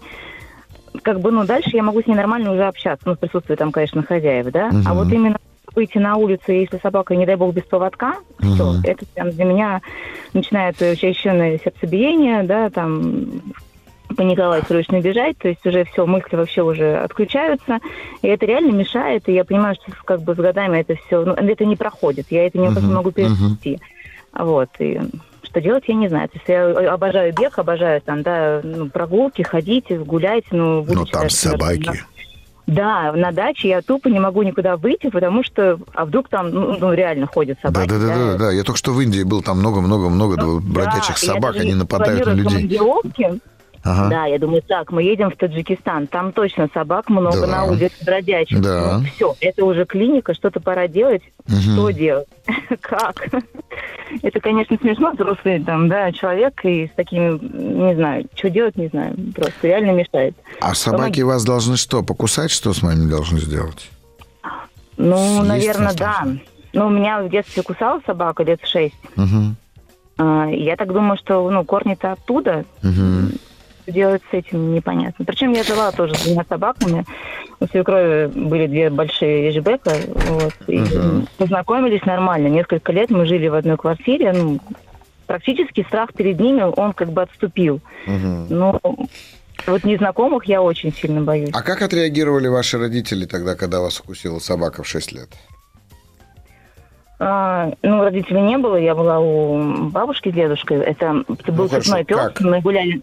как 1.02 1.20
бы, 1.20 1.30
ну, 1.30 1.44
дальше 1.44 1.70
я 1.74 1.82
могу 1.82 2.00
с 2.00 2.06
ней 2.06 2.14
нормально 2.14 2.52
уже 2.52 2.64
общаться, 2.64 3.06
ну, 3.06 3.16
в 3.16 3.18
присутствии 3.18 3.54
там, 3.54 3.70
конечно, 3.70 4.02
хозяев, 4.02 4.46
да, 4.50 4.68
угу. 4.68 4.78
а 4.86 4.94
вот 4.94 5.12
именно 5.12 5.36
выйти 5.74 5.98
на 5.98 6.16
улицу, 6.16 6.52
если 6.52 6.78
собака, 6.78 7.14
не 7.14 7.26
дай 7.26 7.36
бог, 7.36 7.54
без 7.54 7.64
поводка, 7.64 8.16
угу. 8.40 8.54
все, 8.54 8.74
это 8.84 9.04
прям 9.14 9.30
для 9.30 9.44
меня 9.44 9.82
начинает 10.32 10.80
учащенное 10.80 11.58
сердцебиение, 11.62 12.44
да, 12.44 12.70
там, 12.70 13.42
паниковать, 14.14 14.66
срочно 14.66 15.00
бежать, 15.00 15.38
то 15.38 15.48
есть 15.48 15.64
уже 15.66 15.84
все, 15.84 16.06
мысли 16.06 16.36
вообще 16.36 16.62
уже 16.62 16.96
отключаются, 16.96 17.78
и 18.22 18.28
это 18.28 18.46
реально 18.46 18.72
мешает, 18.72 19.28
и 19.28 19.32
я 19.32 19.44
понимаю, 19.44 19.76
что 19.76 19.92
как 20.04 20.22
бы 20.22 20.34
с 20.34 20.38
годами 20.38 20.78
это 20.78 20.96
все, 21.06 21.24
ну, 21.24 21.32
это 21.32 21.64
не 21.64 21.76
проходит, 21.76 22.26
я 22.30 22.46
это 22.46 22.58
никак 22.58 22.78
uh-huh, 22.78 22.86
не 22.86 22.94
могу 22.94 23.10
перенести. 23.10 23.80
Uh-huh. 24.32 24.44
Вот, 24.44 24.68
и 24.78 25.00
что 25.42 25.60
делать, 25.60 25.84
я 25.86 25.94
не 25.94 26.08
знаю. 26.08 26.28
То 26.28 26.36
есть 26.36 26.48
я 26.48 26.92
обожаю 26.92 27.32
бег, 27.32 27.58
обожаю 27.58 28.02
там, 28.02 28.22
да, 28.22 28.60
ну, 28.62 28.90
прогулки, 28.90 29.40
ходить, 29.42 29.86
гулять, 29.88 30.44
ну... 30.50 30.84
Но 30.84 31.06
там 31.06 31.30
собаки. 31.30 32.04
Да, 32.66 33.12
на 33.12 33.30
даче 33.30 33.68
я 33.68 33.80
тупо 33.80 34.08
не 34.08 34.18
могу 34.18 34.42
никуда 34.42 34.76
выйти, 34.76 35.08
потому 35.08 35.44
что, 35.44 35.78
а 35.94 36.04
вдруг 36.04 36.28
там, 36.28 36.50
ну, 36.50 36.76
ну 36.78 36.92
реально 36.92 37.26
ходят 37.26 37.58
собаки. 37.62 37.88
Да, 37.88 37.98
да, 37.98 38.06
да, 38.06 38.16
да, 38.16 38.38
да. 38.38 38.50
Я 38.50 38.64
только 38.64 38.76
что 38.76 38.92
в 38.92 39.00
Индии 39.00 39.22
был, 39.22 39.40
там 39.40 39.60
много-много-много 39.60 40.36
ну, 40.36 40.60
бродячих 40.60 41.14
да, 41.20 41.34
собак, 41.34 41.56
они 41.56 41.74
нападают 41.74 42.26
на 42.26 42.32
людей. 42.32 42.80
Ага. 43.86 44.08
Да, 44.08 44.26
я 44.26 44.38
думаю, 44.40 44.62
так, 44.62 44.90
мы 44.90 45.04
едем 45.04 45.30
в 45.30 45.36
Таджикистан, 45.36 46.08
там 46.08 46.32
точно 46.32 46.68
собак 46.74 47.08
много 47.08 47.42
да. 47.42 47.46
на 47.46 47.64
улице 47.66 47.94
бродячих. 48.04 48.60
Да. 48.60 48.98
Ну, 48.98 49.04
все, 49.04 49.36
это 49.40 49.64
уже 49.64 49.84
клиника, 49.86 50.34
что-то 50.34 50.58
пора 50.58 50.88
делать. 50.88 51.22
Угу. 51.48 51.56
Что 51.56 51.90
делать? 51.90 52.26
как? 52.80 53.28
это, 54.22 54.40
конечно, 54.40 54.76
смешно, 54.80 55.12
взрослый 55.12 55.62
там, 55.62 55.88
да, 55.88 56.10
человек, 56.10 56.64
и 56.64 56.88
с 56.88 56.90
такими, 56.96 57.38
не 57.38 57.94
знаю, 57.94 58.26
что 58.34 58.50
делать, 58.50 58.76
не 58.76 58.88
знаю, 58.88 59.14
просто 59.32 59.68
реально 59.68 59.92
мешает. 59.92 60.34
А 60.60 60.74
собаки 60.74 60.98
Помоги. 60.98 61.22
вас 61.22 61.44
должны 61.44 61.76
что, 61.76 62.02
покусать, 62.02 62.50
что 62.50 62.72
с 62.72 62.82
вами 62.82 63.08
должны 63.08 63.38
сделать? 63.38 63.88
Ну, 64.96 65.16
Съесть 65.16 65.48
наверное, 65.48 65.94
да. 65.94 66.26
Ну, 66.72 66.86
у 66.88 66.90
меня 66.90 67.22
в 67.22 67.30
детстве 67.30 67.62
кусала 67.62 68.00
собака 68.04 68.42
лет 68.42 68.60
в 68.60 68.66
шесть. 68.66 68.96
Угу. 69.16 70.48
Я 70.50 70.76
так 70.76 70.92
думаю, 70.92 71.16
что 71.18 71.48
ну, 71.48 71.64
корни-то 71.64 72.12
оттуда. 72.12 72.64
Угу 72.82 73.30
что 73.86 73.92
делать 73.92 74.22
с 74.30 74.34
этим, 74.34 74.74
непонятно. 74.74 75.24
Причем 75.24 75.52
я 75.52 75.62
жила 75.62 75.92
тоже 75.92 76.14
с 76.14 76.24
двумя 76.24 76.44
собаками. 76.48 77.04
У 77.60 77.66
свекрови 77.66 78.26
были 78.26 78.66
две 78.66 78.90
большие 78.90 79.46
ежебека. 79.46 79.92
Вот, 80.08 80.54
и 80.66 80.80
угу. 80.80 81.26
познакомились 81.38 82.04
нормально. 82.04 82.48
Несколько 82.48 82.92
лет 82.92 83.10
мы 83.10 83.26
жили 83.26 83.48
в 83.48 83.54
одной 83.54 83.76
квартире. 83.76 84.32
Ну, 84.32 84.58
практически 85.26 85.84
страх 85.84 86.12
перед 86.14 86.40
ними, 86.40 86.62
он 86.62 86.92
как 86.92 87.12
бы 87.12 87.22
отступил. 87.22 87.80
Угу. 88.06 88.46
Но 88.50 88.80
вот 89.66 89.84
незнакомых 89.84 90.44
я 90.46 90.60
очень 90.62 90.92
сильно 90.92 91.22
боюсь. 91.22 91.50
А 91.52 91.62
как 91.62 91.80
отреагировали 91.80 92.48
ваши 92.48 92.78
родители 92.78 93.24
тогда, 93.24 93.54
когда 93.54 93.80
вас 93.80 94.00
укусила 94.00 94.38
собака 94.40 94.82
в 94.82 94.88
6 94.88 95.12
лет? 95.12 95.28
А, 97.18 97.72
ну, 97.82 98.02
родителей 98.02 98.42
не 98.42 98.58
было, 98.58 98.76
я 98.76 98.94
была 98.94 99.20
у 99.20 99.88
бабушки 99.88 100.30
с 100.30 100.34
дедушкой. 100.34 100.78
Это, 100.78 101.24
это 101.26 101.52
был 101.52 101.64
ну, 101.64 101.80
цепной 101.80 102.04
пес. 102.04 102.18
Как? 102.18 102.40
Мы 102.42 102.60
гуляли 102.60 103.00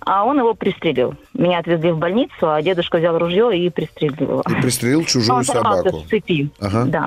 а 0.00 0.24
он 0.24 0.38
его 0.38 0.54
пристрелил. 0.54 1.14
Меня 1.32 1.58
отвезли 1.58 1.92
в 1.92 1.98
больницу, 1.98 2.50
а 2.52 2.60
дедушка 2.62 2.98
взял 2.98 3.18
ружье 3.18 3.56
и 3.56 3.70
пристрелил 3.70 4.16
его. 4.20 4.42
И 4.48 4.60
пристрелил 4.60 5.04
чужую 5.04 5.38
он 5.38 5.44
собаку. 5.44 6.00
с 6.00 6.08
цепи, 6.08 6.50
ага. 6.60 6.84
да. 6.84 7.06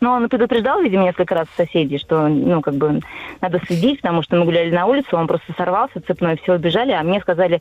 Но 0.00 0.12
он 0.12 0.28
предупреждал, 0.28 0.80
видимо, 0.80 1.04
несколько 1.04 1.34
раз 1.34 1.48
соседей, 1.56 1.98
что, 1.98 2.28
ну, 2.28 2.60
как 2.60 2.74
бы, 2.74 3.00
надо 3.40 3.60
следить, 3.66 4.00
потому 4.00 4.22
что 4.22 4.36
мы 4.36 4.44
гуляли 4.44 4.70
на 4.70 4.86
улицу, 4.86 5.16
он 5.16 5.26
просто 5.26 5.52
сорвался, 5.56 6.00
цепной, 6.00 6.38
все 6.40 6.54
убежали, 6.54 6.92
а 6.92 7.02
мне 7.02 7.20
сказали, 7.20 7.60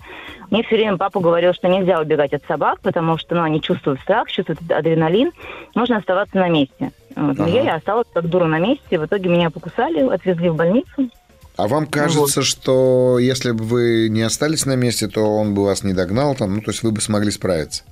мне 0.51 0.61
все 0.63 0.75
время 0.75 0.97
папа 0.97 1.19
говорил, 1.19 1.53
что 1.53 1.67
нельзя 1.67 1.99
убегать 1.99 2.33
от 2.33 2.43
собак, 2.47 2.79
потому 2.81 3.17
что, 3.17 3.33
ну, 3.33 3.41
они 3.41 3.59
чувствуют 3.59 3.99
страх, 4.01 4.29
чувствуют 4.29 4.59
адреналин, 4.69 5.31
нужно 5.73 5.97
оставаться 5.97 6.37
на 6.37 6.47
месте. 6.47 6.91
Вот. 7.15 7.39
Ага. 7.39 7.49
Я 7.49 7.75
осталась 7.75 8.07
как 8.13 8.27
дура 8.27 8.45
на 8.45 8.59
месте, 8.59 8.99
в 8.99 9.05
итоге 9.05 9.29
меня 9.29 9.49
покусали, 9.49 10.07
отвезли 10.07 10.49
в 10.49 10.55
больницу. 10.55 11.09
А 11.57 11.67
вам 11.67 11.87
кажется, 11.87 12.41
вот. 12.41 12.45
что 12.45 13.17
если 13.19 13.51
бы 13.51 13.63
вы 13.63 14.09
не 14.09 14.21
остались 14.21 14.67
на 14.67 14.75
месте, 14.75 15.07
то 15.07 15.21
он 15.21 15.55
бы 15.55 15.63
вас 15.63 15.83
не 15.83 15.93
догнал, 15.93 16.35
там, 16.35 16.55
ну, 16.55 16.61
то 16.61 16.69
есть 16.69 16.83
вы 16.83 16.91
бы 16.91 17.01
смогли 17.01 17.31
справиться? 17.31 17.83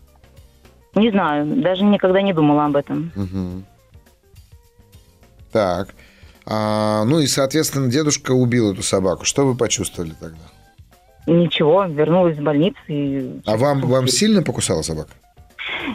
Не 0.94 1.10
знаю, 1.10 1.62
даже 1.62 1.84
никогда 1.84 2.22
не 2.22 2.32
думала 2.32 2.66
об 2.66 2.76
этом. 2.76 3.12
Угу. 3.16 3.64
Так. 5.52 5.90
А, 6.46 7.04
ну 7.06 7.20
и, 7.20 7.28
соответственно, 7.28 7.90
дедушка 7.90 8.32
убил 8.34 8.72
эту 8.72 8.84
собаку. 8.84 9.26
Что 9.26 9.46
вы 9.46 9.56
почувствовали 9.56 10.14
тогда? 10.20 10.38
Ничего, 11.26 11.86
вернулась 11.86 12.38
в 12.38 12.44
больницу. 12.44 12.78
И... 12.88 13.42
А 13.46 13.58
вам, 13.58 13.82
вам 13.82 14.08
сильно 14.08 14.44
покусала 14.44 14.84
собака? 14.84 15.12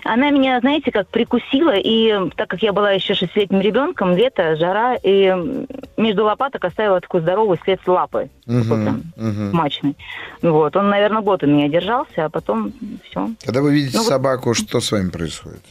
Она 0.04 0.30
меня, 0.30 0.58
знаете, 0.60 0.90
как 0.90 1.08
прикусила, 1.08 1.74
и 1.76 2.30
так 2.36 2.48
как 2.48 2.62
я 2.62 2.72
была 2.72 2.92
еще 2.92 3.14
шестилетним 3.14 3.60
ребенком, 3.60 4.16
лето, 4.16 4.56
жара, 4.56 4.96
и 5.02 5.34
между 5.96 6.24
лопаток 6.24 6.64
оставила 6.64 7.00
такой 7.00 7.20
здоровый 7.20 7.58
след 7.64 7.80
с 7.84 7.88
лапы, 7.88 8.30
угу, 8.46 8.64
прям 8.64 9.02
угу. 9.16 9.56
мачный. 9.56 9.96
Вот, 10.42 10.76
он, 10.76 10.88
наверное, 10.88 11.22
год 11.22 11.42
у 11.42 11.46
меня 11.46 11.68
держался, 11.68 12.26
а 12.26 12.28
потом 12.28 12.72
все. 13.04 13.30
Когда 13.44 13.62
вы 13.62 13.74
видите 13.74 13.98
ну, 13.98 14.04
собаку, 14.04 14.50
вот... 14.50 14.56
что 14.56 14.80
с 14.80 14.92
вами 14.92 15.10
происходит? 15.10 15.62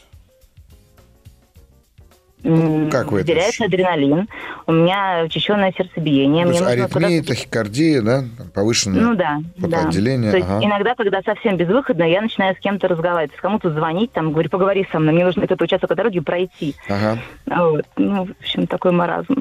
Как 2.42 3.12
вы 3.12 3.20
это 3.20 3.28
выделяется 3.32 3.66
адреналин, 3.66 4.28
у 4.66 4.72
меня 4.72 5.24
учащенное 5.26 5.74
сердцебиение. 5.78 6.46
То 6.46 6.52
есть 6.52 6.62
аритмия, 6.62 7.22
тахикардия, 7.22 8.02
да, 8.02 8.24
повышенное 8.54 9.02
Ну 9.02 9.16
да, 9.16 9.40
да. 9.58 9.68
потоотделение. 9.68 10.32
То 10.32 10.38
есть 10.38 10.50
ага. 10.50 10.66
иногда, 10.66 10.96
когда 10.96 11.22
совсем 11.22 11.58
безвыходно, 11.58 12.04
я 12.04 12.22
начинаю 12.22 12.56
с 12.56 12.60
кем-то 12.60 12.88
разговаривать, 12.88 13.36
с 13.38 13.42
кому-то 13.42 13.72
звонить, 13.72 14.14
там, 14.14 14.32
говорю, 14.32 14.50
поговори 14.50 14.88
со 14.92 15.00
мной, 15.00 15.14
мне 15.14 15.26
нужно 15.26 15.44
этот 15.44 15.62
участок 15.62 15.94
дороги 15.96 16.20
пройти. 16.22 16.76
Ага. 16.88 17.20
Вот. 17.46 17.86
Ну, 17.98 18.26
в 18.26 18.32
общем, 18.40 18.68
такой 18.68 18.92
маразм. 18.92 19.36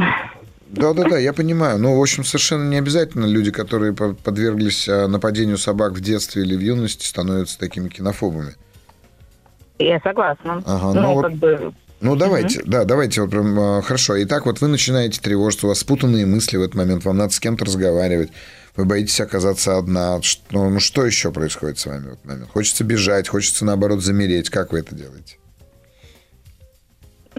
Да-да-да, 0.68 1.18
я 1.18 1.32
понимаю. 1.32 1.78
Ну, 1.78 1.96
в 1.96 2.00
общем, 2.02 2.24
совершенно 2.24 2.68
не 2.68 2.78
обязательно 2.78 3.26
люди, 3.26 3.52
которые 3.52 3.92
по- 3.94 4.14
подверглись 4.14 4.88
а, 4.88 5.06
нападению 5.06 5.56
собак 5.58 5.92
в 5.92 6.00
детстве 6.00 6.42
или 6.42 6.56
в 6.56 6.60
юности, 6.60 7.06
становятся 7.06 7.58
такими 7.58 7.88
кинофобами. 7.88 8.54
Я 9.78 10.00
согласна. 10.00 10.62
Ага, 10.66 10.92
ну, 10.94 11.00
ну 11.00 11.14
вот- 11.14 11.22
как 11.22 11.34
бы, 11.34 11.72
Ну, 12.00 12.14
давайте, 12.14 12.62
да, 12.64 12.84
давайте 12.84 13.20
вот 13.22 13.30
прям, 13.30 13.58
а, 13.58 13.82
хорошо. 13.82 14.22
Итак, 14.22 14.46
вот 14.46 14.60
вы 14.60 14.68
начинаете 14.68 15.20
тревожиться, 15.20 15.66
у 15.66 15.68
вас 15.70 15.80
спутанные 15.80 16.26
мысли 16.26 16.56
в 16.56 16.62
этот 16.62 16.74
момент, 16.74 17.04
вам 17.04 17.16
надо 17.16 17.32
с 17.32 17.40
кем-то 17.40 17.64
разговаривать, 17.64 18.30
вы 18.76 18.84
боитесь 18.84 19.20
оказаться 19.20 19.76
одна. 19.76 20.20
Ну, 20.50 20.70
ну, 20.70 20.80
что 20.80 21.04
еще 21.04 21.32
происходит 21.32 21.78
с 21.78 21.86
вами 21.86 22.10
в 22.10 22.12
этот 22.12 22.24
момент? 22.24 22.50
Хочется 22.50 22.84
бежать, 22.84 23.28
хочется, 23.28 23.64
наоборот, 23.64 24.04
замереть. 24.04 24.50
Как 24.50 24.72
вы 24.72 24.78
это 24.80 24.94
делаете? 24.94 25.38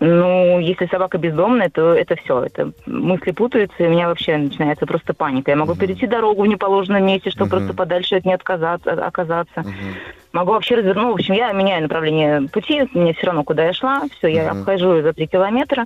Ну, 0.01 0.59
если 0.59 0.85
собака 0.87 1.17
бездомная, 1.17 1.69
то 1.69 1.93
это 1.93 2.15
все. 2.15 2.43
Это 2.43 2.71
мысли 2.85 3.31
путаются, 3.31 3.83
и 3.83 3.87
у 3.87 3.89
меня 3.89 4.07
вообще 4.07 4.37
начинается 4.37 4.85
просто 4.85 5.13
паника. 5.13 5.51
Я 5.51 5.57
могу 5.57 5.75
перейти 5.75 6.07
дорогу 6.07 6.43
в 6.43 6.47
неположенном 6.47 7.05
месте, 7.05 7.31
чтобы 7.31 7.47
Мгм. 7.47 7.57
просто 7.57 7.73
подальше 7.73 8.15
от 8.15 8.25
нее 8.25 8.35
отказаться, 8.35 8.91
оказаться. 8.91 9.65
Могу 10.31 10.51
вообще 10.53 10.75
развернуть. 10.75 11.03
Ну, 11.03 11.11
в 11.11 11.15
общем, 11.15 11.33
я 11.33 11.51
меняю 11.51 11.83
направление 11.83 12.47
пути, 12.49 12.87
мне 12.93 13.13
все 13.13 13.27
равно, 13.27 13.43
куда 13.43 13.65
я 13.65 13.73
шла. 13.73 14.03
Все, 14.17 14.27
я 14.27 14.51
Мгм. 14.53 14.61
обхожу 14.61 15.01
за 15.01 15.13
три 15.13 15.27
километра. 15.27 15.85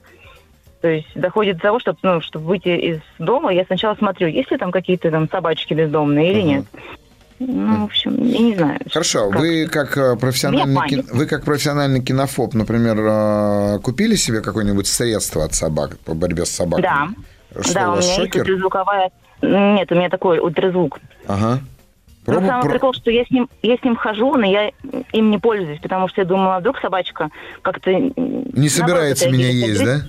То 0.81 0.89
есть 0.89 1.07
доходит 1.15 1.55
до 1.57 1.63
того, 1.63 1.79
чтобы, 1.79 1.97
ну, 2.03 2.19
чтобы 2.21 2.45
выйти 2.45 2.67
из 2.67 2.99
дома, 3.17 3.53
я 3.53 3.63
сначала 3.63 3.95
смотрю, 3.95 4.27
есть 4.27 4.51
ли 4.51 4.57
там 4.57 4.71
какие-то 4.71 5.09
там 5.11 5.29
собачки 5.29 5.73
бездомные 5.73 6.31
или 6.31 6.39
Мгм. 6.41 6.47
нет. 6.49 6.65
Ну, 7.47 7.81
в 7.81 7.83
общем, 7.85 8.15
я 8.23 8.39
не 8.39 8.55
знаю. 8.55 8.79
Хорошо, 8.91 9.29
Как? 9.29 9.39
вы 9.39 9.67
как 9.67 9.97
э, 9.97 10.15
профессиональный 10.15 10.87
кин- 10.87 11.05
вы 11.11 11.25
как 11.25 11.43
профессиональный 11.43 12.01
кинофоб, 12.01 12.53
например, 12.53 12.97
э, 12.99 13.79
купили 13.83 14.15
себе 14.15 14.41
какое-нибудь 14.41 14.87
средство 14.87 15.43
от 15.45 15.53
собак 15.53 15.97
по 15.99 16.13
борьбе 16.13 16.45
с 16.45 16.49
собаками? 16.51 16.83
Да. 17.53 17.61
Что 17.61 17.73
да, 17.73 17.89
у 17.89 17.93
у 17.93 17.95
меня 17.97 18.01
есть 18.05 18.15
шокер? 18.15 18.41
ультразвуковая... 18.41 19.11
Нет, 19.41 19.91
у 19.91 19.95
меня 19.95 20.09
такой 20.09 20.39
ультразвук. 20.39 20.99
Ага. 21.27 21.59
Но 22.25 22.33
Пробу- 22.35 22.47
самый 22.47 22.61
про- 22.63 22.69
прикол, 22.71 22.93
что 22.93 23.11
я 23.11 23.25
с 23.25 23.29
ним, 23.31 23.49
я 23.61 23.75
с 23.77 23.83
ним 23.83 23.97
хожу, 23.97 24.33
но 24.37 24.45
я 24.45 24.71
им 25.11 25.29
не 25.29 25.37
пользуюсь, 25.39 25.79
потому 25.81 26.07
что 26.07 26.21
я 26.21 26.25
думала, 26.25 26.59
вдруг 26.59 26.79
собачка 26.79 27.29
как-то... 27.61 27.91
Не 27.91 28.69
собирается 28.69 29.29
меня 29.29 29.49
есть, 29.49 29.83
да? 29.83 29.97
да? 29.97 30.03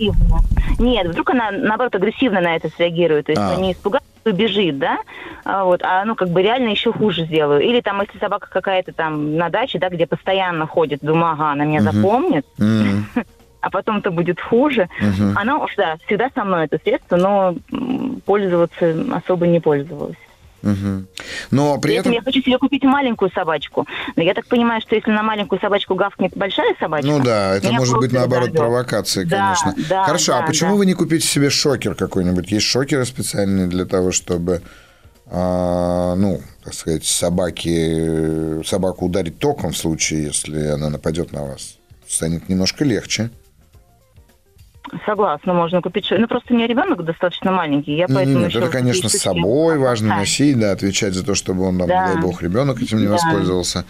Нет, 0.79 1.09
вдруг 1.09 1.31
она, 1.31 1.51
наоборот, 1.51 1.93
агрессивно 1.97 2.41
на 2.41 2.55
это 2.55 2.69
среагирует. 2.77 3.27
То 3.27 3.33
есть 3.33 3.43
А. 3.43 3.49
она 3.55 3.61
не 3.61 3.73
испугается, 3.73 4.09
убежит, 4.27 4.79
да? 4.79 4.99
А, 5.45 5.65
вот, 5.65 5.83
а 5.83 6.05
ну, 6.05 6.15
как 6.15 6.29
бы 6.31 6.43
реально 6.43 6.69
еще 6.71 6.93
хуже 6.93 7.25
сделаю. 7.27 7.61
Или 7.61 7.81
там, 7.81 8.01
если 8.01 8.19
собака 8.19 8.49
какая-то 8.51 8.93
там 8.93 9.37
на 9.37 9.49
даче, 9.51 9.79
да, 9.79 9.89
где 9.89 10.07
постоянно 10.07 10.67
ходит, 10.67 11.01
думаю, 11.03 11.33
ага, 11.33 11.53
она 11.53 11.65
меня 11.65 11.81
Мгм. 11.81 11.93
запомнит, 11.93 12.47
а 13.61 13.71
потом-то 13.71 14.11
будет 14.11 14.41
хуже. 14.41 14.89
Она 15.35 15.59
уж, 15.59 15.75
да, 15.77 15.97
всегда 16.07 16.31
со 16.35 16.45
мной 16.45 16.67
это 16.67 16.79
средство, 16.83 17.17
но 17.17 17.55
пользоваться 18.27 18.95
особо 19.13 19.47
не 19.47 19.61
пользовалась. 19.61 20.17
Мгм. 20.65 21.07
Но 21.51 21.79
при 21.79 21.89
При 21.91 21.95
этом 21.97 22.13
этом... 22.13 22.13
я 22.13 22.23
хочу 22.23 22.43
себе 22.43 22.59
купить 22.59 22.83
маленькую 22.85 23.31
собачку. 23.33 23.87
Но 24.17 24.23
я 24.23 24.33
так 24.35 24.47
понимаю, 24.47 24.81
что 24.81 24.95
если 24.95 25.11
на 25.11 25.23
маленькую 25.23 25.61
собачку 25.61 25.95
гавкнет 25.95 26.37
большая 26.37 26.75
собачка... 26.81 27.07
Ну 27.07 27.23
да, 27.23 27.57
это 27.57 27.71
может 27.73 27.99
быть 27.99 28.13
наоборот 28.13 28.49
разорвет. 28.49 28.57
провокация, 28.61 29.25
Да, 29.27 29.55
конечно. 29.61 29.75
да, 29.89 30.05
Хорошо, 30.05 30.37
а 30.37 30.41
да, 30.41 30.47
почему 30.47 30.71
да. 30.71 30.77
вы 30.77 30.87
не 30.87 30.95
купите 30.95 31.27
себе 31.27 31.51
шокер 31.51 31.95
какой-нибудь? 31.95 32.51
Есть 32.51 32.67
шокеры 32.67 33.05
специальные 33.05 33.67
для 33.67 33.85
того, 33.85 34.11
чтобы, 34.11 34.63
а, 35.27 36.15
ну, 36.15 36.41
так 36.65 36.73
сказать, 36.73 37.05
собаки, 37.05 38.63
собаку 38.65 39.07
ударить 39.07 39.39
током 39.39 39.73
в 39.73 39.77
случае, 39.77 40.25
если 40.25 40.67
она 40.69 40.89
нападет 40.89 41.33
на 41.33 41.45
вас. 41.45 41.77
Станет 42.09 42.49
немножко 42.49 42.85
легче. 42.85 43.31
Согласна, 45.07 45.55
можно 45.55 45.81
купить. 45.81 46.07
Ну, 46.11 46.27
просто 46.29 46.53
у 46.53 46.57
меня 46.57 46.67
ребенок 46.67 47.05
достаточно 47.05 47.51
маленький, 47.51 47.97
я 47.97 48.07
поэтому 48.07 48.41
Нет, 48.41 48.55
это, 48.55 48.69
конечно, 48.69 49.09
с 49.09 49.15
собой 49.19 49.79
важно 49.79 50.17
носить, 50.17 50.59
да, 50.59 50.73
отвечать 50.73 51.15
за 51.15 51.25
то, 51.25 51.35
чтобы 51.35 51.65
он, 51.65 51.79
там, 51.79 51.89
Да. 51.89 52.07
дай 52.13 52.21
бог, 52.21 52.43
ребенок 52.43 52.81
этим 52.83 52.99
не 52.99 53.07
Да. 53.07 53.13
воспользовался. 53.13 53.85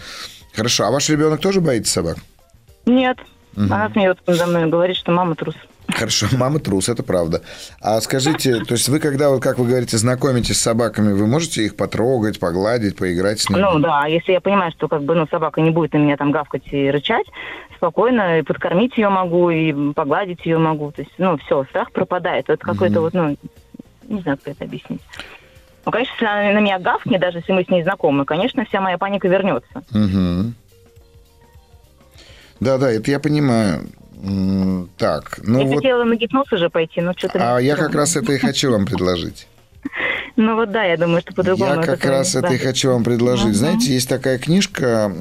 Хорошо, 0.54 0.84
а 0.84 0.90
ваш 0.90 1.08
ребенок 1.10 1.40
тоже 1.40 1.60
боится 1.60 1.92
собак? 1.92 2.18
Нет, 2.86 3.18
она 3.56 3.90
смеется 3.90 4.22
надо 4.26 4.46
мной, 4.46 4.66
говорит, 4.66 4.96
что 4.96 5.10
мама 5.10 5.34
трус. 5.34 5.56
Хорошо, 5.88 6.26
мама 6.36 6.60
трус, 6.60 6.88
это 6.88 7.02
правда. 7.02 7.42
А 7.80 8.00
скажите, 8.00 8.60
то 8.64 8.74
есть 8.74 8.88
вы, 8.88 9.00
когда, 9.00 9.30
вот, 9.30 9.42
как 9.42 9.58
вы 9.58 9.66
говорите, 9.66 9.98
знакомитесь 9.98 10.58
с 10.58 10.62
собаками, 10.62 11.12
вы 11.12 11.26
можете 11.26 11.64
их 11.64 11.76
потрогать, 11.76 12.38
погладить, 12.38 12.96
поиграть 12.96 13.40
с 13.40 13.50
ними? 13.50 13.60
Ну 13.60 13.78
да, 13.80 14.06
если 14.06 14.32
я 14.32 14.40
понимаю, 14.40 14.70
что 14.72 14.88
как 14.88 15.02
бы 15.02 15.14
ну 15.14 15.26
собака 15.30 15.60
не 15.60 15.70
будет 15.70 15.92
на 15.92 15.98
меня 15.98 16.16
там 16.16 16.30
гавкать 16.30 16.62
и 16.70 16.90
рычать, 16.90 17.26
спокойно 17.84 18.38
и 18.38 18.42
подкормить 18.42 18.96
ее 18.96 19.10
могу, 19.10 19.50
и 19.50 19.92
погладить 19.92 20.46
ее 20.46 20.56
могу. 20.56 20.90
То 20.90 21.02
есть, 21.02 21.12
ну, 21.18 21.36
все, 21.36 21.64
страх 21.64 21.92
пропадает. 21.92 22.48
Это 22.48 22.64
какой-то 22.64 23.02
вот, 23.02 23.12
ну, 23.12 23.36
не 24.08 24.22
знаю, 24.22 24.38
как 24.42 24.54
это 24.54 24.64
объяснить. 24.64 25.02
Ну, 25.84 25.92
конечно, 25.92 26.12
если 26.14 26.24
она 26.24 26.52
на 26.52 26.60
меня 26.60 26.78
гавкнет, 26.78 27.20
даже 27.20 27.38
если 27.38 27.52
мы 27.52 27.62
с 27.62 27.68
ней 27.68 27.82
знакомы, 27.82 28.24
конечно, 28.24 28.64
вся 28.64 28.80
моя 28.80 28.96
паника 28.96 29.28
вернется. 29.28 29.82
Да, 32.60 32.78
да, 32.78 32.90
это 32.90 33.10
я 33.10 33.20
понимаю. 33.20 33.86
Так, 34.96 35.40
ну 35.42 35.58
я 35.58 35.66
вот, 35.66 35.74
хотела 35.74 36.04
на 36.04 36.16
гипноз 36.16 36.50
уже 36.50 36.70
пойти, 36.70 37.02
но 37.02 37.12
что-то... 37.12 37.56
а 37.56 37.60
я 37.60 37.76
как 37.76 37.94
раз 37.94 38.16
это 38.16 38.32
и 38.32 38.38
хочу 38.38 38.70
вам 38.72 38.86
предложить. 38.86 39.46
Ну 40.36 40.56
вот 40.56 40.72
да, 40.72 40.82
я 40.84 40.96
думаю, 40.96 41.20
что 41.20 41.32
по-другому... 41.32 41.76
Я 41.76 41.82
как 41.82 42.04
раз 42.04 42.34
это 42.34 42.52
и 42.52 42.58
хочу 42.58 42.90
вам 42.90 43.04
предложить. 43.04 43.54
Знаете, 43.54 43.92
есть 43.94 44.08
такая 44.08 44.38
книжка, 44.38 45.12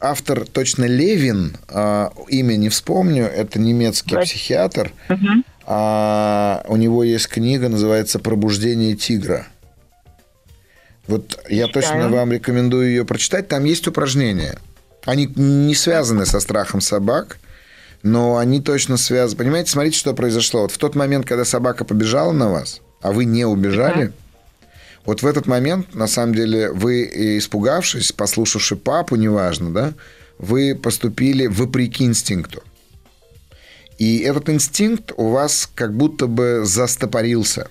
автор 0.00 0.46
точно 0.46 0.84
Левин, 0.84 1.56
а, 1.68 2.12
имя 2.28 2.54
не 2.54 2.68
вспомню, 2.68 3.24
это 3.24 3.58
немецкий 3.58 4.16
психиатр. 4.16 4.92
А 5.64 6.64
у 6.68 6.76
него 6.76 7.04
есть 7.04 7.28
книга, 7.28 7.68
называется 7.68 8.18
«Пробуждение 8.18 8.96
тигра». 8.96 9.46
Вот 11.06 11.44
я 11.48 11.66
точно 11.68 12.08
вам 12.08 12.32
рекомендую 12.32 12.88
ее 12.88 13.04
прочитать. 13.04 13.48
Там 13.48 13.64
есть 13.64 13.86
упражнения. 13.88 14.58
Они 15.04 15.26
не 15.34 15.74
связаны 15.74 16.26
со 16.26 16.38
страхом 16.40 16.80
собак, 16.80 17.38
но 18.02 18.38
они 18.38 18.60
точно 18.60 18.96
связаны. 18.96 19.38
Понимаете, 19.38 19.70
смотрите, 19.70 19.98
что 19.98 20.14
произошло. 20.14 20.62
Вот 20.62 20.72
в 20.72 20.78
тот 20.78 20.94
момент, 20.94 21.26
когда 21.26 21.44
собака 21.44 21.84
побежала 21.84 22.32
на 22.32 22.50
вас, 22.50 22.80
а 23.02 23.12
вы 23.12 23.24
не 23.24 23.44
убежали, 23.44 24.12
вот 25.04 25.22
в 25.22 25.26
этот 25.26 25.46
момент, 25.46 25.94
на 25.94 26.06
самом 26.06 26.34
деле, 26.34 26.70
вы, 26.70 27.04
э, 27.04 27.38
испугавшись, 27.38 28.12
послушавши 28.12 28.76
папу, 28.76 29.16
неважно, 29.16 29.70
да, 29.70 29.94
вы 30.38 30.74
поступили 30.74 31.46
вопреки 31.46 32.04
инстинкту. 32.04 32.62
И 33.98 34.18
этот 34.18 34.48
инстинкт 34.48 35.12
у 35.16 35.28
вас 35.28 35.68
как 35.74 35.94
будто 35.94 36.26
бы 36.26 36.62
застопорился. 36.64 37.68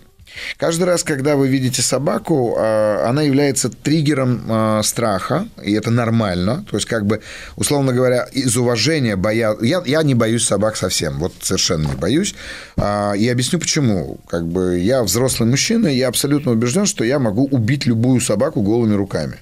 Каждый 0.57 0.83
раз, 0.83 1.03
когда 1.03 1.35
вы 1.35 1.47
видите 1.47 1.81
собаку, 1.81 2.55
а, 2.57 3.05
она 3.07 3.21
является 3.21 3.69
триггером 3.69 4.43
а, 4.49 4.81
страха, 4.83 5.47
и 5.63 5.73
это 5.73 5.91
нормально. 5.91 6.65
То 6.69 6.77
есть, 6.77 6.87
как 6.87 7.05
бы, 7.05 7.21
условно 7.55 7.93
говоря, 7.93 8.23
из 8.31 8.55
уважения 8.57 9.15
боя... 9.15 9.55
Я, 9.61 9.81
я 9.85 10.03
не 10.03 10.15
боюсь 10.15 10.45
собак 10.45 10.75
совсем, 10.75 11.19
вот 11.19 11.33
совершенно 11.41 11.87
не 11.87 11.95
боюсь. 11.95 12.35
А, 12.77 13.13
И 13.13 13.27
объясню 13.27 13.59
почему. 13.59 14.19
Как 14.27 14.47
бы 14.47 14.79
я 14.79 15.03
взрослый 15.03 15.49
мужчина, 15.49 15.87
и 15.87 15.97
я 15.97 16.07
абсолютно 16.07 16.51
убежден, 16.51 16.85
что 16.85 17.03
я 17.03 17.19
могу 17.19 17.45
убить 17.45 17.85
любую 17.85 18.21
собаку 18.21 18.61
голыми 18.61 18.95
руками. 18.95 19.39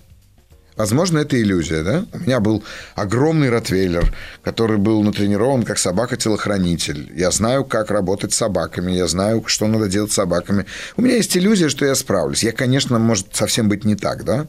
Возможно, 0.80 1.18
это 1.18 1.38
иллюзия, 1.38 1.84
да? 1.84 2.06
У 2.14 2.20
меня 2.20 2.40
был 2.40 2.64
огромный 2.96 3.50
ротвейлер, 3.50 4.16
который 4.44 4.78
был 4.78 5.04
натренирован 5.04 5.64
как 5.64 5.78
собака-телохранитель. 5.78 7.12
Я 7.18 7.32
знаю, 7.32 7.66
как 7.66 7.92
работать 7.92 8.32
с 8.32 8.38
собаками, 8.38 8.94
я 8.94 9.06
знаю, 9.08 9.44
что 9.48 9.68
надо 9.68 9.90
делать 9.90 10.14
с 10.14 10.16
собаками. 10.16 10.66
У 10.96 11.02
меня 11.02 11.18
есть 11.18 11.36
иллюзия, 11.36 11.68
что 11.68 11.86
я 11.86 11.96
справлюсь. 11.96 12.44
Я, 12.44 12.54
конечно, 12.54 12.98
может 12.98 13.36
совсем 13.36 13.68
быть 13.68 13.84
не 13.84 13.96
так, 13.96 14.24
да? 14.24 14.48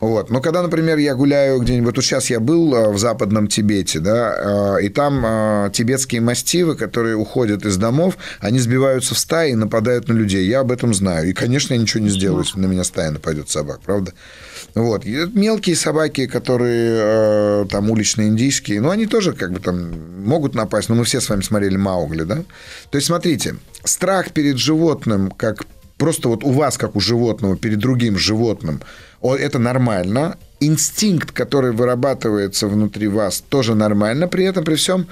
Вот. 0.00 0.30
Но 0.30 0.40
когда, 0.40 0.62
например, 0.62 0.96
я 0.96 1.14
гуляю 1.14 1.60
где-нибудь, 1.60 1.96
вот 1.96 2.04
сейчас 2.04 2.30
я 2.30 2.40
был 2.40 2.74
э, 2.74 2.90
в 2.90 2.98
западном 2.98 3.48
Тибете, 3.48 4.00
да, 4.00 4.76
э, 4.78 4.84
и 4.84 4.88
там 4.88 5.22
э, 5.24 5.70
тибетские 5.74 6.22
мастивы, 6.22 6.74
которые 6.74 7.16
уходят 7.16 7.66
из 7.66 7.76
домов, 7.76 8.16
они 8.40 8.58
сбиваются 8.58 9.14
в 9.14 9.18
стаи 9.18 9.52
и 9.52 9.54
нападают 9.54 10.08
на 10.08 10.14
людей. 10.14 10.46
Я 10.46 10.60
об 10.60 10.72
этом 10.72 10.94
знаю. 10.94 11.28
И, 11.28 11.34
конечно, 11.34 11.74
я 11.74 11.80
ничего 11.80 12.02
не 12.02 12.08
сделаю, 12.08 12.44
если 12.44 12.58
на 12.58 12.66
меня 12.66 12.82
стая 12.84 13.10
нападет 13.10 13.50
собак, 13.50 13.80
правда? 13.84 14.14
Вот. 14.74 15.04
И 15.04 15.26
мелкие 15.34 15.76
собаки, 15.76 16.26
которые 16.26 17.66
там 17.66 17.90
уличные 17.90 18.28
индийские, 18.28 18.80
ну, 18.80 18.90
они 18.90 19.06
тоже 19.06 19.34
как 19.34 19.52
бы 19.52 19.60
там 19.60 20.24
могут 20.24 20.54
напасть. 20.54 20.88
Но 20.88 20.94
мы 20.94 21.04
все 21.04 21.20
с 21.20 21.28
вами 21.28 21.42
смотрели 21.42 21.76
Маугли, 21.76 22.22
да? 22.22 22.36
То 22.90 22.96
есть, 22.96 23.08
смотрите, 23.08 23.56
страх 23.84 24.32
перед 24.32 24.56
животным, 24.56 25.30
как 25.30 25.64
просто 26.00 26.28
вот 26.28 26.42
у 26.44 26.50
вас, 26.50 26.78
как 26.78 26.96
у 26.96 27.00
животного, 27.00 27.56
перед 27.56 27.78
другим 27.78 28.16
животным, 28.16 28.80
это 29.22 29.58
нормально. 29.58 30.36
инстинкт, 30.60 31.32
который 31.32 31.72
вырабатывается 31.72 32.68
внутри 32.68 33.08
вас, 33.08 33.42
тоже 33.48 33.74
нормально. 33.74 34.28
При 34.28 34.44
этом, 34.44 34.62
при 34.62 34.74
всем, 34.74 35.06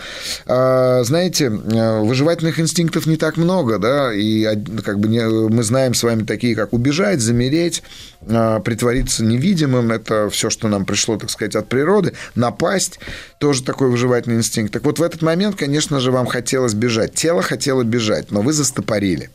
а, 0.47 1.03
знаете, 1.05 1.47
э, 1.47 2.01
выживательных 2.01 2.61
инстинктов 2.61 3.07
не 3.07 3.17
так 3.17 3.39
много, 3.39 3.79
да, 3.79 4.13
и 4.13 4.45
как 4.83 5.01
бы 5.01 5.09
мы 5.49 5.63
знаем 5.63 5.95
с 5.95 6.03
вами 6.03 6.25
такие, 6.25 6.55
как 6.55 6.75
убежать, 6.75 7.21
замереть, 7.21 7.83
а, 8.29 8.61
притвориться 8.61 9.25
невидимым, 9.25 9.91
это 9.91 10.29
все, 10.29 10.51
что 10.51 10.69
нам 10.69 10.85
пришло, 10.85 11.17
так 11.17 11.31
сказать, 11.31 11.57
от 11.57 11.69
природы, 11.69 12.13
напасть, 12.35 13.01
тоже 13.39 13.63
такой 13.65 13.89
выживательный 13.89 14.37
инстинкт. 14.37 14.73
Так 14.73 14.85
вот, 14.85 14.99
в 14.99 15.03
этот 15.03 15.23
момент, 15.23 15.57
конечно 15.57 15.99
же, 15.99 16.11
вам 16.11 16.27
хотелось 16.27 16.75
бежать. 16.75 17.15
Тело 17.15 17.41
хотело 17.41 17.85
бежать, 17.85 18.31
но 18.31 18.43
вы 18.43 18.53
застопорили. 18.53 19.31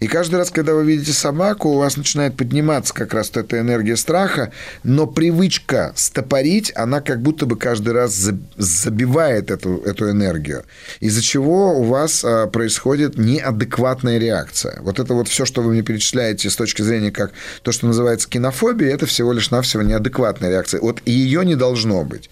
И 0.00 0.06
каждый 0.06 0.36
раз, 0.36 0.50
когда 0.50 0.74
вы 0.74 0.84
видите 0.84 1.12
собаку, 1.12 1.70
у 1.70 1.78
вас 1.78 1.96
начинает 1.96 2.36
подниматься 2.36 2.92
как 2.94 3.14
раз 3.14 3.30
эта 3.34 3.58
энергия 3.58 3.96
страха, 3.96 4.52
но 4.82 5.06
привычка 5.06 5.92
стопорить, 5.96 6.72
она 6.74 7.00
как 7.00 7.22
будто 7.22 7.46
бы 7.46 7.56
каждый 7.56 7.92
раз 7.92 8.30
забивает 8.56 9.50
эту, 9.50 9.78
эту 9.84 10.10
энергию, 10.10 10.64
из-за 11.00 11.22
чего 11.22 11.78
у 11.78 11.84
вас 11.84 12.24
а, 12.24 12.46
происходит 12.46 13.16
неадекватная 13.16 14.18
реакция. 14.18 14.80
Вот 14.82 14.98
это 14.98 15.14
вот 15.14 15.28
все, 15.28 15.44
что 15.44 15.62
вы 15.62 15.72
мне 15.72 15.82
перечисляете 15.82 16.50
с 16.50 16.56
точки 16.56 16.82
зрения 16.82 17.10
как 17.10 17.32
то, 17.62 17.72
что 17.72 17.86
называется 17.86 18.28
кинофобией, 18.28 18.92
это 18.92 19.06
всего 19.06 19.32
лишь 19.32 19.50
навсего 19.50 19.82
неадекватная 19.82 20.50
реакция. 20.50 20.80
Вот 20.80 21.00
ее 21.06 21.44
не 21.44 21.56
должно 21.56 22.04
быть. 22.04 22.30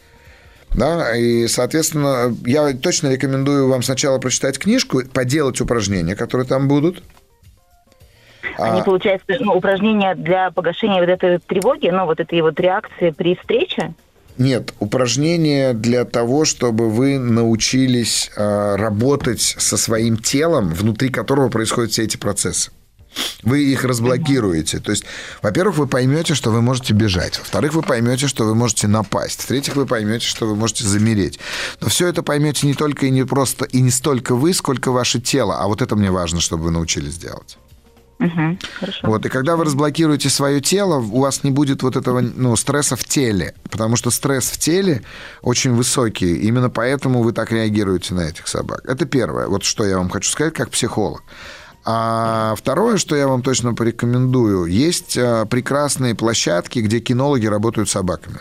Да, 0.75 1.15
и, 1.15 1.49
соответственно, 1.49 2.35
я 2.47 2.73
точно 2.73 3.09
рекомендую 3.13 3.69
вам 3.69 3.83
сначала 3.83 4.19
прочитать 4.19 4.59
книжку, 4.59 5.03
поделать 5.13 5.61
упражнения, 5.61 6.17
которые 6.17 6.47
там 6.47 6.67
будут. 6.67 7.03
Они, 8.59 8.81
а... 8.81 8.85
получается, 8.85 9.37
ну, 9.41 9.55
упражнения 9.55 10.15
для 10.15 10.51
погашения 10.51 11.01
вот 11.01 11.09
этой 11.09 11.39
тревоги, 11.39 11.89
ну, 11.89 12.07
вот 12.07 12.21
этой 12.21 12.41
вот 12.41 12.59
реакции 12.61 13.11
при 13.11 13.37
встрече? 13.37 13.95
Нет, 14.39 14.73
упражнения 14.79 15.75
для 15.75 16.05
того, 16.05 16.45
чтобы 16.45 16.89
вы 16.89 17.19
научились 17.19 18.31
э, 18.35 18.77
работать 18.77 19.41
со 19.41 19.77
своим 19.77 20.17
телом, 20.17 20.71
внутри 20.71 21.11
которого 21.11 21.49
происходят 21.49 21.93
все 21.93 22.05
эти 22.05 22.17
процессы. 22.17 22.71
Вы 23.43 23.65
их 23.65 23.85
разблокируете. 23.85 24.79
То 24.79 24.91
есть, 24.91 25.05
во-первых, 25.43 25.77
вы 25.77 25.87
поймете, 25.87 26.35
что 26.35 26.51
вы 26.51 26.63
можете 26.63 26.95
бежать. 26.95 27.39
Во-вторых, 27.39 27.75
вы 27.75 27.83
поймете, 27.83 28.27
что 28.27 28.45
вы 28.45 28.55
можете 28.55 28.89
напасть. 28.89 29.43
В-третьих, 29.43 29.77
вы 29.77 29.85
поймете, 29.85 30.27
что 30.27 30.47
вы 30.47 30.57
можете 30.57 30.85
замереть. 30.85 31.39
Но 31.81 31.89
все 31.89 32.07
это 32.07 32.23
поймете 32.23 32.67
не 32.67 32.75
только 32.75 33.07
и 33.07 33.11
не 33.11 33.25
просто 33.25 33.67
и 33.67 33.81
не 33.81 33.91
столько 33.91 34.35
вы, 34.35 34.55
сколько 34.55 34.93
ваше 34.93 35.21
тело. 35.21 35.59
А 35.59 35.67
вот 35.67 35.83
это 35.83 35.95
мне 35.95 36.11
важно, 36.11 36.41
чтобы 36.41 36.65
вы 36.65 36.71
научились 36.71 37.19
делать. 37.19 37.59
Угу. 38.19 38.59
Вот, 39.03 39.27
и 39.27 39.29
когда 39.29 39.57
вы 39.57 39.65
разблокируете 39.65 40.29
свое 40.29 40.61
тело, 40.61 40.99
у 41.01 41.21
вас 41.21 41.43
не 41.43 41.51
будет 41.51 41.83
вот 41.83 41.97
этого 41.97 42.21
ну, 42.21 42.55
стресса 42.55 42.95
в 42.95 43.05
теле, 43.05 43.55
потому 43.69 43.97
что 43.97 44.11
стресс 44.11 44.45
в 44.45 44.59
теле 44.59 45.03
очень 45.43 45.73
высокий, 45.73 46.37
именно 46.37 46.71
поэтому 46.71 47.23
вы 47.23 47.33
так 47.33 47.51
реагируете 47.51 48.15
на 48.15 48.21
этих 48.21 48.47
собак. 48.47 48.83
Это 48.85 49.07
первое, 49.07 49.49
вот 49.49 49.65
что 49.65 49.85
я 49.85 49.99
вам 49.99 50.09
хочу 50.09 50.31
сказать 50.31 50.55
как 50.55 50.71
психолог. 50.71 51.23
А 51.85 52.55
второе, 52.57 52.97
что 52.97 53.17
я 53.17 53.27
вам 53.27 53.43
точно 53.43 53.75
порекомендую, 53.75 54.67
есть 54.67 55.19
а, 55.19 55.47
прекрасные 55.47 56.15
площадки, 56.15 56.79
где 56.79 57.01
кинологи 57.01 57.47
работают 57.47 57.89
с 57.89 57.93
собаками. 57.93 58.39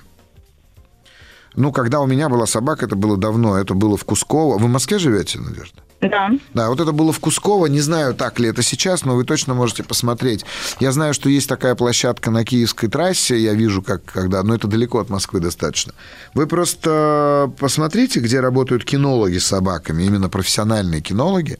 Ну, 1.55 1.71
когда 1.71 2.01
у 2.01 2.05
меня 2.05 2.29
была 2.29 2.45
собака, 2.45 2.85
это 2.85 2.95
было 2.95 3.17
давно, 3.17 3.57
это 3.57 3.73
было 3.73 3.97
в 3.97 4.05
Кусково. 4.05 4.57
Вы 4.57 4.67
в 4.67 4.71
Москве 4.71 4.99
живете, 4.99 5.39
Надежда? 5.39 5.81
Да. 6.01 6.31
Да, 6.53 6.69
вот 6.69 6.79
это 6.79 6.91
было 6.91 7.13
в 7.13 7.19
Кусково. 7.19 7.67
Не 7.67 7.79
знаю, 7.79 8.15
так 8.15 8.39
ли 8.39 8.49
это 8.49 8.63
сейчас, 8.63 9.05
но 9.05 9.15
вы 9.15 9.23
точно 9.23 9.53
можете 9.53 9.83
посмотреть. 9.83 10.45
Я 10.79 10.91
знаю, 10.91 11.13
что 11.13 11.29
есть 11.29 11.47
такая 11.47 11.75
площадка 11.75 12.31
на 12.31 12.43
Киевской 12.43 12.87
трассе. 12.87 13.37
Я 13.37 13.53
вижу, 13.53 13.83
как 13.83 14.03
когда, 14.03 14.41
но 14.41 14.55
это 14.55 14.67
далеко 14.67 14.99
от 14.99 15.09
Москвы 15.09 15.39
достаточно. 15.39 15.93
Вы 16.33 16.47
просто 16.47 17.51
посмотрите, 17.59 18.19
где 18.19 18.39
работают 18.39 18.83
кинологи 18.83 19.37
с 19.37 19.45
собаками, 19.45 20.03
именно 20.03 20.27
профессиональные 20.27 21.01
кинологи. 21.01 21.59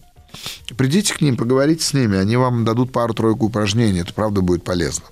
Придите 0.75 1.13
к 1.13 1.21
ним, 1.21 1.37
поговорите 1.37 1.83
с 1.83 1.93
ними, 1.93 2.17
они 2.17 2.37
вам 2.37 2.65
дадут 2.65 2.91
пару-тройку 2.91 3.47
упражнений, 3.47 3.99
это 3.99 4.13
правда 4.13 4.41
будет 4.41 4.63
полезно. 4.63 5.05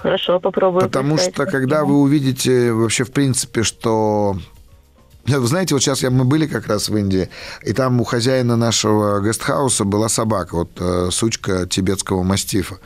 Хорошо, 0.00 0.40
попробую. 0.40 0.82
Потому 0.82 1.18
что 1.18 1.46
когда 1.46 1.84
вы 1.84 2.00
увидите 2.00 2.72
вообще 2.72 3.04
в 3.04 3.12
принципе, 3.12 3.62
что 3.62 4.38
вы 5.26 5.46
знаете, 5.46 5.74
вот 5.74 5.82
сейчас 5.82 6.02
я, 6.02 6.10
мы 6.10 6.24
были 6.24 6.46
как 6.46 6.66
раз 6.66 6.88
в 6.88 6.96
Индии, 6.96 7.28
и 7.62 7.72
там 7.72 8.00
у 8.00 8.04
хозяина 8.04 8.56
нашего 8.56 9.20
гестхауса 9.26 9.84
была 9.84 10.08
собака, 10.08 10.56
вот 10.56 10.70
э, 10.78 11.08
сучка 11.10 11.66
тибетского 11.66 12.22
мастифа, 12.22 12.78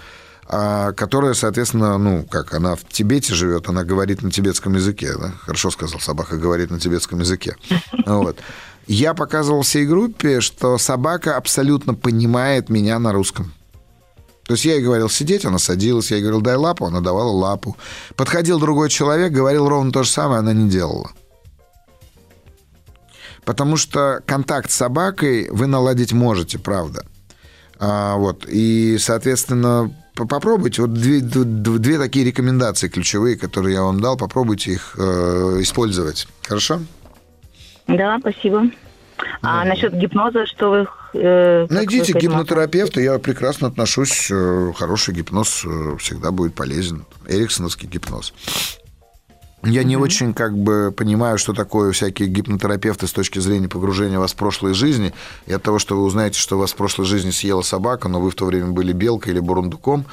а, 0.46 0.92
которая, 0.92 1.34
соответственно, 1.34 1.96
ну, 1.98 2.24
как, 2.24 2.54
она 2.54 2.74
в 2.74 2.84
Тибете 2.84 3.34
живет, 3.34 3.68
она 3.68 3.84
говорит 3.84 4.22
на 4.22 4.30
тибетском 4.30 4.74
языке, 4.74 5.12
да? 5.16 5.32
хорошо 5.42 5.70
сказал, 5.70 6.00
собака 6.00 6.36
говорит 6.36 6.70
на 6.70 6.80
тибетском 6.80 7.20
языке. 7.20 7.56
Вот. 8.06 8.38
Я 8.86 9.14
показывал 9.14 9.62
всей 9.62 9.86
группе, 9.86 10.40
что 10.40 10.76
собака 10.76 11.36
абсолютно 11.36 11.94
понимает 11.94 12.68
меня 12.68 12.98
на 12.98 13.12
русском. 13.12 13.52
То 14.50 14.54
есть 14.54 14.64
я 14.64 14.74
ей 14.74 14.82
говорил 14.82 15.08
сидеть, 15.08 15.44
она 15.44 15.60
садилась, 15.60 16.10
я 16.10 16.16
ей 16.16 16.22
говорил 16.24 16.40
дай 16.40 16.56
лапу, 16.56 16.86
она 16.86 17.00
давала 17.00 17.30
лапу. 17.30 17.76
Подходил 18.16 18.58
другой 18.58 18.88
человек, 18.90 19.30
говорил 19.32 19.68
ровно 19.68 19.92
то 19.92 20.02
же 20.02 20.10
самое, 20.10 20.40
она 20.40 20.52
не 20.52 20.68
делала. 20.68 21.12
Потому 23.44 23.76
что 23.76 24.22
контакт 24.26 24.70
с 24.70 24.74
собакой 24.74 25.48
вы 25.50 25.66
наладить 25.66 26.12
можете, 26.12 26.58
правда. 26.58 27.04
А, 27.78 28.16
вот. 28.16 28.44
И, 28.48 28.98
соответственно, 28.98 29.94
попробуйте. 30.14 30.82
Вот 30.82 30.92
две, 30.92 31.20
две 31.20 31.98
такие 31.98 32.24
рекомендации 32.24 32.88
ключевые, 32.88 33.36
которые 33.36 33.74
я 33.74 33.82
вам 33.82 34.00
дал, 34.00 34.16
попробуйте 34.16 34.72
их 34.72 34.94
э, 34.98 35.58
использовать. 35.60 36.28
Хорошо? 36.46 36.80
Да, 37.86 38.18
спасибо. 38.20 38.70
А 39.42 39.64
ну, 39.64 39.70
насчет 39.70 39.94
гипноза, 39.94 40.46
что 40.46 40.70
вы... 40.70 40.86
Э, 41.14 41.66
Найдите 41.70 42.12
вы 42.12 42.20
гипнотерапевта, 42.20 43.00
я 43.00 43.18
прекрасно 43.18 43.68
отношусь. 43.68 44.28
Э, 44.30 44.72
хороший 44.76 45.14
гипноз 45.14 45.64
э, 45.64 45.96
всегда 45.98 46.30
будет 46.30 46.54
полезен. 46.54 47.04
Эриксоновский 47.26 47.88
гипноз. 47.88 48.32
Я 49.62 49.84
не 49.84 49.96
очень 49.96 50.32
как 50.32 50.56
бы 50.56 50.92
понимаю, 50.96 51.36
что 51.36 51.52
такое 51.52 51.92
всякие 51.92 52.28
гипнотерапевты 52.28 53.06
с 53.06 53.12
точки 53.12 53.38
зрения 53.40 53.68
погружения 53.68 54.18
вас 54.18 54.32
в 54.32 54.36
прошлые 54.36 54.74
жизни. 54.74 55.12
И 55.46 55.52
от 55.52 55.62
того, 55.62 55.78
что 55.78 55.96
вы 55.96 56.04
узнаете, 56.04 56.38
что 56.38 56.58
вас 56.58 56.72
в 56.72 56.76
прошлой 56.76 57.04
жизни 57.04 57.30
съела 57.30 57.62
собака, 57.62 58.08
но 58.08 58.20
вы 58.20 58.30
в 58.30 58.34
то 58.34 58.46
время 58.46 58.68
были 58.68 58.92
белкой 58.92 59.34
или 59.34 59.40
бурундуком, 59.40 60.06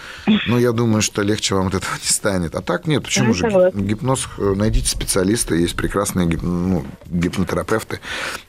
ну, 0.48 0.58
я 0.58 0.74
думаю, 0.74 1.02
что 1.02 1.22
легче 1.22 1.56
вам 1.56 1.68
от 1.68 1.76
этого 1.76 1.93
не 1.93 2.10
станет. 2.10 2.56
А 2.56 2.62
так 2.62 2.88
нет, 2.88 3.04
почему 3.04 3.34
же 3.34 3.72
гипноз? 3.74 4.28
Э, 4.38 4.54
найдите 4.56 4.89
специалиста, 4.89 5.56
есть 5.56 5.76
прекрасные 5.76 6.28
гип... 6.28 6.41
ну, 6.41 6.86
гипнотерапевты, 7.06 8.00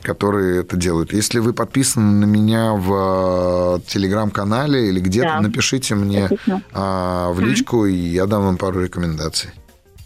которые 0.02 0.60
это 0.60 0.76
делают. 0.76 1.12
Если 1.12 1.38
вы 1.38 1.52
подписаны 1.52 2.26
на 2.26 2.28
меня 2.28 2.72
в 2.72 3.78
э, 3.78 3.80
телеграм-канале 3.86 4.88
или 4.88 5.00
где-то, 5.00 5.28
да. 5.28 5.40
напишите 5.40 5.94
мне 5.94 6.28
а, 6.72 7.30
в 7.32 7.40
личку, 7.40 7.86
и 7.86 7.94
я 7.94 8.26
дам 8.26 8.42
вам 8.42 8.56
пару 8.56 8.82
рекомендаций. 8.82 9.50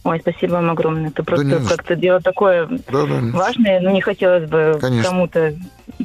Ой, 0.04 0.18
спасибо 0.20 0.54
вам 0.54 0.70
огромное. 0.70 1.10
Это 1.10 1.22
просто 1.22 1.60
да 1.60 1.68
как-то 1.68 1.94
дело 1.94 2.20
такое 2.20 2.66
да, 2.66 3.06
да, 3.06 3.20
важное, 3.32 3.80
но 3.80 3.90
не 3.90 4.00
хотелось 4.00 4.48
бы 4.48 4.78
Конечно. 4.80 5.10
кому-то... 5.10 5.54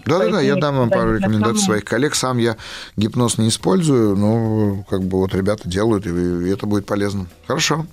Да-да-да, 0.05 0.39
я 0.41 0.55
дам 0.55 0.77
вам 0.77 0.89
пару 0.89 1.17
рекомендаций 1.17 1.63
своих 1.63 1.83
коллег. 1.83 2.13
Сам 2.13 2.37
я 2.37 2.57
гипноз 2.95 3.39
не 3.39 3.49
использую, 3.49 4.15
но 4.15 4.83
как 4.89 5.01
бы 5.01 5.17
вот 5.17 5.33
ребята 5.33 5.67
делают, 5.67 6.05
и 6.05 6.49
это 6.49 6.67
будет 6.67 6.85
полезно. 6.85 7.25
Хорошо. 7.47 7.87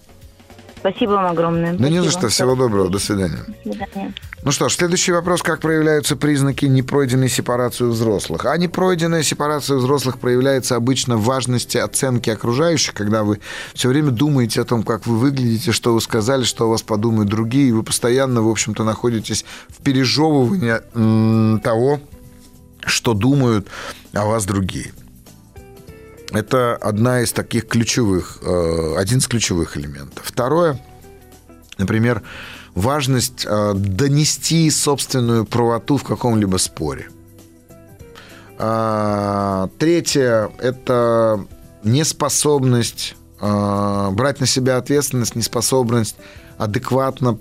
Спасибо 0.87 1.13
вам 1.13 1.27
огромное. 1.29 1.73
Да 1.73 1.79
Спасибо. 1.79 1.97
не 1.97 2.05
за 2.05 2.11
что. 2.11 2.29
Всего 2.29 2.55
доброго. 2.55 2.91
До 2.91 2.99
свидания. 2.99 3.39
До 3.65 3.73
свидания. 3.73 4.13
Ну 4.43 4.51
что 4.51 4.69
ж, 4.69 4.75
следующий 4.75 5.13
вопрос. 5.13 5.43
Как 5.43 5.61
проявляются 5.61 6.15
признаки 6.15 6.67
непройденной 6.67 7.31
сепарации 7.31 7.85
взрослых? 7.85 8.45
А 8.45 8.55
непройденная 8.59 9.23
сепарация 9.23 9.79
взрослых 9.79 10.19
проявляется 10.19 10.77
обычно 10.77 11.17
в 11.17 11.25
важности 11.25 11.79
оценки 11.79 12.29
окружающих, 12.29 12.93
когда 12.93 13.25
вы 13.25 13.41
все 13.73 13.89
время 13.89 14.11
думаете 14.11 14.61
о 14.61 14.65
том, 14.67 14.83
как 14.83 15.07
вы 15.07 15.17
выглядите, 15.17 15.73
что 15.73 15.95
вы 15.95 16.03
сказали, 16.03 16.45
что 16.45 16.67
о 16.67 16.69
вас 16.69 16.83
подумают 16.83 17.31
другие, 17.31 17.71
и 17.71 17.73
вы 17.73 17.83
постоянно, 17.83 18.43
в 18.43 18.49
общем-то, 18.51 18.85
находитесь 18.85 19.47
в 19.69 19.83
пережевывании 19.83 21.61
того, 21.61 22.01
что 22.85 23.15
думают 23.15 23.69
о 24.13 24.27
вас 24.27 24.45
другие. 24.45 24.93
Это 26.35 26.77
одна 26.77 27.21
из 27.21 27.33
таких 27.33 27.69
ключевых, 27.69 28.39
э, 28.43 28.95
один 28.97 29.19
из 29.19 29.27
ключевых 29.29 29.77
элементов. 29.77 30.25
Второе, 30.27 30.81
например, 31.79 32.23
важность 32.75 33.47
э, 33.47 33.73
донести 33.75 34.69
собственную 34.71 35.45
правоту 35.45 35.97
в 35.97 36.03
каком-либо 36.03 36.57
споре. 36.57 37.09
А, 38.59 39.69
третье– 39.79 40.51
это 40.59 41.45
неспособность 41.85 43.17
э, 43.41 44.09
брать 44.11 44.41
на 44.41 44.47
себя 44.47 44.77
ответственность, 44.79 45.37
неспособность 45.37 46.17
адекватно 46.59 47.39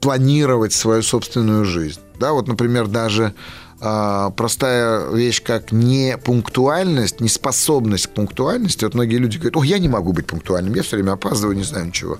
планировать 0.00 0.72
свою 0.72 1.02
собственную 1.02 1.64
жизнь. 1.64 2.00
Да, 2.18 2.32
вот, 2.32 2.48
например, 2.48 2.86
даже 2.86 3.34
простая 3.78 5.10
вещь, 5.10 5.42
как 5.42 5.72
непунктуальность, 5.72 7.20
неспособность 7.20 8.08
к 8.08 8.10
пунктуальности. 8.10 8.84
Вот 8.84 8.94
многие 8.94 9.16
люди 9.16 9.38
говорят, 9.38 9.56
о, 9.56 9.64
я 9.64 9.78
не 9.78 9.88
могу 9.88 10.12
быть 10.12 10.26
пунктуальным, 10.26 10.74
я 10.74 10.82
все 10.82 10.96
время 10.96 11.12
опаздываю, 11.12 11.56
не 11.56 11.64
знаю 11.64 11.86
ничего. 11.86 12.18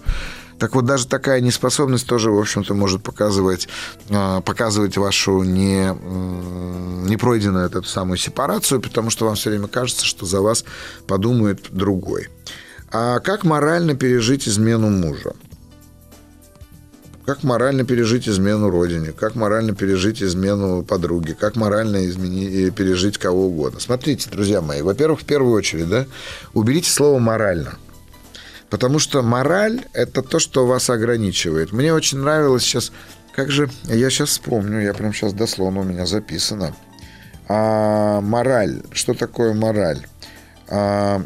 Так 0.59 0.75
вот, 0.75 0.85
даже 0.85 1.07
такая 1.07 1.41
неспособность 1.41 2.07
тоже, 2.07 2.31
в 2.31 2.39
общем-то, 2.39 2.75
может 2.75 3.03
показывать, 3.03 3.69
а, 4.11 4.41
показывать 4.41 4.97
вашу 4.97 5.43
не, 5.43 5.95
не 7.09 7.17
пройденную 7.17 7.67
эту 7.67 7.85
самую 7.85 8.17
сепарацию, 8.17 8.81
потому 8.81 9.11
что 9.11 9.27
вам 9.27 9.37
все 9.37 9.51
время 9.51 9.69
кажется, 9.69 10.05
что 10.05 10.27
за 10.27 10.41
вас 10.41 10.65
подумает 11.07 11.67
другой. 11.71 12.29
А 12.91 13.21
как 13.21 13.45
морально 13.45 13.95
пережить 13.95 14.49
измену 14.49 14.89
мужа? 14.89 15.35
Как 17.29 17.43
морально 17.43 17.85
пережить 17.85 18.27
измену 18.27 18.71
родине, 18.71 19.13
как 19.13 19.35
морально 19.35 19.75
пережить 19.75 20.23
измену 20.23 20.83
подруги, 20.83 21.35
как 21.35 21.57
морально 21.57 22.07
измени... 22.07 22.71
пережить 22.71 23.19
кого 23.19 23.49
угодно. 23.49 23.81
Смотрите, 23.81 24.31
друзья 24.31 24.63
мои, 24.63 24.81
во-первых, 24.81 25.21
в 25.21 25.25
первую 25.27 25.53
очередь, 25.53 25.91
да, 25.91 26.07
уберите 26.55 26.91
слово 26.91 27.19
«морально». 27.19 27.77
Потому 28.71 28.99
что 28.99 29.21
мораль– 29.21 29.85
это 29.93 30.23
то, 30.23 30.39
что 30.39 30.67
вас 30.67 30.89
ограничивает. 30.89 31.71
Мне 31.71 31.93
очень 31.93 32.17
нравилось 32.17 32.63
сейчас, 32.63 32.93
как 33.37 33.51
же, 33.51 33.69
я 33.85 34.09
сейчас 34.09 34.31
вспомню, 34.31 34.81
я 34.81 34.95
прям 34.95 35.13
сейчас 35.13 35.35
дословно 35.35 35.81
у 35.81 35.85
меня 35.85 36.07
записано. 36.07 36.75
А, 37.47 38.23
мораль, 38.23 38.81
что 38.93 39.13
такое 39.13 39.53
мораль? 39.53 40.07
А, 40.67 41.23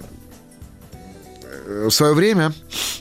в 1.87 1.91
свое 1.91 2.14
время, 2.14 2.53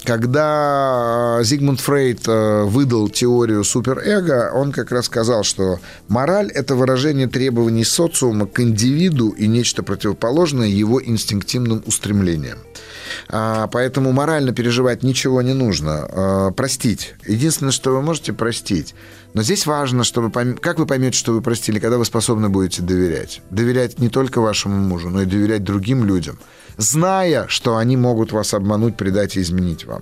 когда 0.04 1.40
Зигмунд 1.44 1.80
Фрейд 1.80 2.28
э, 2.28 2.64
выдал 2.64 3.10
теорию 3.10 3.64
суперэго, 3.64 4.52
он 4.54 4.72
как 4.72 4.92
раз 4.92 5.06
сказал, 5.06 5.44
что 5.44 5.80
мораль– 6.08 6.52
это 6.54 6.76
выражение 6.76 7.28
требований 7.28 7.84
социума 7.84 8.48
к 8.48 8.60
индивиду 8.60 9.30
и 9.30 9.48
нечто 9.48 9.84
противоположное 9.84 10.68
его 10.68 11.04
инстинктивным 11.04 11.84
устремлениям. 11.86 12.60
А, 13.30 13.68
поэтому 13.68 14.12
морально 14.12 14.54
переживать 14.54 15.04
ничего 15.04 15.42
не 15.42 15.54
нужно. 15.54 16.08
А, 16.10 16.52
простить. 16.52 17.16
Единственное, 17.26 17.72
что 17.72 17.92
вы 17.92 18.02
можете 18.02 18.34
простить. 18.34 18.96
Но 19.34 19.44
здесь 19.44 19.66
важно, 19.66 20.04
чтобы 20.04 20.30
пойм... 20.30 20.58
как 20.58 20.80
вы 20.80 20.86
поймете, 20.86 21.18
что 21.18 21.34
вы 21.34 21.42
простили, 21.42 21.80
когда 21.80 21.98
вы 21.98 22.06
способны 22.06 22.50
будете 22.50 22.82
доверять. 22.82 23.42
Доверять 23.50 24.00
не 24.00 24.10
только 24.10 24.42
вашему 24.42 24.76
мужу, 24.76 25.10
но 25.10 25.22
и 25.22 25.26
доверять 25.26 25.64
другим 25.64 26.06
людям– 26.06 26.40
зная, 26.78 27.48
что 27.48 27.78
они 27.78 27.98
могут 27.98 28.32
вас 28.32 28.54
обмануть, 28.54 28.98
предать 28.98 29.38
и 29.38 29.42
изменить 29.42 29.86
вам. 29.86 30.02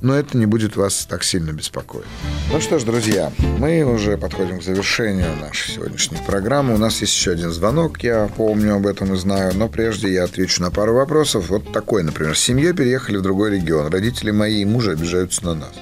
Но 0.00 0.14
это 0.14 0.38
не 0.38 0.46
будет 0.46 0.76
вас 0.76 1.06
так 1.10 1.24
сильно 1.24 1.50
беспокоить. 1.52 2.06
Ну 2.52 2.60
что 2.60 2.78
ж, 2.78 2.84
друзья, 2.84 3.32
мы 3.58 3.82
уже 3.82 4.16
подходим 4.16 4.60
к 4.60 4.62
завершению 4.62 5.34
нашей 5.40 5.72
сегодняшней 5.72 6.18
программы. 6.24 6.74
У 6.74 6.78
нас 6.78 7.00
есть 7.00 7.14
еще 7.14 7.32
один 7.32 7.50
звонок, 7.50 8.00
я 8.04 8.28
помню 8.36 8.76
об 8.76 8.86
этом 8.86 9.12
и 9.14 9.16
знаю, 9.16 9.54
но 9.56 9.68
прежде 9.68 10.12
я 10.12 10.24
отвечу 10.24 10.62
на 10.62 10.70
пару 10.70 10.94
вопросов. 10.94 11.48
Вот 11.48 11.72
такой, 11.72 12.04
например. 12.04 12.36
С 12.36 12.40
семьей 12.40 12.74
переехали 12.74 13.16
в 13.16 13.22
другой 13.22 13.50
регион. 13.50 13.88
Родители 13.88 14.30
мои 14.30 14.62
и 14.62 14.64
мужа 14.64 14.92
обижаются 14.92 15.44
на 15.44 15.54
нас. 15.54 15.72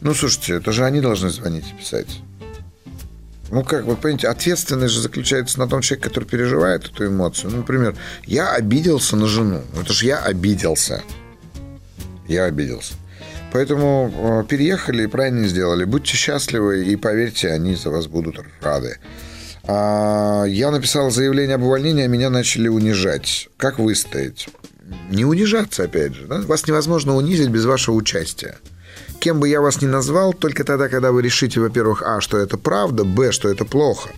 Ну, 0.00 0.14
слушайте, 0.14 0.54
это 0.54 0.70
же 0.70 0.84
они 0.84 1.00
должны 1.00 1.30
звонить 1.30 1.66
и 1.68 1.80
писать. 1.80 2.20
Ну 3.52 3.62
как, 3.64 3.84
вы 3.84 3.96
понимаете, 3.96 4.28
ответственность 4.28 4.94
же 4.94 5.02
заключается 5.02 5.58
на 5.58 5.68
том 5.68 5.82
человеке, 5.82 6.08
который 6.08 6.24
переживает 6.24 6.86
эту 6.86 7.08
эмоцию. 7.08 7.50
Ну, 7.50 7.58
например, 7.58 7.94
я 8.24 8.50
обиделся 8.50 9.14
на 9.14 9.26
жену. 9.26 9.60
Ну, 9.74 9.82
это 9.82 9.92
же 9.92 10.06
я 10.06 10.20
обиделся. 10.20 11.02
Я 12.26 12.44
обиделся. 12.44 12.94
Поэтому 13.52 14.10
э, 14.10 14.48
переехали 14.48 15.02
и 15.02 15.06
правильно 15.06 15.46
сделали. 15.46 15.84
Будьте 15.84 16.16
счастливы 16.16 16.86
и 16.86 16.96
поверьте, 16.96 17.50
они 17.50 17.74
за 17.74 17.90
вас 17.90 18.06
будут 18.06 18.40
рады. 18.62 18.96
А, 19.64 20.44
я 20.44 20.70
написал 20.70 21.10
заявление 21.10 21.56
об 21.56 21.62
увольнении, 21.64 22.04
а 22.04 22.08
меня 22.08 22.30
начали 22.30 22.68
унижать. 22.68 23.50
Как 23.58 23.78
выстоять? 23.78 24.48
Не 25.10 25.26
унижаться, 25.26 25.84
опять 25.84 26.14
же. 26.14 26.26
Да? 26.26 26.40
Вас 26.40 26.66
невозможно 26.66 27.14
унизить 27.16 27.50
без 27.50 27.66
вашего 27.66 27.96
участия 27.96 28.56
кем 29.22 29.38
бы 29.38 29.48
я 29.48 29.60
вас 29.60 29.80
ни 29.80 29.86
назвал, 29.86 30.32
только 30.32 30.64
тогда, 30.64 30.88
когда 30.88 31.12
вы 31.12 31.22
решите, 31.22 31.60
во-первых, 31.60 32.02
а, 32.02 32.20
что 32.20 32.38
это 32.38 32.58
правда, 32.58 33.04
б, 33.04 33.30
что 33.30 33.48
это 33.48 33.64
плохо, 33.64 34.10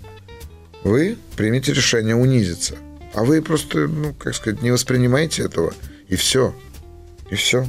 вы 0.82 1.18
примете 1.36 1.74
решение 1.74 2.16
унизиться. 2.16 2.76
А 3.12 3.22
вы 3.22 3.42
просто, 3.42 3.86
ну, 3.86 4.14
как 4.14 4.34
сказать, 4.34 4.62
не 4.62 4.70
воспринимаете 4.70 5.42
этого, 5.42 5.74
и 6.08 6.16
все. 6.16 6.54
И 7.30 7.34
все. 7.34 7.66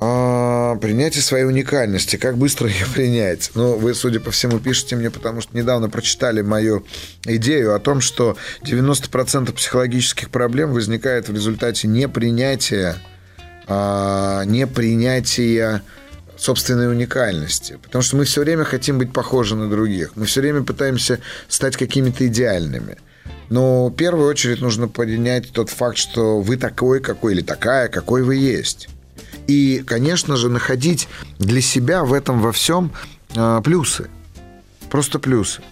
А, 0.00 0.74
принятие 0.76 1.22
своей 1.22 1.44
уникальности. 1.44 2.16
Как 2.16 2.36
быстро 2.36 2.68
ее 2.68 2.86
принять? 2.92 3.52
Ну, 3.54 3.76
вы, 3.76 3.94
судя 3.94 4.18
по 4.18 4.32
всему, 4.32 4.58
пишете 4.58 4.96
мне, 4.96 5.12
потому 5.12 5.40
что 5.42 5.56
недавно 5.56 5.88
прочитали 5.88 6.42
мою 6.42 6.84
идею 7.24 7.76
о 7.76 7.78
том, 7.78 8.00
что 8.00 8.36
90% 8.62 9.52
психологических 9.52 10.30
проблем 10.30 10.72
возникает 10.72 11.28
в 11.28 11.32
результате 11.32 11.86
непринятия 11.86 13.00
а, 13.68 14.44
непринятия 14.44 15.82
собственной 16.36 16.90
уникальности. 16.90 17.78
Потому 17.82 18.02
что 18.02 18.16
мы 18.16 18.24
все 18.24 18.40
время 18.40 18.64
хотим 18.64 18.98
быть 18.98 19.12
похожи 19.12 19.56
на 19.56 19.68
других. 19.68 20.12
Мы 20.14 20.26
все 20.26 20.40
время 20.40 20.62
пытаемся 20.62 21.20
стать 21.48 21.76
какими-то 21.76 22.26
идеальными. 22.26 22.96
Но 23.50 23.88
в 23.88 23.94
первую 23.94 24.28
очередь 24.28 24.60
нужно 24.60 24.88
принять 24.88 25.52
тот 25.52 25.70
факт, 25.70 25.96
что 25.96 26.40
вы 26.40 26.56
такой, 26.56 27.00
какой 27.00 27.34
или 27.34 27.42
такая, 27.42 27.88
какой 27.88 28.22
вы 28.22 28.36
есть. 28.36 28.88
И, 29.46 29.82
конечно 29.86 30.36
же, 30.36 30.48
находить 30.48 31.08
для 31.38 31.60
себя 31.60 32.04
в 32.04 32.12
этом 32.12 32.40
во 32.40 32.52
всем 32.52 32.92
э, 33.34 33.60
плюсы. 33.64 34.08
Просто 34.90 35.18
плюсы. 35.18 35.62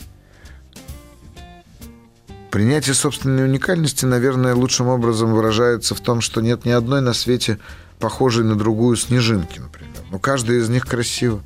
Принятие 2.51 2.95
собственной 2.95 3.45
уникальности, 3.45 4.07
наверное, 4.07 4.55
лучшим 4.55 4.89
образом 4.89 5.35
выражается 5.35 5.95
в 5.95 6.01
том, 6.01 6.23
что 6.23 6.41
нет 6.41 6.65
ни 6.65 6.71
одной 6.71 7.03
на 7.03 7.13
свете 7.13 7.59
похожей 7.99 8.45
на 8.45 8.57
другую 8.57 8.97
снежинки, 8.97 9.59
например. 9.59 9.93
Но 10.11 10.19
каждая 10.19 10.59
из 10.59 10.69
них 10.69 10.87
красива. 10.87 11.43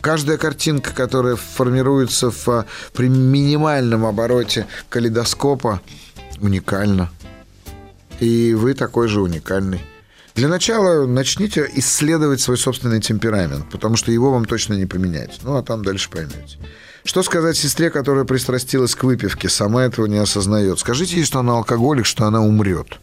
Каждая 0.00 0.38
картинка, 0.38 0.92
которая 0.94 1.36
формируется 1.36 2.30
в, 2.30 2.64
при 2.94 3.08
минимальном 3.08 4.06
обороте 4.06 4.66
калейдоскопа, 4.88 5.80
уникальна. 6.40 7.10
И 8.18 8.54
вы 8.54 8.74
такой 8.74 9.08
же 9.08 9.20
уникальный. 9.20 9.82
Для 10.34 10.48
начала 10.48 11.06
начните 11.06 11.68
исследовать 11.74 12.40
свой 12.40 12.56
собственный 12.56 13.00
темперамент, 13.00 13.68
потому 13.70 13.96
что 13.96 14.10
его 14.10 14.30
вам 14.30 14.46
точно 14.46 14.74
не 14.74 14.86
поменять. 14.86 15.40
Ну, 15.42 15.56
а 15.56 15.62
там 15.62 15.84
дальше 15.84 16.08
поймете. 16.08 16.58
Что 17.04 17.22
сказать 17.22 17.56
сестре, 17.56 17.90
которая 17.90 18.24
пристрастилась 18.24 18.94
к 18.94 19.04
выпивке, 19.04 19.48
сама 19.48 19.84
этого 19.84 20.06
не 20.06 20.18
осознает? 20.18 20.78
Скажите 20.78 21.16
ей, 21.16 21.24
что 21.24 21.40
она 21.40 21.54
алкоголик, 21.54 22.06
что 22.06 22.24
она 22.24 22.40
умрет. 22.40 23.00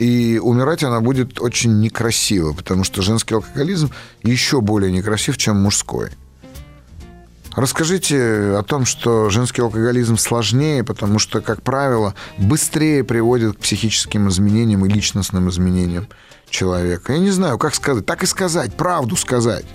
И 0.00 0.40
умирать 0.42 0.82
она 0.82 1.02
будет 1.02 1.42
очень 1.42 1.78
некрасиво, 1.78 2.54
потому 2.54 2.84
что 2.84 3.02
женский 3.02 3.34
алкоголизм 3.34 3.90
еще 4.22 4.62
более 4.62 4.90
некрасив, 4.90 5.36
чем 5.36 5.60
мужской. 5.60 6.08
Расскажите 7.54 8.16
о 8.56 8.62
том, 8.62 8.86
что 8.86 9.28
женский 9.28 9.60
алкоголизм 9.60 10.16
сложнее, 10.16 10.84
потому 10.84 11.18
что, 11.18 11.42
как 11.42 11.60
правило, 11.60 12.14
быстрее 12.38 13.04
приводит 13.04 13.58
к 13.58 13.60
психическим 13.60 14.30
изменениям 14.30 14.86
и 14.86 14.88
личностным 14.88 15.50
изменениям 15.50 16.08
человека. 16.48 17.12
Я 17.12 17.18
не 17.18 17.30
знаю, 17.30 17.58
как 17.58 17.74
сказать. 17.74 18.06
Так 18.06 18.22
и 18.22 18.26
сказать, 18.26 18.72
правду 18.72 19.16
сказать. 19.16 19.66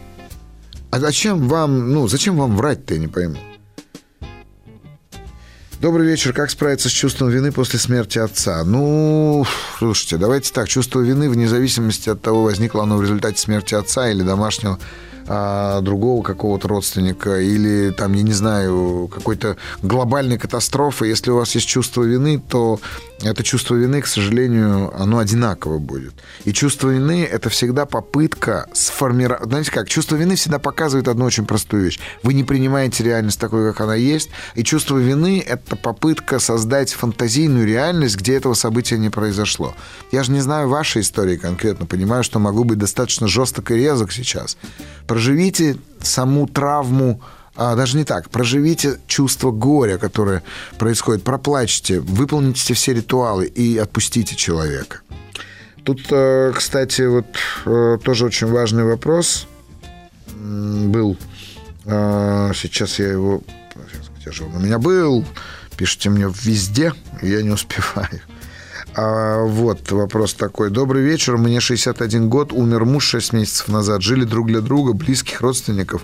А 0.89 0.99
зачем 0.99 1.47
вам, 1.47 1.91
ну, 1.91 2.07
зачем 2.07 2.37
вам 2.37 2.57
врать-то, 2.57 2.95
я 2.95 2.99
не 2.99 3.07
пойму. 3.07 3.37
Добрый 5.81 6.07
вечер. 6.07 6.31
Как 6.31 6.49
справиться 6.49 6.87
с 6.87 6.91
чувством 6.91 7.29
вины 7.29 7.51
после 7.51 7.79
смерти 7.79 8.17
отца? 8.17 8.63
Ну, 8.63 9.45
слушайте, 9.77 10.15
давайте 10.17 10.53
так. 10.53 10.69
Чувство 10.69 11.01
вины, 11.01 11.29
вне 11.29 11.49
зависимости 11.49 12.09
от 12.09 12.21
того, 12.21 12.43
возникло 12.43 12.83
оно 12.83 12.95
в 12.95 13.01
результате 13.01 13.39
смерти 13.39 13.75
отца 13.75 14.09
или 14.09 14.23
домашнего 14.23 14.79
а, 15.27 15.81
другого 15.81 16.23
какого-то 16.23 16.67
родственника 16.67 17.39
или 17.39 17.91
там, 17.91 18.13
я 18.13 18.23
не 18.23 18.33
знаю, 18.33 19.09
какой-то 19.13 19.57
глобальной 19.81 20.37
катастрофы, 20.37 21.07
если 21.07 21.31
у 21.31 21.37
вас 21.37 21.55
есть 21.55 21.67
чувство 21.67 22.03
вины, 22.03 22.39
то 22.47 22.79
это 23.21 23.43
чувство 23.43 23.75
вины, 23.75 24.01
к 24.01 24.07
сожалению, 24.07 24.93
оно 25.01 25.19
одинаково 25.19 25.79
будет. 25.79 26.13
И 26.43 26.51
чувство 26.51 26.89
вины– 26.89 27.23
это 27.31 27.49
всегда 27.49 27.85
попытка 27.85 28.67
сформировать... 28.73 29.45
Знаете 29.45 29.71
как, 29.71 29.87
чувство 29.87 30.15
вины 30.15 30.35
всегда 30.35 30.59
показывает 30.59 31.07
одну 31.07 31.25
очень 31.25 31.45
простую 31.45 31.85
вещь. 31.85 31.99
Вы 32.23 32.33
не 32.33 32.43
принимаете 32.43 33.03
реальность 33.03 33.39
такой, 33.39 33.71
как 33.71 33.81
она 33.81 33.95
есть, 33.95 34.29
и 34.55 34.63
чувство 34.63 34.97
вины– 34.97 35.43
это 35.47 35.75
попытка 35.75 36.39
создать 36.39 36.91
фантазийную 36.91 37.65
реальность, 37.65 38.17
где 38.17 38.35
этого 38.35 38.53
события 38.53 38.97
не 38.97 39.09
произошло. 39.09 39.73
Я 40.11 40.23
же 40.23 40.31
не 40.31 40.41
знаю 40.41 40.67
вашей 40.67 41.01
истории 41.01 41.37
конкретно, 41.37 41.85
понимаю, 41.85 42.23
что 42.23 42.39
могу 42.39 42.63
быть 42.63 42.77
достаточно 42.77 43.27
жесток 43.27 43.71
и 43.71 43.75
резок 43.75 44.11
сейчас. 44.11 44.57
Проживите 45.15 45.77
саму 46.01 46.45
травму 46.45 47.21
а, 47.55 47.77
даже 47.77 47.95
не 47.95 48.03
так. 48.03 48.29
Проживите 48.29 48.99
чувство 49.07 49.51
горя, 49.51 49.97
которое 49.97 50.43
происходит, 50.77 51.23
проплачьте, 51.23 52.01
выполните 52.01 52.73
все 52.73 52.93
ритуалы 52.93 53.45
и 53.45 53.77
отпустите 53.77 54.35
человека. 54.35 54.99
Тут, 55.85 56.01
э, 56.11 56.51
кстати, 56.53 57.03
вот 57.03 57.27
э, 57.65 57.97
тоже 58.03 58.25
очень 58.25 58.47
важный 58.47 58.83
вопрос 58.83 59.47
был. 60.35 61.15
А, 61.85 62.51
сейчас 62.53 62.99
я 62.99 63.07
его 63.07 63.41
сейчас, 63.89 64.09
где 64.19 64.31
же 64.33 64.43
он 64.43 64.55
у 64.57 64.59
меня 64.59 64.79
был? 64.79 65.23
Пишите 65.77 66.09
мне 66.09 66.25
везде, 66.43 66.91
я 67.21 67.41
не 67.41 67.51
успеваю. 67.51 68.19
А, 68.97 69.43
вот 69.43 69.91
вопрос 69.91 70.33
такой. 70.33 70.69
Добрый 70.69 71.03
вечер. 71.03 71.35
Мне 71.37 71.59
61 71.59 72.29
год. 72.29 72.53
Умер 72.53 72.85
муж 72.85 73.05
6 73.05 73.33
месяцев 73.33 73.67
назад. 73.67 74.01
Жили 74.01 74.23
друг 74.23 74.47
для 74.47 74.61
друга. 74.61 74.93
Близких 74.93 75.41
родственников 75.41 76.03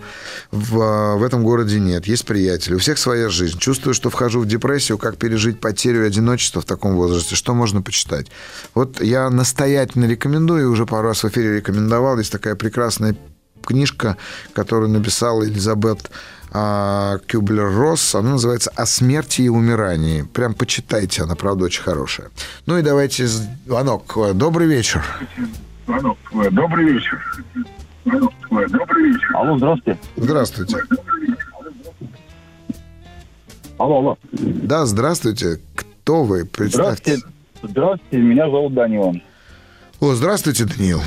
в, 0.52 1.16
в 1.16 1.24
этом 1.24 1.44
городе 1.44 1.80
нет. 1.80 2.06
Есть 2.06 2.26
приятели. 2.26 2.76
У 2.76 2.80
всех 2.80 2.98
своя 2.98 3.30
жизнь. 3.30 3.58
Чувствую, 3.60 3.94
что 3.94 4.10
вхожу 4.10 4.42
в 4.42 4.46
депрессию. 4.46 4.98
Как 4.98 5.16
пережить 5.16 5.62
потерю 5.62 6.04
и 6.04 6.08
одиночество 6.08 6.62
в 6.62 6.66
таком 6.66 6.96
возрасте? 6.96 7.36
Что 7.36 7.54
можно 7.54 7.82
почитать? 7.82 8.28
Вот 8.74 9.02
я 9.02 9.30
настоятельно 9.30 10.06
рекомендую. 10.06 10.70
Уже 10.70 10.86
пару 10.86 11.08
раз 11.08 11.24
в 11.24 11.30
эфире 11.30 11.58
рекомендовал. 11.58 12.18
Есть 12.18 12.34
такая 12.34 12.56
прекрасная 12.56 13.16
книжка, 13.66 14.18
которую 14.54 14.90
написала 14.90 15.46
Элизабет 15.46 16.10
а, 16.10 16.12
Кюблер-Росс. 16.52 18.16
Она 18.16 18.32
называется 18.32 18.72
«О 18.76 18.86
смерти 18.86 19.44
и 19.44 19.50
умирании». 19.50 20.24
Прям 20.24 20.54
почитайте, 20.54 21.24
она, 21.24 21.36
правда, 21.36 21.66
очень 21.66 21.82
хорошая. 21.82 22.30
Ну 22.66 22.78
и 22.78 22.82
давайте 22.82 23.26
звонок. 23.26 24.18
Добрый 24.34 24.68
вечер. 24.68 25.04
Звонок. 25.86 26.18
Добрый 26.52 26.92
вечер. 26.92 27.44
Добрый 28.04 29.12
вечер. 29.12 29.36
Алло, 29.36 29.58
здравствуйте. 29.58 30.00
Здравствуйте. 30.18 30.78
Алло, 33.78 33.98
алло. 33.98 34.18
Да, 34.32 34.86
здравствуйте. 34.86 35.60
Кто 35.76 36.24
вы? 36.24 36.46
Представьте. 36.46 37.18
Здравствуйте. 37.18 37.38
Здравствуйте, 37.64 38.18
меня 38.18 38.46
зовут 38.46 38.74
Данил. 38.74 39.22
О, 40.00 40.14
здравствуйте, 40.16 40.66
Даниил. 40.66 41.02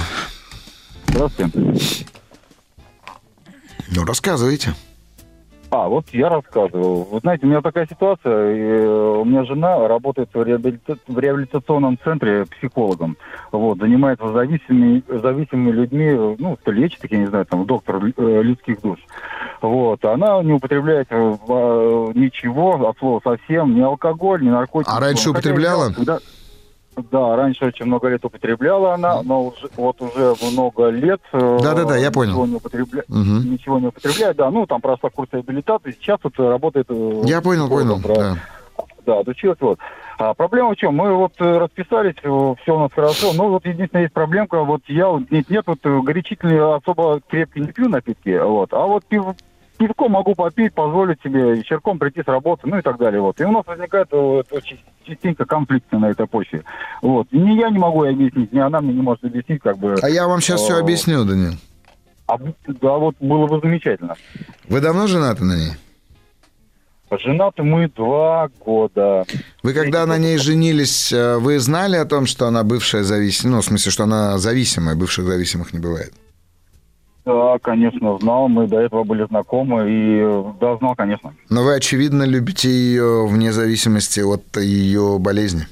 Здравствуйте. 1.08 1.76
Ну, 3.90 4.04
рассказывайте. 4.04 4.74
А, 5.74 5.88
вот 5.88 6.04
я 6.12 6.28
рассказывал. 6.28 7.02
Вы 7.10 7.18
знаете, 7.18 7.46
у 7.46 7.48
меня 7.48 7.60
такая 7.60 7.86
ситуация. 7.88 8.32
Э, 8.32 9.18
у 9.18 9.24
меня 9.24 9.44
жена 9.44 9.88
работает 9.88 10.28
в, 10.32 10.40
реабилита... 10.40 10.96
в 11.08 11.18
реабилитационном 11.18 11.98
центре 12.04 12.44
психологом. 12.44 13.16
Вот, 13.50 13.78
занимается 13.78 14.32
зависимыми, 14.32 15.02
зависимыми 15.08 15.72
людьми, 15.72 16.36
ну, 16.38 16.56
лечит, 16.66 17.00
я 17.10 17.18
не 17.18 17.26
знаю, 17.26 17.44
там, 17.46 17.66
доктор 17.66 18.00
э, 18.04 18.42
людских 18.42 18.82
душ. 18.82 19.00
Вот, 19.60 20.04
она 20.04 20.40
не 20.44 20.52
употребляет 20.52 21.08
э, 21.10 21.16
ничего, 21.16 22.88
от 22.88 22.96
слова 22.98 23.20
совсем, 23.24 23.74
ни 23.74 23.80
алкоголь, 23.80 24.44
ни 24.44 24.50
наркотики. 24.50 24.92
А 24.94 25.00
раньше 25.00 25.30
употребляла? 25.30 25.92
Хотя, 25.92 26.18
да, 27.10 27.36
раньше 27.36 27.66
очень 27.66 27.86
много 27.86 28.08
лет 28.08 28.24
употребляла 28.24 28.94
она, 28.94 29.22
но 29.22 29.46
уже, 29.46 29.68
вот 29.76 30.00
уже 30.00 30.34
много 30.42 30.88
лет... 30.88 31.20
Э, 31.32 31.58
Да-да-да, 31.62 31.96
я 31.96 32.10
понял. 32.10 32.32
Ничего 32.32 32.46
не, 32.46 32.54
употребля... 32.56 33.04
угу. 33.08 33.48
ничего 33.48 33.78
не 33.78 33.86
употребляет, 33.88 34.36
да. 34.36 34.50
Ну, 34.50 34.66
там 34.66 34.80
прошла 34.80 35.10
курс 35.10 35.28
реабилитации, 35.32 35.92
сейчас 35.92 36.18
вот 36.22 36.38
работает... 36.38 36.86
Э, 36.90 37.22
я 37.24 37.40
понял, 37.40 37.68
понял, 37.68 38.00
про... 38.00 38.14
да. 38.14 38.36
Да, 39.06 39.18
отучилась 39.18 39.58
вот. 39.60 39.78
А 40.16 40.32
проблема 40.32 40.70
в 40.70 40.76
чем? 40.76 40.94
Мы 40.94 41.14
вот 41.14 41.34
э, 41.38 41.58
расписались, 41.58 42.16
все 42.16 42.74
у 42.74 42.78
нас 42.78 42.90
хорошо, 42.94 43.32
но 43.34 43.48
вот 43.48 43.66
единственная 43.66 44.04
есть 44.04 44.14
проблемка, 44.14 44.62
вот 44.64 44.80
я 44.88 45.08
вот 45.08 45.30
нет, 45.30 45.50
нет 45.50 45.64
вот 45.66 45.80
горячительные 45.82 46.76
особо 46.76 47.20
крепкие 47.28 47.66
не 47.66 47.72
пью 47.72 47.88
напитки, 47.88 48.38
вот, 48.42 48.72
а 48.72 48.86
вот 48.86 49.04
пиво, 49.04 49.36
пивко 49.78 50.08
могу 50.08 50.34
попить, 50.34 50.74
позволить 50.74 51.20
себе 51.22 51.54
вечерком 51.54 51.98
прийти 51.98 52.22
с 52.22 52.26
работы, 52.26 52.66
ну 52.66 52.78
и 52.78 52.82
так 52.82 52.98
далее. 52.98 53.20
Вот. 53.20 53.40
И 53.40 53.44
у 53.44 53.50
нас 53.50 53.66
возникает 53.66 54.08
вот, 54.12 54.46
частенько 55.06 55.44
конфликты 55.44 55.98
на 55.98 56.10
этой 56.10 56.26
почве. 56.26 56.64
Вот. 57.02 57.28
ни 57.32 57.58
я 57.58 57.70
не 57.70 57.78
могу 57.78 58.04
объяснить, 58.04 58.52
ни 58.52 58.58
она 58.58 58.80
мне 58.80 58.94
не 58.94 59.02
может 59.02 59.24
объяснить, 59.24 59.62
как 59.62 59.78
бы... 59.78 59.94
А 60.02 60.08
я 60.08 60.26
вам 60.26 60.40
сейчас 60.40 60.62
все 60.62 60.78
объясню, 60.78 61.24
Данил. 61.24 61.54
А, 62.26 62.38
да, 62.38 62.96
вот 62.96 63.16
было 63.20 63.46
бы 63.46 63.60
замечательно. 63.60 64.16
Вы 64.68 64.80
давно 64.80 65.06
женаты 65.06 65.44
на 65.44 65.56
ней? 65.56 65.72
Женаты 67.10 67.62
мы 67.62 67.88
два 67.88 68.48
года. 68.64 69.24
Вы 69.62 69.72
когда 69.72 70.06
на 70.06 70.18
ней 70.18 70.38
женились, 70.38 71.12
э, 71.12 71.36
вы 71.36 71.60
знали 71.60 71.96
о 71.96 72.06
том, 72.06 72.26
что 72.26 72.46
она 72.46 72.64
бывшая 72.64 73.04
зависимая? 73.04 73.56
Ну, 73.56 73.60
в 73.60 73.64
смысле, 73.64 73.92
что 73.92 74.04
она 74.04 74.38
зависимая, 74.38 74.96
бывших 74.96 75.26
зависимых 75.26 75.72
не 75.72 75.78
бывает? 75.78 76.12
Да, 77.24 77.58
конечно, 77.62 78.18
знал. 78.18 78.48
Мы 78.48 78.66
до 78.66 78.80
этого 78.80 79.04
были 79.04 79.26
знакомы. 79.26 79.86
И 79.88 80.42
да, 80.60 80.76
знал, 80.76 80.94
конечно. 80.94 81.34
Но 81.48 81.62
вы, 81.64 81.74
очевидно, 81.74 82.24
любите 82.24 82.68
ее 82.68 83.26
вне 83.26 83.52
зависимости 83.52 84.20
от 84.20 84.56
ее 84.58 85.18
болезни. 85.18 85.66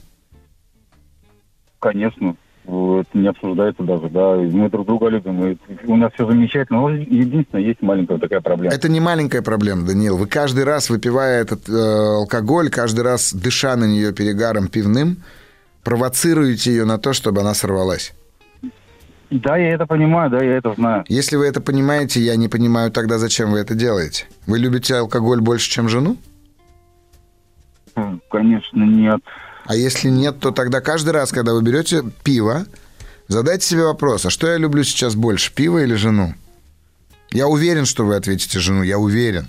Конечно. 1.78 2.36
Это 2.64 3.18
не 3.18 3.26
обсуждается 3.26 3.82
даже, 3.82 4.08
да. 4.08 4.36
Мы 4.36 4.70
друг 4.70 4.86
друга 4.86 5.08
любим. 5.08 5.44
И 5.46 5.58
у 5.86 5.96
нас 5.96 6.12
все 6.14 6.26
замечательно. 6.26 6.80
Но 6.80 6.90
единственное, 6.90 7.64
есть 7.64 7.82
маленькая 7.82 8.18
такая 8.18 8.40
проблема. 8.40 8.74
Это 8.74 8.88
не 8.88 9.00
маленькая 9.00 9.42
проблема, 9.42 9.84
Даниил. 9.84 10.16
Вы 10.16 10.26
каждый 10.28 10.64
раз, 10.64 10.88
выпивая 10.88 11.42
этот 11.42 11.68
э, 11.68 11.72
алкоголь, 11.72 12.70
каждый 12.70 13.00
раз 13.00 13.34
дыша 13.34 13.76
на 13.76 13.84
нее 13.84 14.14
перегаром 14.14 14.68
пивным, 14.68 15.18
провоцируете 15.84 16.70
ее 16.70 16.86
на 16.86 16.98
то, 16.98 17.12
чтобы 17.12 17.42
она 17.42 17.52
сорвалась. 17.52 18.14
Да, 19.32 19.56
я 19.56 19.70
это 19.70 19.86
понимаю, 19.86 20.30
да, 20.30 20.44
я 20.44 20.58
это 20.58 20.74
знаю. 20.74 21.04
Если 21.08 21.36
вы 21.36 21.46
это 21.46 21.62
понимаете, 21.62 22.20
я 22.20 22.36
не 22.36 22.48
понимаю 22.48 22.90
тогда, 22.90 23.16
зачем 23.16 23.50
вы 23.52 23.60
это 23.60 23.74
делаете. 23.74 24.26
Вы 24.46 24.58
любите 24.58 24.94
алкоголь 24.96 25.40
больше, 25.40 25.70
чем 25.70 25.88
жену? 25.88 26.18
Конечно, 28.30 28.84
нет. 28.84 29.20
А 29.64 29.74
если 29.74 30.10
нет, 30.10 30.38
то 30.38 30.50
тогда 30.50 30.82
каждый 30.82 31.10
раз, 31.10 31.32
когда 31.32 31.54
вы 31.54 31.62
берете 31.62 32.02
пиво, 32.24 32.66
задайте 33.28 33.66
себе 33.66 33.84
вопрос, 33.84 34.26
а 34.26 34.30
что 34.30 34.48
я 34.48 34.58
люблю 34.58 34.84
сейчас 34.84 35.14
больше, 35.14 35.54
пиво 35.54 35.78
или 35.82 35.94
жену? 35.94 36.34
Я 37.30 37.48
уверен, 37.48 37.86
что 37.86 38.04
вы 38.04 38.16
ответите 38.16 38.58
жену, 38.58 38.82
я 38.82 38.98
уверен. 38.98 39.48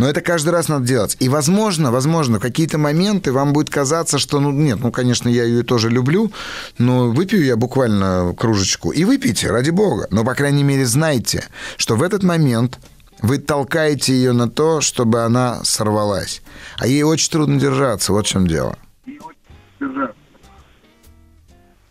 Но 0.00 0.08
это 0.08 0.22
каждый 0.22 0.48
раз 0.48 0.68
надо 0.68 0.86
делать. 0.86 1.14
И, 1.20 1.28
возможно, 1.28 1.92
возможно, 1.92 2.38
в 2.38 2.40
какие-то 2.40 2.78
моменты 2.78 3.32
вам 3.32 3.52
будет 3.52 3.68
казаться, 3.68 4.18
что, 4.18 4.40
ну, 4.40 4.50
нет, 4.50 4.78
ну, 4.80 4.90
конечно, 4.90 5.28
я 5.28 5.44
ее 5.44 5.62
тоже 5.62 5.90
люблю, 5.90 6.32
но 6.78 7.10
выпью 7.10 7.44
я 7.44 7.54
буквально 7.54 8.34
кружечку. 8.34 8.92
И 8.92 9.04
выпейте, 9.04 9.50
ради 9.50 9.68
бога. 9.68 10.06
Но, 10.10 10.24
по 10.24 10.34
крайней 10.34 10.62
мере, 10.62 10.86
знайте, 10.86 11.44
что 11.76 11.96
в 11.96 12.02
этот 12.02 12.22
момент 12.22 12.78
вы 13.20 13.36
толкаете 13.36 14.14
ее 14.14 14.32
на 14.32 14.48
то, 14.48 14.80
чтобы 14.80 15.20
она 15.20 15.62
сорвалась. 15.64 16.40
А 16.78 16.86
ей 16.86 17.02
очень 17.02 17.30
трудно 17.30 17.60
держаться, 17.60 18.14
вот 18.14 18.26
в 18.26 18.30
чем 18.30 18.46
дело. 18.46 18.78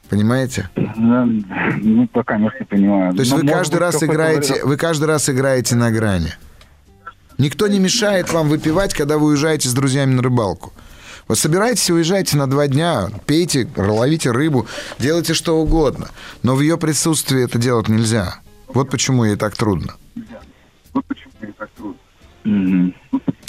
Понимаете? 0.09 0.67
Ну, 0.95 2.07
пока 2.07 2.39
не 2.39 2.49
понимаю. 2.67 3.13
То 3.13 3.19
есть 3.19 3.33
вы 3.33 3.45
каждый 3.45 3.77
раз 3.77 4.01
играете, 4.01 4.65
вы 4.65 4.77
каждый 4.77 5.05
раз 5.05 5.29
играете 5.29 5.75
на 5.75 5.91
грани. 5.91 6.33
Никто 7.39 7.67
не 7.67 7.79
мешает 7.79 8.31
вам 8.33 8.49
выпивать, 8.49 8.93
когда 8.93 9.17
вы 9.17 9.27
уезжаете 9.27 9.69
с 9.69 9.73
друзьями 9.73 10.13
на 10.13 10.21
рыбалку. 10.21 10.73
Вы 11.29 11.37
собираетесь 11.37 11.89
и 11.89 11.93
уезжаете 11.93 12.35
на 12.35 12.47
два 12.47 12.67
дня, 12.67 13.09
пейте, 13.25 13.67
ловите 13.77 14.31
рыбу, 14.31 14.67
делайте 14.99 15.33
что 15.33 15.57
угодно. 15.57 16.09
Но 16.43 16.55
в 16.55 16.61
ее 16.61 16.77
присутствии 16.77 17.43
это 17.43 17.57
делать 17.57 17.87
нельзя. 17.87 18.41
Вот 18.67 18.89
почему 18.89 19.23
ей 19.23 19.37
так 19.37 19.55
трудно. 19.55 19.95
Вот 20.93 21.05
почему 21.05 21.33
ей 21.41 21.53
так 21.53 21.69
трудно. 21.77 22.93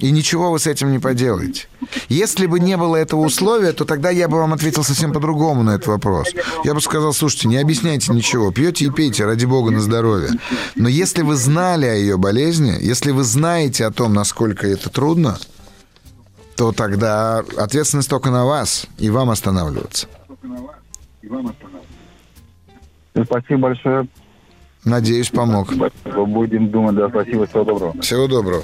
И 0.01 0.11
ничего 0.11 0.51
вы 0.51 0.59
с 0.59 0.67
этим 0.67 0.93
не 0.93 0.99
поделаете. 0.99 1.69
Если 2.09 2.47
бы 2.47 2.59
не 2.59 2.77
было 2.77 2.97
этого 2.97 3.21
условия, 3.21 3.73
то 3.73 3.85
тогда 3.85 4.11
я 4.11 4.29
бы 4.29 4.39
вам 4.39 4.53
ответил 4.53 4.83
совсем 4.83 5.13
по-другому 5.13 5.63
на 5.63 5.73
этот 5.73 5.89
вопрос. 5.89 6.29
Я 6.65 6.75
бы 6.75 6.81
сказал, 6.81 7.13
слушайте, 7.13 7.49
не 7.49 7.59
объясняйте 7.59 8.13
ничего, 8.13 8.51
пьете 8.51 8.87
и 8.87 8.91
пейте, 8.91 9.27
ради 9.27 9.45
бога, 9.45 9.71
на 9.71 9.81
здоровье. 9.81 10.31
Но 10.75 10.89
если 10.89 11.23
вы 11.23 11.37
знали 11.37 11.87
о 11.87 11.95
ее 11.95 12.17
болезни, 12.17 12.77
если 12.81 13.11
вы 13.11 13.25
знаете 13.25 13.85
о 13.85 13.91
том, 13.91 14.15
насколько 14.15 14.67
это 14.67 14.89
трудно, 14.89 15.39
то 16.57 16.73
тогда 16.73 17.43
ответственность 17.57 18.11
только 18.11 18.31
на 18.31 18.45
вас, 18.45 18.87
и 18.99 19.11
вам 19.11 19.31
останавливаться. 19.31 20.09
Спасибо 23.25 23.59
большое. 23.59 24.09
Надеюсь, 24.85 25.29
помог. 25.29 25.75
Будем 26.05 26.71
думать, 26.71 26.97
да, 26.97 27.09
спасибо, 27.11 27.47
всего 27.47 27.65
доброго. 27.65 28.01
Всего 28.01 28.27
доброго. 28.27 28.63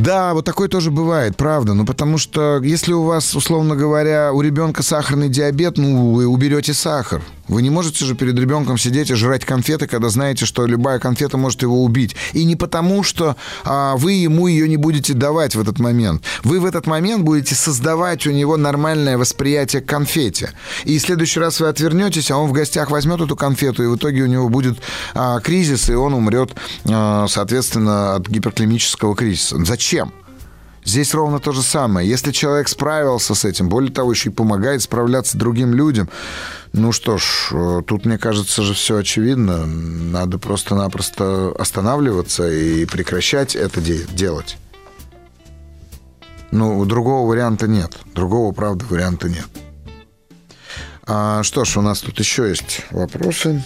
Да, 0.00 0.32
вот 0.32 0.44
такое 0.46 0.68
тоже 0.68 0.90
бывает, 0.90 1.36
правда. 1.36 1.74
Ну, 1.74 1.84
потому 1.84 2.16
что 2.16 2.60
если 2.62 2.92
у 2.92 3.02
вас, 3.02 3.34
условно 3.34 3.76
говоря, 3.76 4.32
у 4.32 4.40
ребенка 4.40 4.82
сахарный 4.82 5.28
диабет, 5.28 5.76
ну, 5.76 6.12
вы 6.12 6.26
уберете 6.26 6.72
сахар. 6.72 7.22
Вы 7.50 7.62
не 7.62 7.70
можете 7.70 8.04
же 8.04 8.14
перед 8.14 8.38
ребенком 8.38 8.78
сидеть 8.78 9.10
и 9.10 9.14
жрать 9.14 9.44
конфеты, 9.44 9.88
когда 9.88 10.08
знаете, 10.08 10.46
что 10.46 10.66
любая 10.66 11.00
конфета 11.00 11.36
может 11.36 11.62
его 11.62 11.82
убить. 11.82 12.14
И 12.32 12.44
не 12.44 12.54
потому, 12.54 13.02
что 13.02 13.36
а, 13.64 13.96
вы 13.96 14.12
ему 14.12 14.46
ее 14.46 14.68
не 14.68 14.76
будете 14.76 15.14
давать 15.14 15.56
в 15.56 15.60
этот 15.60 15.80
момент. 15.80 16.22
Вы 16.44 16.60
в 16.60 16.64
этот 16.64 16.86
момент 16.86 17.24
будете 17.24 17.56
создавать 17.56 18.24
у 18.28 18.30
него 18.30 18.56
нормальное 18.56 19.18
восприятие 19.18 19.82
к 19.82 19.86
конфете. 19.86 20.52
И 20.84 20.96
в 20.98 21.02
следующий 21.02 21.40
раз 21.40 21.58
вы 21.58 21.66
отвернетесь, 21.66 22.30
а 22.30 22.36
он 22.36 22.48
в 22.48 22.52
гостях 22.52 22.92
возьмет 22.92 23.20
эту 23.20 23.34
конфету, 23.34 23.82
и 23.82 23.86
в 23.88 23.96
итоге 23.96 24.22
у 24.22 24.26
него 24.26 24.48
будет 24.48 24.78
а, 25.14 25.40
кризис, 25.40 25.90
и 25.90 25.94
он 25.94 26.14
умрет, 26.14 26.54
а, 26.88 27.26
соответственно, 27.28 28.14
от 28.14 28.28
гиперклимического 28.28 29.16
кризиса. 29.16 29.56
Зачем? 29.64 30.12
Здесь 30.84 31.14
ровно 31.14 31.38
то 31.38 31.52
же 31.52 31.62
самое. 31.62 32.08
Если 32.08 32.32
человек 32.32 32.68
справился 32.68 33.34
с 33.34 33.44
этим, 33.44 33.68
более 33.68 33.92
того, 33.92 34.12
еще 34.12 34.30
и 34.30 34.32
помогает 34.32 34.82
справляться 34.82 35.36
другим 35.36 35.74
людям, 35.74 36.08
ну 36.72 36.90
что 36.92 37.18
ж, 37.18 37.50
э, 37.52 37.82
тут, 37.86 38.06
мне 38.06 38.16
кажется, 38.18 38.62
же 38.62 38.74
все 38.74 38.96
очевидно. 38.98 39.66
Надо 39.66 40.38
просто-напросто 40.38 41.52
останавливаться 41.58 42.50
и 42.50 42.86
прекращать 42.86 43.54
это 43.56 43.80
де- 43.80 44.06
делать. 44.12 44.56
Ну, 46.50 46.84
другого 46.84 47.28
варианта 47.28 47.68
нет. 47.68 47.98
Другого, 48.14 48.52
правда, 48.52 48.84
варианта 48.88 49.28
нет. 49.28 49.46
А, 51.06 51.42
что 51.42 51.64
ж, 51.64 51.76
у 51.76 51.82
нас 51.82 52.00
тут 52.00 52.18
еще 52.18 52.48
есть 52.48 52.86
вопросы. 52.90 53.62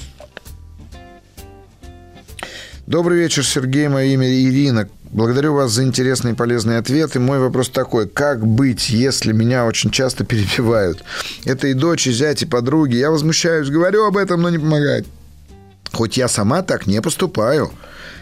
Добрый 2.87 3.19
вечер, 3.19 3.45
Сергей. 3.47 3.89
Мое 3.89 4.07
имя 4.15 4.29
Ирина. 4.29 4.89
Благодарю 5.15 5.55
вас 5.55 5.71
за 5.71 5.85
интересные 5.85 6.35
и 6.35 6.37
полезные 6.37 6.79
ответы. 6.79 7.21
Мой 7.21 7.39
вопрос 7.39 7.69
такой. 7.69 8.09
Как 8.09 8.45
быть, 8.45 8.91
если 8.91 9.33
меня 9.33 9.65
очень 9.65 9.93
часто 9.93 10.25
перебивают? 10.25 11.05
Это 11.45 11.69
и 11.69 11.75
дочь, 11.75 12.09
и 12.09 12.13
зять, 12.13 12.43
и 12.43 12.47
подруги. 12.47 12.97
Я 12.97 13.13
возмущаюсь, 13.13 13.71
говорю 13.71 14.07
об 14.07 14.17
этом, 14.17 14.43
но 14.43 14.51
не 14.51 14.59
помогает. 14.59 15.07
Хоть 15.93 16.17
я 16.17 16.27
сама 16.27 16.63
так 16.63 16.89
не 16.89 17.01
поступаю. 17.01 17.71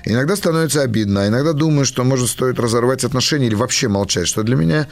Иногда 0.04 0.36
становится 0.36 0.82
обидно, 0.82 1.22
а 1.22 1.28
иногда 1.28 1.54
думаю, 1.54 1.86
что, 1.86 2.04
может, 2.04 2.28
стоит 2.28 2.60
разорвать 2.60 3.04
отношения 3.04 3.46
или 3.46 3.54
вообще 3.54 3.88
молчать, 3.88 4.28
что 4.28 4.42
для 4.42 4.56
меня 4.56 4.86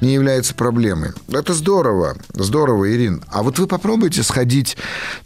не 0.00 0.14
является 0.14 0.54
проблемой. 0.54 1.10
Это 1.32 1.52
здорово, 1.54 2.16
здорово, 2.32 2.92
Ирин. 2.92 3.24
А 3.28 3.42
вот 3.42 3.58
вы 3.58 3.66
попробуйте 3.66 4.22
сходить 4.22 4.76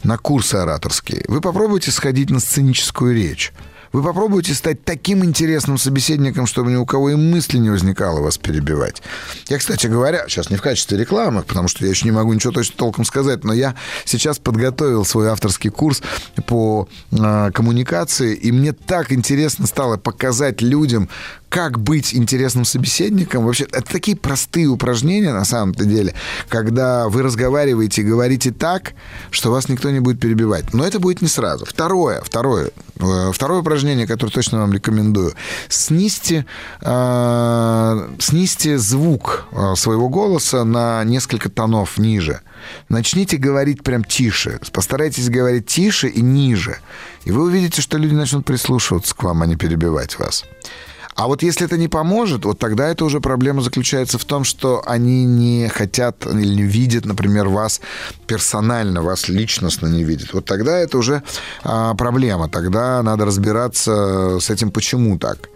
на 0.03 0.17
курсы 0.17 0.55
ораторские, 0.55 1.25
вы 1.27 1.41
попробуйте 1.41 1.91
сходить 1.91 2.31
на 2.31 2.39
сценическую 2.39 3.13
речь. 3.13 3.53
Вы 3.95 4.03
попробуйте 4.03 4.53
стать 4.53 4.83
таким 4.83 5.23
интересным 5.23 5.77
собеседником, 5.77 6.47
чтобы 6.47 6.69
ни 6.69 6.75
у 6.75 6.85
кого 6.85 7.11
и 7.11 7.15
мысли 7.15 7.59
не 7.59 7.69
возникало 7.69 8.19
вас 8.19 8.37
перебивать. 8.37 9.01
Я, 9.47 9.57
кстати 9.57 9.87
говоря, 9.87 10.25
сейчас 10.27 10.49
не 10.49 10.57
в 10.57 10.61
качестве 10.61 10.97
рекламы, 10.97 11.43
потому 11.43 11.69
что 11.69 11.85
я 11.85 11.91
еще 11.91 12.03
не 12.03 12.11
могу 12.11 12.33
ничего 12.33 12.51
точно 12.51 12.75
толком 12.75 13.05
сказать, 13.05 13.45
но 13.45 13.53
я 13.53 13.73
сейчас 14.03 14.37
подготовил 14.37 15.05
свой 15.05 15.29
авторский 15.29 15.69
курс 15.69 16.01
по 16.45 16.89
э, 17.13 17.51
коммуникации, 17.53 18.35
и 18.35 18.51
мне 18.51 18.73
так 18.73 19.13
интересно 19.13 19.65
стало 19.65 19.95
показать 19.95 20.61
людям, 20.61 21.07
как 21.55 21.79
быть 21.79 22.13
интересным 22.13 22.65
собеседником. 22.65 23.45
Вообще, 23.45 23.63
это 23.63 23.89
такие 23.89 24.17
простые 24.17 24.67
упражнения 24.67 25.31
на 25.31 25.45
самом-то 25.45 25.85
деле, 25.85 26.13
когда 26.49 27.07
вы 27.07 27.21
разговариваете 27.21 28.01
и 28.01 28.03
говорите 28.03 28.51
так, 28.51 28.91
что 29.31 29.51
вас 29.51 29.69
никто 29.69 29.89
не 29.89 30.01
будет 30.01 30.19
перебивать. 30.19 30.73
Но 30.73 30.85
это 30.85 30.99
будет 30.99 31.21
не 31.21 31.29
сразу. 31.29 31.63
Второе, 31.65 32.19
второе, 32.25 32.71
э, 32.99 33.31
второе 33.31 33.61
упражнение, 33.61 34.05
которое 34.05 34.33
точно 34.33 34.59
вам 34.59 34.73
рекомендую. 34.73 35.33
Снизьте, 35.69 36.45
э, 36.81 38.09
снизьте 38.19 38.77
звук 38.77 39.45
э, 39.53 39.75
своего 39.77 40.09
голоса 40.09 40.65
на 40.65 41.05
несколько 41.05 41.47
тонов 41.49 41.97
ниже. 41.97 42.41
Начните 42.89 43.37
говорить 43.37 43.81
прям 43.81 44.03
тише. 44.03 44.59
Постарайтесь 44.73 45.29
говорить 45.29 45.67
тише 45.67 46.09
и 46.09 46.19
ниже. 46.19 46.79
И 47.23 47.31
вы 47.31 47.43
увидите, 47.43 47.81
что 47.81 47.97
люди 47.97 48.13
начнут 48.13 48.45
прислушиваться 48.45 49.15
к 49.15 49.23
вам, 49.23 49.41
а 49.41 49.45
не 49.45 49.55
перебивать 49.55 50.19
вас. 50.19 50.43
А 51.15 51.27
вот 51.27 51.43
если 51.43 51.65
это 51.65 51.77
не 51.77 51.87
поможет, 51.87 52.43
вот 52.43 52.59
тогда 52.59 52.89
это 52.89 53.05
уже 53.05 53.21
проблема 53.21 53.61
заключается 53.61 54.17
в 54.17 54.25
том, 54.25 54.43
что 54.43 54.83
они 54.85 55.23
не 55.23 55.69
хотят 55.69 56.25
или 56.25 56.55
не 56.55 56.63
видят, 56.63 57.05
например, 57.05 57.47
вас 57.47 57.79
персонально, 58.27 59.01
вас 59.01 59.29
личностно 59.29 59.87
не 59.87 60.03
видят. 60.03 60.33
Вот 60.33 60.43
тогда 60.43 60.77
это 60.77 60.97
уже 60.97 61.23
а, 61.63 61.93
проблема. 61.95 62.49
Тогда 62.49 63.01
надо 63.01 63.23
разбираться 63.23 64.39
с 64.41 64.49
этим, 64.49 64.71
почему 64.71 65.17
так. 65.17 65.49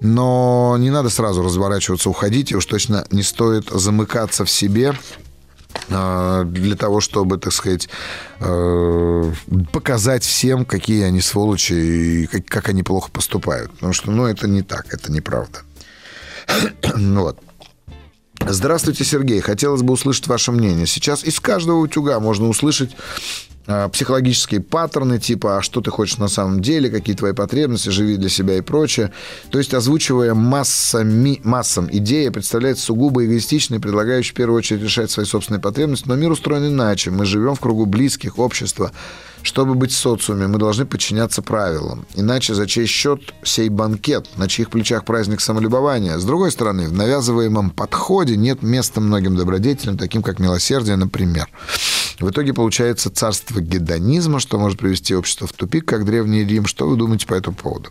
Но 0.00 0.76
не 0.80 0.90
надо 0.90 1.10
сразу 1.10 1.42
разворачиваться, 1.42 2.10
уходить, 2.10 2.50
и 2.50 2.56
уж 2.56 2.66
точно 2.66 3.06
не 3.12 3.22
стоит 3.22 3.70
замыкаться 3.70 4.44
в 4.44 4.50
себе 4.50 4.94
для 5.88 6.76
того, 6.76 7.00
чтобы, 7.00 7.38
так 7.38 7.52
сказать, 7.52 7.88
э, 8.40 9.32
показать 9.72 10.24
всем, 10.24 10.64
какие 10.64 11.04
они 11.04 11.20
сволочи 11.20 11.72
и 11.72 12.26
как, 12.26 12.68
они 12.68 12.82
плохо 12.82 13.10
поступают. 13.10 13.72
Потому 13.72 13.92
что, 13.92 14.10
ну, 14.10 14.26
это 14.26 14.48
не 14.48 14.62
так, 14.62 14.92
это 14.92 15.12
неправда. 15.12 15.60
вот. 16.96 17.38
Здравствуйте, 18.46 19.04
Сергей. 19.04 19.40
Хотелось 19.40 19.82
бы 19.82 19.92
услышать 19.94 20.26
ваше 20.26 20.52
мнение. 20.52 20.86
Сейчас 20.86 21.24
из 21.24 21.40
каждого 21.40 21.78
утюга 21.78 22.20
можно 22.20 22.48
услышать 22.48 22.94
а, 22.94 23.53
психологические 23.64 24.60
паттерны, 24.60 25.18
типа, 25.18 25.58
а 25.58 25.62
что 25.62 25.80
ты 25.80 25.90
хочешь 25.90 26.18
на 26.18 26.28
самом 26.28 26.60
деле, 26.60 26.90
какие 26.90 27.16
твои 27.16 27.32
потребности, 27.32 27.88
живи 27.88 28.16
для 28.16 28.28
себя 28.28 28.58
и 28.58 28.60
прочее. 28.60 29.12
То 29.50 29.58
есть, 29.58 29.72
озвучивая 29.72 30.34
массами, 30.34 31.40
массам 31.44 31.88
идеи, 31.90 32.28
представляется 32.28 32.84
сугубо 32.84 33.24
эгоистичной, 33.24 33.80
предлагающей 33.80 34.32
в 34.32 34.34
первую 34.34 34.58
очередь 34.58 34.82
решать 34.82 35.10
свои 35.10 35.24
собственные 35.24 35.60
потребности. 35.60 36.08
Но 36.08 36.16
мир 36.16 36.30
устроен 36.30 36.66
иначе. 36.66 37.10
Мы 37.10 37.24
живем 37.24 37.54
в 37.54 37.60
кругу 37.60 37.86
близких, 37.86 38.38
общества. 38.38 38.92
Чтобы 39.42 39.74
быть 39.74 39.92
в 39.92 39.96
социуме, 39.96 40.46
мы 40.46 40.58
должны 40.58 40.86
подчиняться 40.86 41.42
правилам. 41.42 42.06
Иначе 42.14 42.54
за 42.54 42.66
чей 42.66 42.86
счет 42.86 43.34
сей 43.42 43.68
банкет, 43.68 44.26
на 44.36 44.48
чьих 44.48 44.70
плечах 44.70 45.04
праздник 45.04 45.42
самолюбования? 45.42 46.18
С 46.18 46.24
другой 46.24 46.50
стороны, 46.50 46.88
в 46.88 46.94
навязываемом 46.94 47.68
подходе 47.68 48.36
нет 48.36 48.62
места 48.62 49.02
многим 49.02 49.36
добродетелям, 49.36 49.98
таким 49.98 50.22
как 50.22 50.38
милосердие, 50.38 50.96
например. 50.96 51.48
В 52.18 52.30
итоге 52.30 52.54
получается 52.54 53.10
царство 53.10 53.60
гедонизма, 53.60 54.40
что 54.40 54.58
может 54.58 54.78
привести 54.78 55.14
общество 55.14 55.46
в 55.46 55.52
тупик, 55.52 55.84
как 55.84 56.04
Древний 56.04 56.44
Рим. 56.44 56.66
Что 56.66 56.88
вы 56.88 56.96
думаете 56.96 57.26
по 57.26 57.34
этому 57.34 57.56
поводу? 57.56 57.90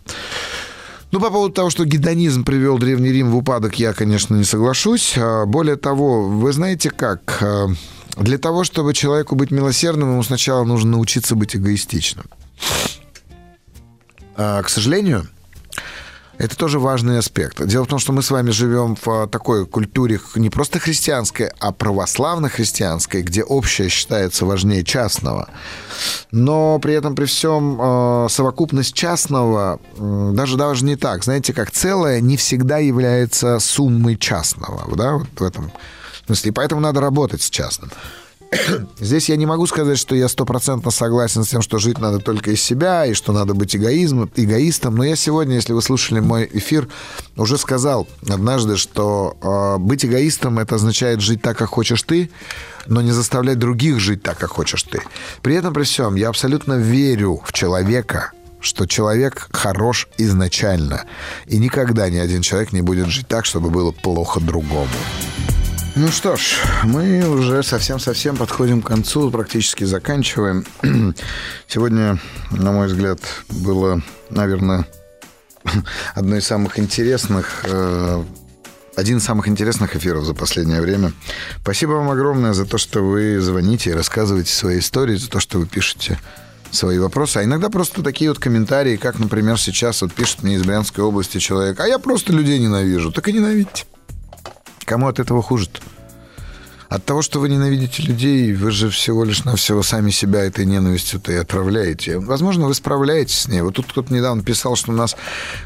Ну, 1.10 1.20
по 1.20 1.30
поводу 1.30 1.52
того, 1.52 1.70
что 1.70 1.84
гедонизм 1.84 2.44
привел 2.44 2.78
Древний 2.78 3.12
Рим 3.12 3.30
в 3.30 3.36
упадок, 3.36 3.78
я, 3.78 3.92
конечно, 3.92 4.34
не 4.34 4.44
соглашусь. 4.44 5.14
А, 5.16 5.46
более 5.46 5.76
того, 5.76 6.28
вы 6.28 6.52
знаете 6.52 6.90
как? 6.90 7.38
А, 7.40 7.68
для 8.16 8.38
того, 8.38 8.64
чтобы 8.64 8.94
человеку 8.94 9.36
быть 9.36 9.50
милосердным, 9.50 10.12
ему 10.12 10.22
сначала 10.22 10.64
нужно 10.64 10.92
научиться 10.92 11.36
быть 11.36 11.54
эгоистичным. 11.54 12.26
А, 14.36 14.62
к 14.62 14.68
сожалению, 14.68 15.28
это 16.38 16.56
тоже 16.56 16.78
важный 16.78 17.18
аспект. 17.18 17.64
Дело 17.64 17.84
в 17.84 17.88
том, 17.88 17.98
что 17.98 18.12
мы 18.12 18.22
с 18.22 18.30
вами 18.30 18.50
живем 18.50 18.96
в 18.96 19.08
а, 19.08 19.26
такой 19.26 19.66
культуре 19.66 20.20
не 20.34 20.50
просто 20.50 20.78
христианской, 20.78 21.50
а 21.60 21.72
православно-христианской, 21.72 23.22
где 23.22 23.42
общее 23.42 23.88
считается 23.88 24.44
важнее 24.44 24.84
частного. 24.84 25.48
Но 26.30 26.78
при 26.80 26.94
этом, 26.94 27.14
при 27.14 27.26
всем, 27.26 27.78
а, 27.80 28.26
совокупность 28.28 28.94
частного 28.94 29.80
даже, 29.98 30.56
даже 30.56 30.84
не 30.84 30.96
так. 30.96 31.24
Знаете, 31.24 31.52
как 31.52 31.70
целое 31.70 32.20
не 32.20 32.36
всегда 32.36 32.78
является 32.78 33.58
суммой 33.58 34.16
частного. 34.16 34.84
Да, 34.96 35.14
вот 35.14 35.28
в 35.36 35.42
этом 35.42 35.72
смысле, 36.26 36.50
и 36.50 36.52
поэтому 36.52 36.80
надо 36.80 37.00
работать 37.00 37.42
с 37.42 37.50
частным. 37.50 37.90
Здесь 38.98 39.28
я 39.28 39.36
не 39.36 39.46
могу 39.46 39.66
сказать, 39.66 39.98
что 39.98 40.14
я 40.14 40.28
стопроцентно 40.28 40.90
согласен 40.90 41.44
с 41.44 41.48
тем, 41.48 41.62
что 41.62 41.78
жить 41.78 41.98
надо 41.98 42.18
только 42.18 42.50
из 42.50 42.62
себя, 42.62 43.06
и 43.06 43.14
что 43.14 43.32
надо 43.32 43.54
быть 43.54 43.74
эгоизм, 43.74 44.30
эгоистом. 44.34 44.96
Но 44.96 45.04
я 45.04 45.16
сегодня, 45.16 45.56
если 45.56 45.72
вы 45.72 45.82
слушали 45.82 46.20
мой 46.20 46.48
эфир, 46.52 46.88
уже 47.36 47.58
сказал 47.58 48.08
однажды, 48.28 48.76
что 48.76 49.36
э, 49.40 49.78
быть 49.78 50.04
эгоистом 50.04 50.58
это 50.58 50.76
означает 50.76 51.20
жить 51.20 51.42
так, 51.42 51.58
как 51.58 51.70
хочешь 51.70 52.02
ты, 52.02 52.30
но 52.86 53.00
не 53.02 53.12
заставлять 53.12 53.58
других 53.58 53.98
жить 53.98 54.22
так, 54.22 54.38
как 54.38 54.50
хочешь 54.50 54.82
ты. 54.82 55.02
При 55.42 55.54
этом, 55.54 55.72
при 55.72 55.84
всем, 55.84 56.14
я 56.14 56.28
абсолютно 56.28 56.74
верю 56.74 57.42
в 57.44 57.52
человека, 57.52 58.32
что 58.60 58.86
человек 58.86 59.48
хорош 59.52 60.08
изначально. 60.18 61.04
И 61.46 61.58
никогда 61.58 62.08
ни 62.08 62.16
один 62.16 62.42
человек 62.42 62.72
не 62.72 62.82
будет 62.82 63.08
жить 63.08 63.28
так, 63.28 63.44
чтобы 63.44 63.70
было 63.70 63.92
плохо 63.92 64.40
другому. 64.40 64.88
Ну 65.96 66.08
что 66.08 66.34
ж, 66.34 66.56
мы 66.82 67.24
уже 67.28 67.62
совсем-совсем 67.62 68.36
подходим 68.36 68.82
к 68.82 68.88
концу, 68.88 69.30
практически 69.30 69.84
заканчиваем. 69.84 70.66
Сегодня, 71.68 72.18
на 72.50 72.72
мой 72.72 72.88
взгляд, 72.88 73.20
было, 73.48 74.02
наверное, 74.28 74.88
одно 76.16 76.36
из 76.36 76.46
самых 76.46 76.80
интересных 76.80 77.64
э, 77.68 78.24
один 78.96 79.18
из 79.18 79.24
самых 79.24 79.46
интересных 79.46 79.94
эфиров 79.94 80.24
за 80.24 80.34
последнее 80.34 80.80
время. 80.80 81.12
Спасибо 81.60 81.92
вам 81.92 82.10
огромное 82.10 82.54
за 82.54 82.66
то, 82.66 82.76
что 82.76 83.00
вы 83.00 83.40
звоните 83.40 83.90
и 83.90 83.94
рассказываете 83.94 84.52
свои 84.52 84.80
истории, 84.80 85.14
за 85.14 85.30
то, 85.30 85.38
что 85.38 85.60
вы 85.60 85.66
пишете 85.66 86.18
свои 86.72 86.98
вопросы. 86.98 87.36
А 87.36 87.44
иногда 87.44 87.70
просто 87.70 88.02
такие 88.02 88.30
вот 88.30 88.40
комментарии, 88.40 88.96
как, 88.96 89.20
например, 89.20 89.60
сейчас 89.60 90.02
вот 90.02 90.12
пишет 90.12 90.42
мне 90.42 90.56
из 90.56 90.64
Брянской 90.64 91.04
области 91.04 91.38
человек, 91.38 91.78
а 91.78 91.86
я 91.86 92.00
просто 92.00 92.32
людей 92.32 92.58
ненавижу. 92.58 93.12
Так 93.12 93.28
и 93.28 93.32
ненавидьте. 93.32 93.84
Кому 94.84 95.08
от 95.08 95.18
этого 95.18 95.42
хуже 95.42 95.66
-то? 95.66 95.80
От 96.94 97.04
того, 97.04 97.22
что 97.22 97.40
вы 97.40 97.48
ненавидите 97.48 98.04
людей, 98.04 98.52
вы 98.52 98.70
же 98.70 98.88
всего 98.88 99.24
лишь 99.24 99.44
навсего 99.44 99.82
сами 99.82 100.10
себя 100.10 100.44
этой 100.44 100.64
ненавистью-то 100.64 101.32
и 101.32 101.34
отправляете. 101.34 102.18
Возможно, 102.18 102.66
вы 102.66 102.74
справляетесь 102.74 103.40
с 103.40 103.48
ней. 103.48 103.62
Вот 103.62 103.74
тут 103.74 103.86
кто-то 103.86 104.14
недавно 104.14 104.44
писал, 104.44 104.76
что 104.76 104.92
у 104.92 104.94
нас 104.94 105.16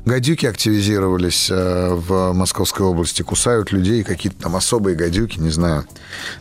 гадюки 0.07 0.47
активизировались 0.47 1.51
э, 1.51 1.93
в 1.93 2.33
Московской 2.33 2.87
области, 2.87 3.21
кусают 3.21 3.73
людей, 3.73 4.05
какие-то 4.05 4.41
там 4.45 4.57
особые 4.57 4.97
гадюки, 4.97 5.39
не 5.39 5.51
знаю. 5.51 5.85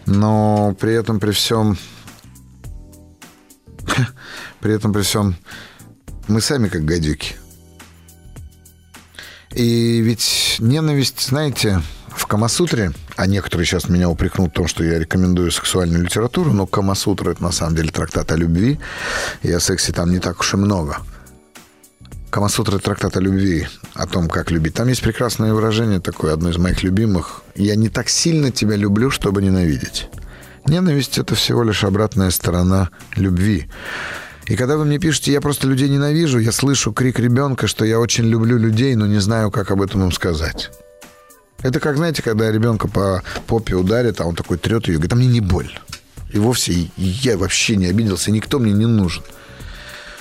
Но 0.05 0.73
при 0.79 0.93
этом, 0.93 1.19
при 1.19 1.31
всем... 1.31 1.77
При 4.61 4.73
этом, 4.73 4.91
при 4.91 5.01
всем, 5.01 5.35
мы 6.27 6.41
сами 6.41 6.67
как 6.67 6.83
гадюки. 6.83 7.35
И 9.53 10.01
ведь 10.01 10.57
ненависть, 10.59 11.21
знаете, 11.21 11.81
в 12.17 12.25
Камасутре, 12.27 12.91
а 13.15 13.27
некоторые 13.27 13.65
сейчас 13.65 13.89
меня 13.89 14.09
упрекнут 14.09 14.51
в 14.51 14.53
том, 14.53 14.67
что 14.67 14.83
я 14.83 14.99
рекомендую 14.99 15.51
сексуальную 15.51 16.03
литературу, 16.03 16.51
но 16.51 16.65
Камасутра 16.65 17.31
это 17.31 17.43
на 17.43 17.51
самом 17.51 17.75
деле 17.75 17.89
трактат 17.89 18.31
о 18.31 18.35
любви, 18.35 18.79
и 19.43 19.51
о 19.51 19.59
сексе 19.59 19.93
там 19.93 20.11
не 20.11 20.19
так 20.19 20.39
уж 20.39 20.53
и 20.53 20.57
много. 20.57 20.97
Камасутра– 22.29 22.77
трактат 22.79 23.15
о 23.17 23.21
любви. 23.21 23.67
о 23.93 24.05
том, 24.05 24.27
как 24.27 24.51
любить. 24.51 24.73
Там 24.73 24.89
есть 24.89 25.01
прекрасное 25.01 25.53
выражение 25.53 25.99
такое, 25.99 26.33
одно 26.33 26.49
из 26.49 26.57
моих 26.57 26.83
любимых. 26.83 27.41
«Я 27.55 27.75
не 27.75 27.89
так 27.89 28.09
сильно 28.09 28.51
тебя 28.51 28.75
люблю, 28.75 29.09
чтобы 29.09 29.41
ненавидеть». 29.41 30.09
Ненависть— 30.67 31.17
это 31.19 31.33
всего 31.33 31.63
лишь 31.63 31.83
обратная 31.83 32.29
сторона 32.29 32.89
любви. 33.15 33.67
И 34.45 34.55
когда 34.55 34.77
вы 34.77 34.85
мне 34.85 34.99
пишете, 34.99 35.31
я 35.31 35.41
просто 35.41 35.67
людей 35.67 35.89
ненавижу, 35.89 36.39
я 36.39 36.51
слышу 36.51 36.91
крик 36.91 37.19
ребенка, 37.19 37.67
что 37.67 37.85
я 37.85 37.99
очень 37.99 38.25
люблю 38.25 38.57
людей, 38.57 38.93
но 38.95 39.07
не 39.07 39.19
знаю, 39.19 39.49
как 39.49 39.71
об 39.71 39.81
этом 39.81 40.03
им 40.03 40.11
сказать. 40.11 40.69
Это 41.61 41.79
как, 41.79 41.97
знаете, 41.97 42.21
когда 42.21 42.51
ребенка 42.51 42.87
по 42.87 43.23
попе 43.47 43.75
ударит, 43.75 44.21
а 44.21 44.25
он 44.25 44.35
такой 44.35 44.57
трет 44.57 44.87
ее, 44.87 44.95
говорит, 44.95 45.13
а 45.13 45.15
мне 45.15 45.27
не 45.27 45.41
больно. 45.41 45.79
И 46.31 46.37
вовсе 46.37 46.89
я 46.97 47.37
вообще 47.37 47.75
не 47.75 47.87
обиделся, 47.87 48.31
никто 48.31 48.59
мне 48.59 48.73
не 48.73 48.85
нужен. 48.85 49.23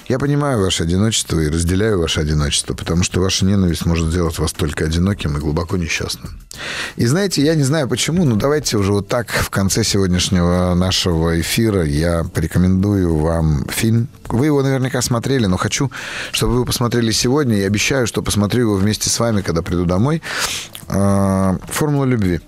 Я 0.08 0.20
понимаю 0.20 0.60
ваше 0.60 0.84
одиночество 0.84 1.40
и 1.40 1.48
разделяю 1.48 2.00
ваше 2.00 2.20
одиночество, 2.20 2.74
потому 2.74 3.02
что 3.02 3.20
ваша 3.20 3.44
ненависть 3.44 3.86
может 3.86 4.08
сделать 4.08 4.38
вас 4.38 4.52
только 4.52 4.84
одиноким 4.84 5.36
и 5.36 5.40
глубоко 5.40 5.76
несчастным. 5.76 6.38
И 6.94 7.06
знаете, 7.06 7.42
я 7.44 7.56
не 7.56 7.64
знаю 7.64 7.88
почему, 7.88 8.24
но 8.24 8.36
давайте 8.36 8.76
уже 8.76 8.92
вот 8.92 9.08
так 9.08 9.28
в 9.30 9.50
конце 9.50 9.82
сегодняшнего 9.82 10.74
нашего 10.74 11.40
эфира 11.40 11.84
я 11.84 12.22
порекомендую 12.22 13.16
вам 13.16 13.66
фильм. 13.68 14.06
Вы 14.28 14.46
его 14.46 14.62
наверняка 14.62 15.02
смотрели, 15.02 15.46
но 15.46 15.56
хочу, 15.56 15.90
чтобы 16.30 16.58
вы 16.58 16.64
посмотрели 16.64 17.10
сегодня. 17.10 17.58
И 17.58 17.62
обещаю, 17.62 18.06
что 18.06 18.22
посмотрю 18.22 18.62
его 18.62 18.76
вместе 18.76 19.10
с 19.10 19.18
вами, 19.18 19.42
когда 19.42 19.62
приду 19.62 19.86
домой. 19.86 20.22
А, 20.88 21.58
«Формула 21.68 22.04
любви». 22.04 22.40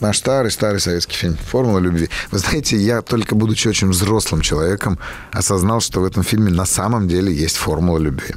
Наш 0.00 0.18
старый-старый 0.18 0.80
советский 0.80 1.16
фильм 1.16 1.36
«Формула 1.36 1.78
любви». 1.78 2.08
Вы 2.30 2.38
знаете, 2.38 2.76
я 2.76 3.02
только 3.02 3.34
будучи 3.34 3.68
очень 3.68 3.90
взрослым 3.90 4.40
человеком 4.40 4.98
осознал, 5.32 5.80
что 5.80 6.00
в 6.00 6.04
этом 6.04 6.22
фильме 6.22 6.50
на 6.50 6.66
самом 6.66 7.08
деле 7.08 7.32
есть 7.32 7.56
формула 7.56 7.98
любви. 7.98 8.34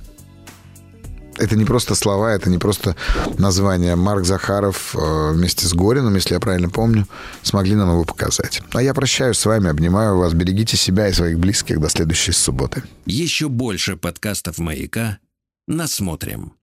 Это 1.38 1.56
не 1.56 1.66
просто 1.66 1.96
слова, 1.96 2.34
это 2.34 2.50
не 2.50 2.58
просто 2.58 2.96
название. 3.38 3.96
Марк 3.96 4.26
Захаров 4.26 4.96
э, 4.96 5.32
вместе 5.34 5.68
с 5.68 5.74
Горином, 5.74 6.16
если 6.16 6.34
я 6.34 6.40
правильно 6.40 6.70
помню, 6.70 7.08
смогли 7.44 7.76
нам 7.76 7.92
его 7.92 8.04
показать. 8.06 8.62
А 8.74 8.82
я 8.82 8.94
прощаюсь 8.94 9.38
с 9.38 9.46
вами, 9.46 9.70
обнимаю 9.70 10.18
вас. 10.18 10.34
Берегите 10.34 10.78
себя 10.78 11.08
и 11.08 11.14
своих 11.14 11.38
близких 11.38 11.80
до 11.80 11.90
следующей 11.90 12.32
субботы. 12.32 12.84
Еще 13.06 13.50
больше 13.50 13.98
подкастов 13.98 14.58
«Маяка» 14.58 15.20
насмотрим. 15.68 16.54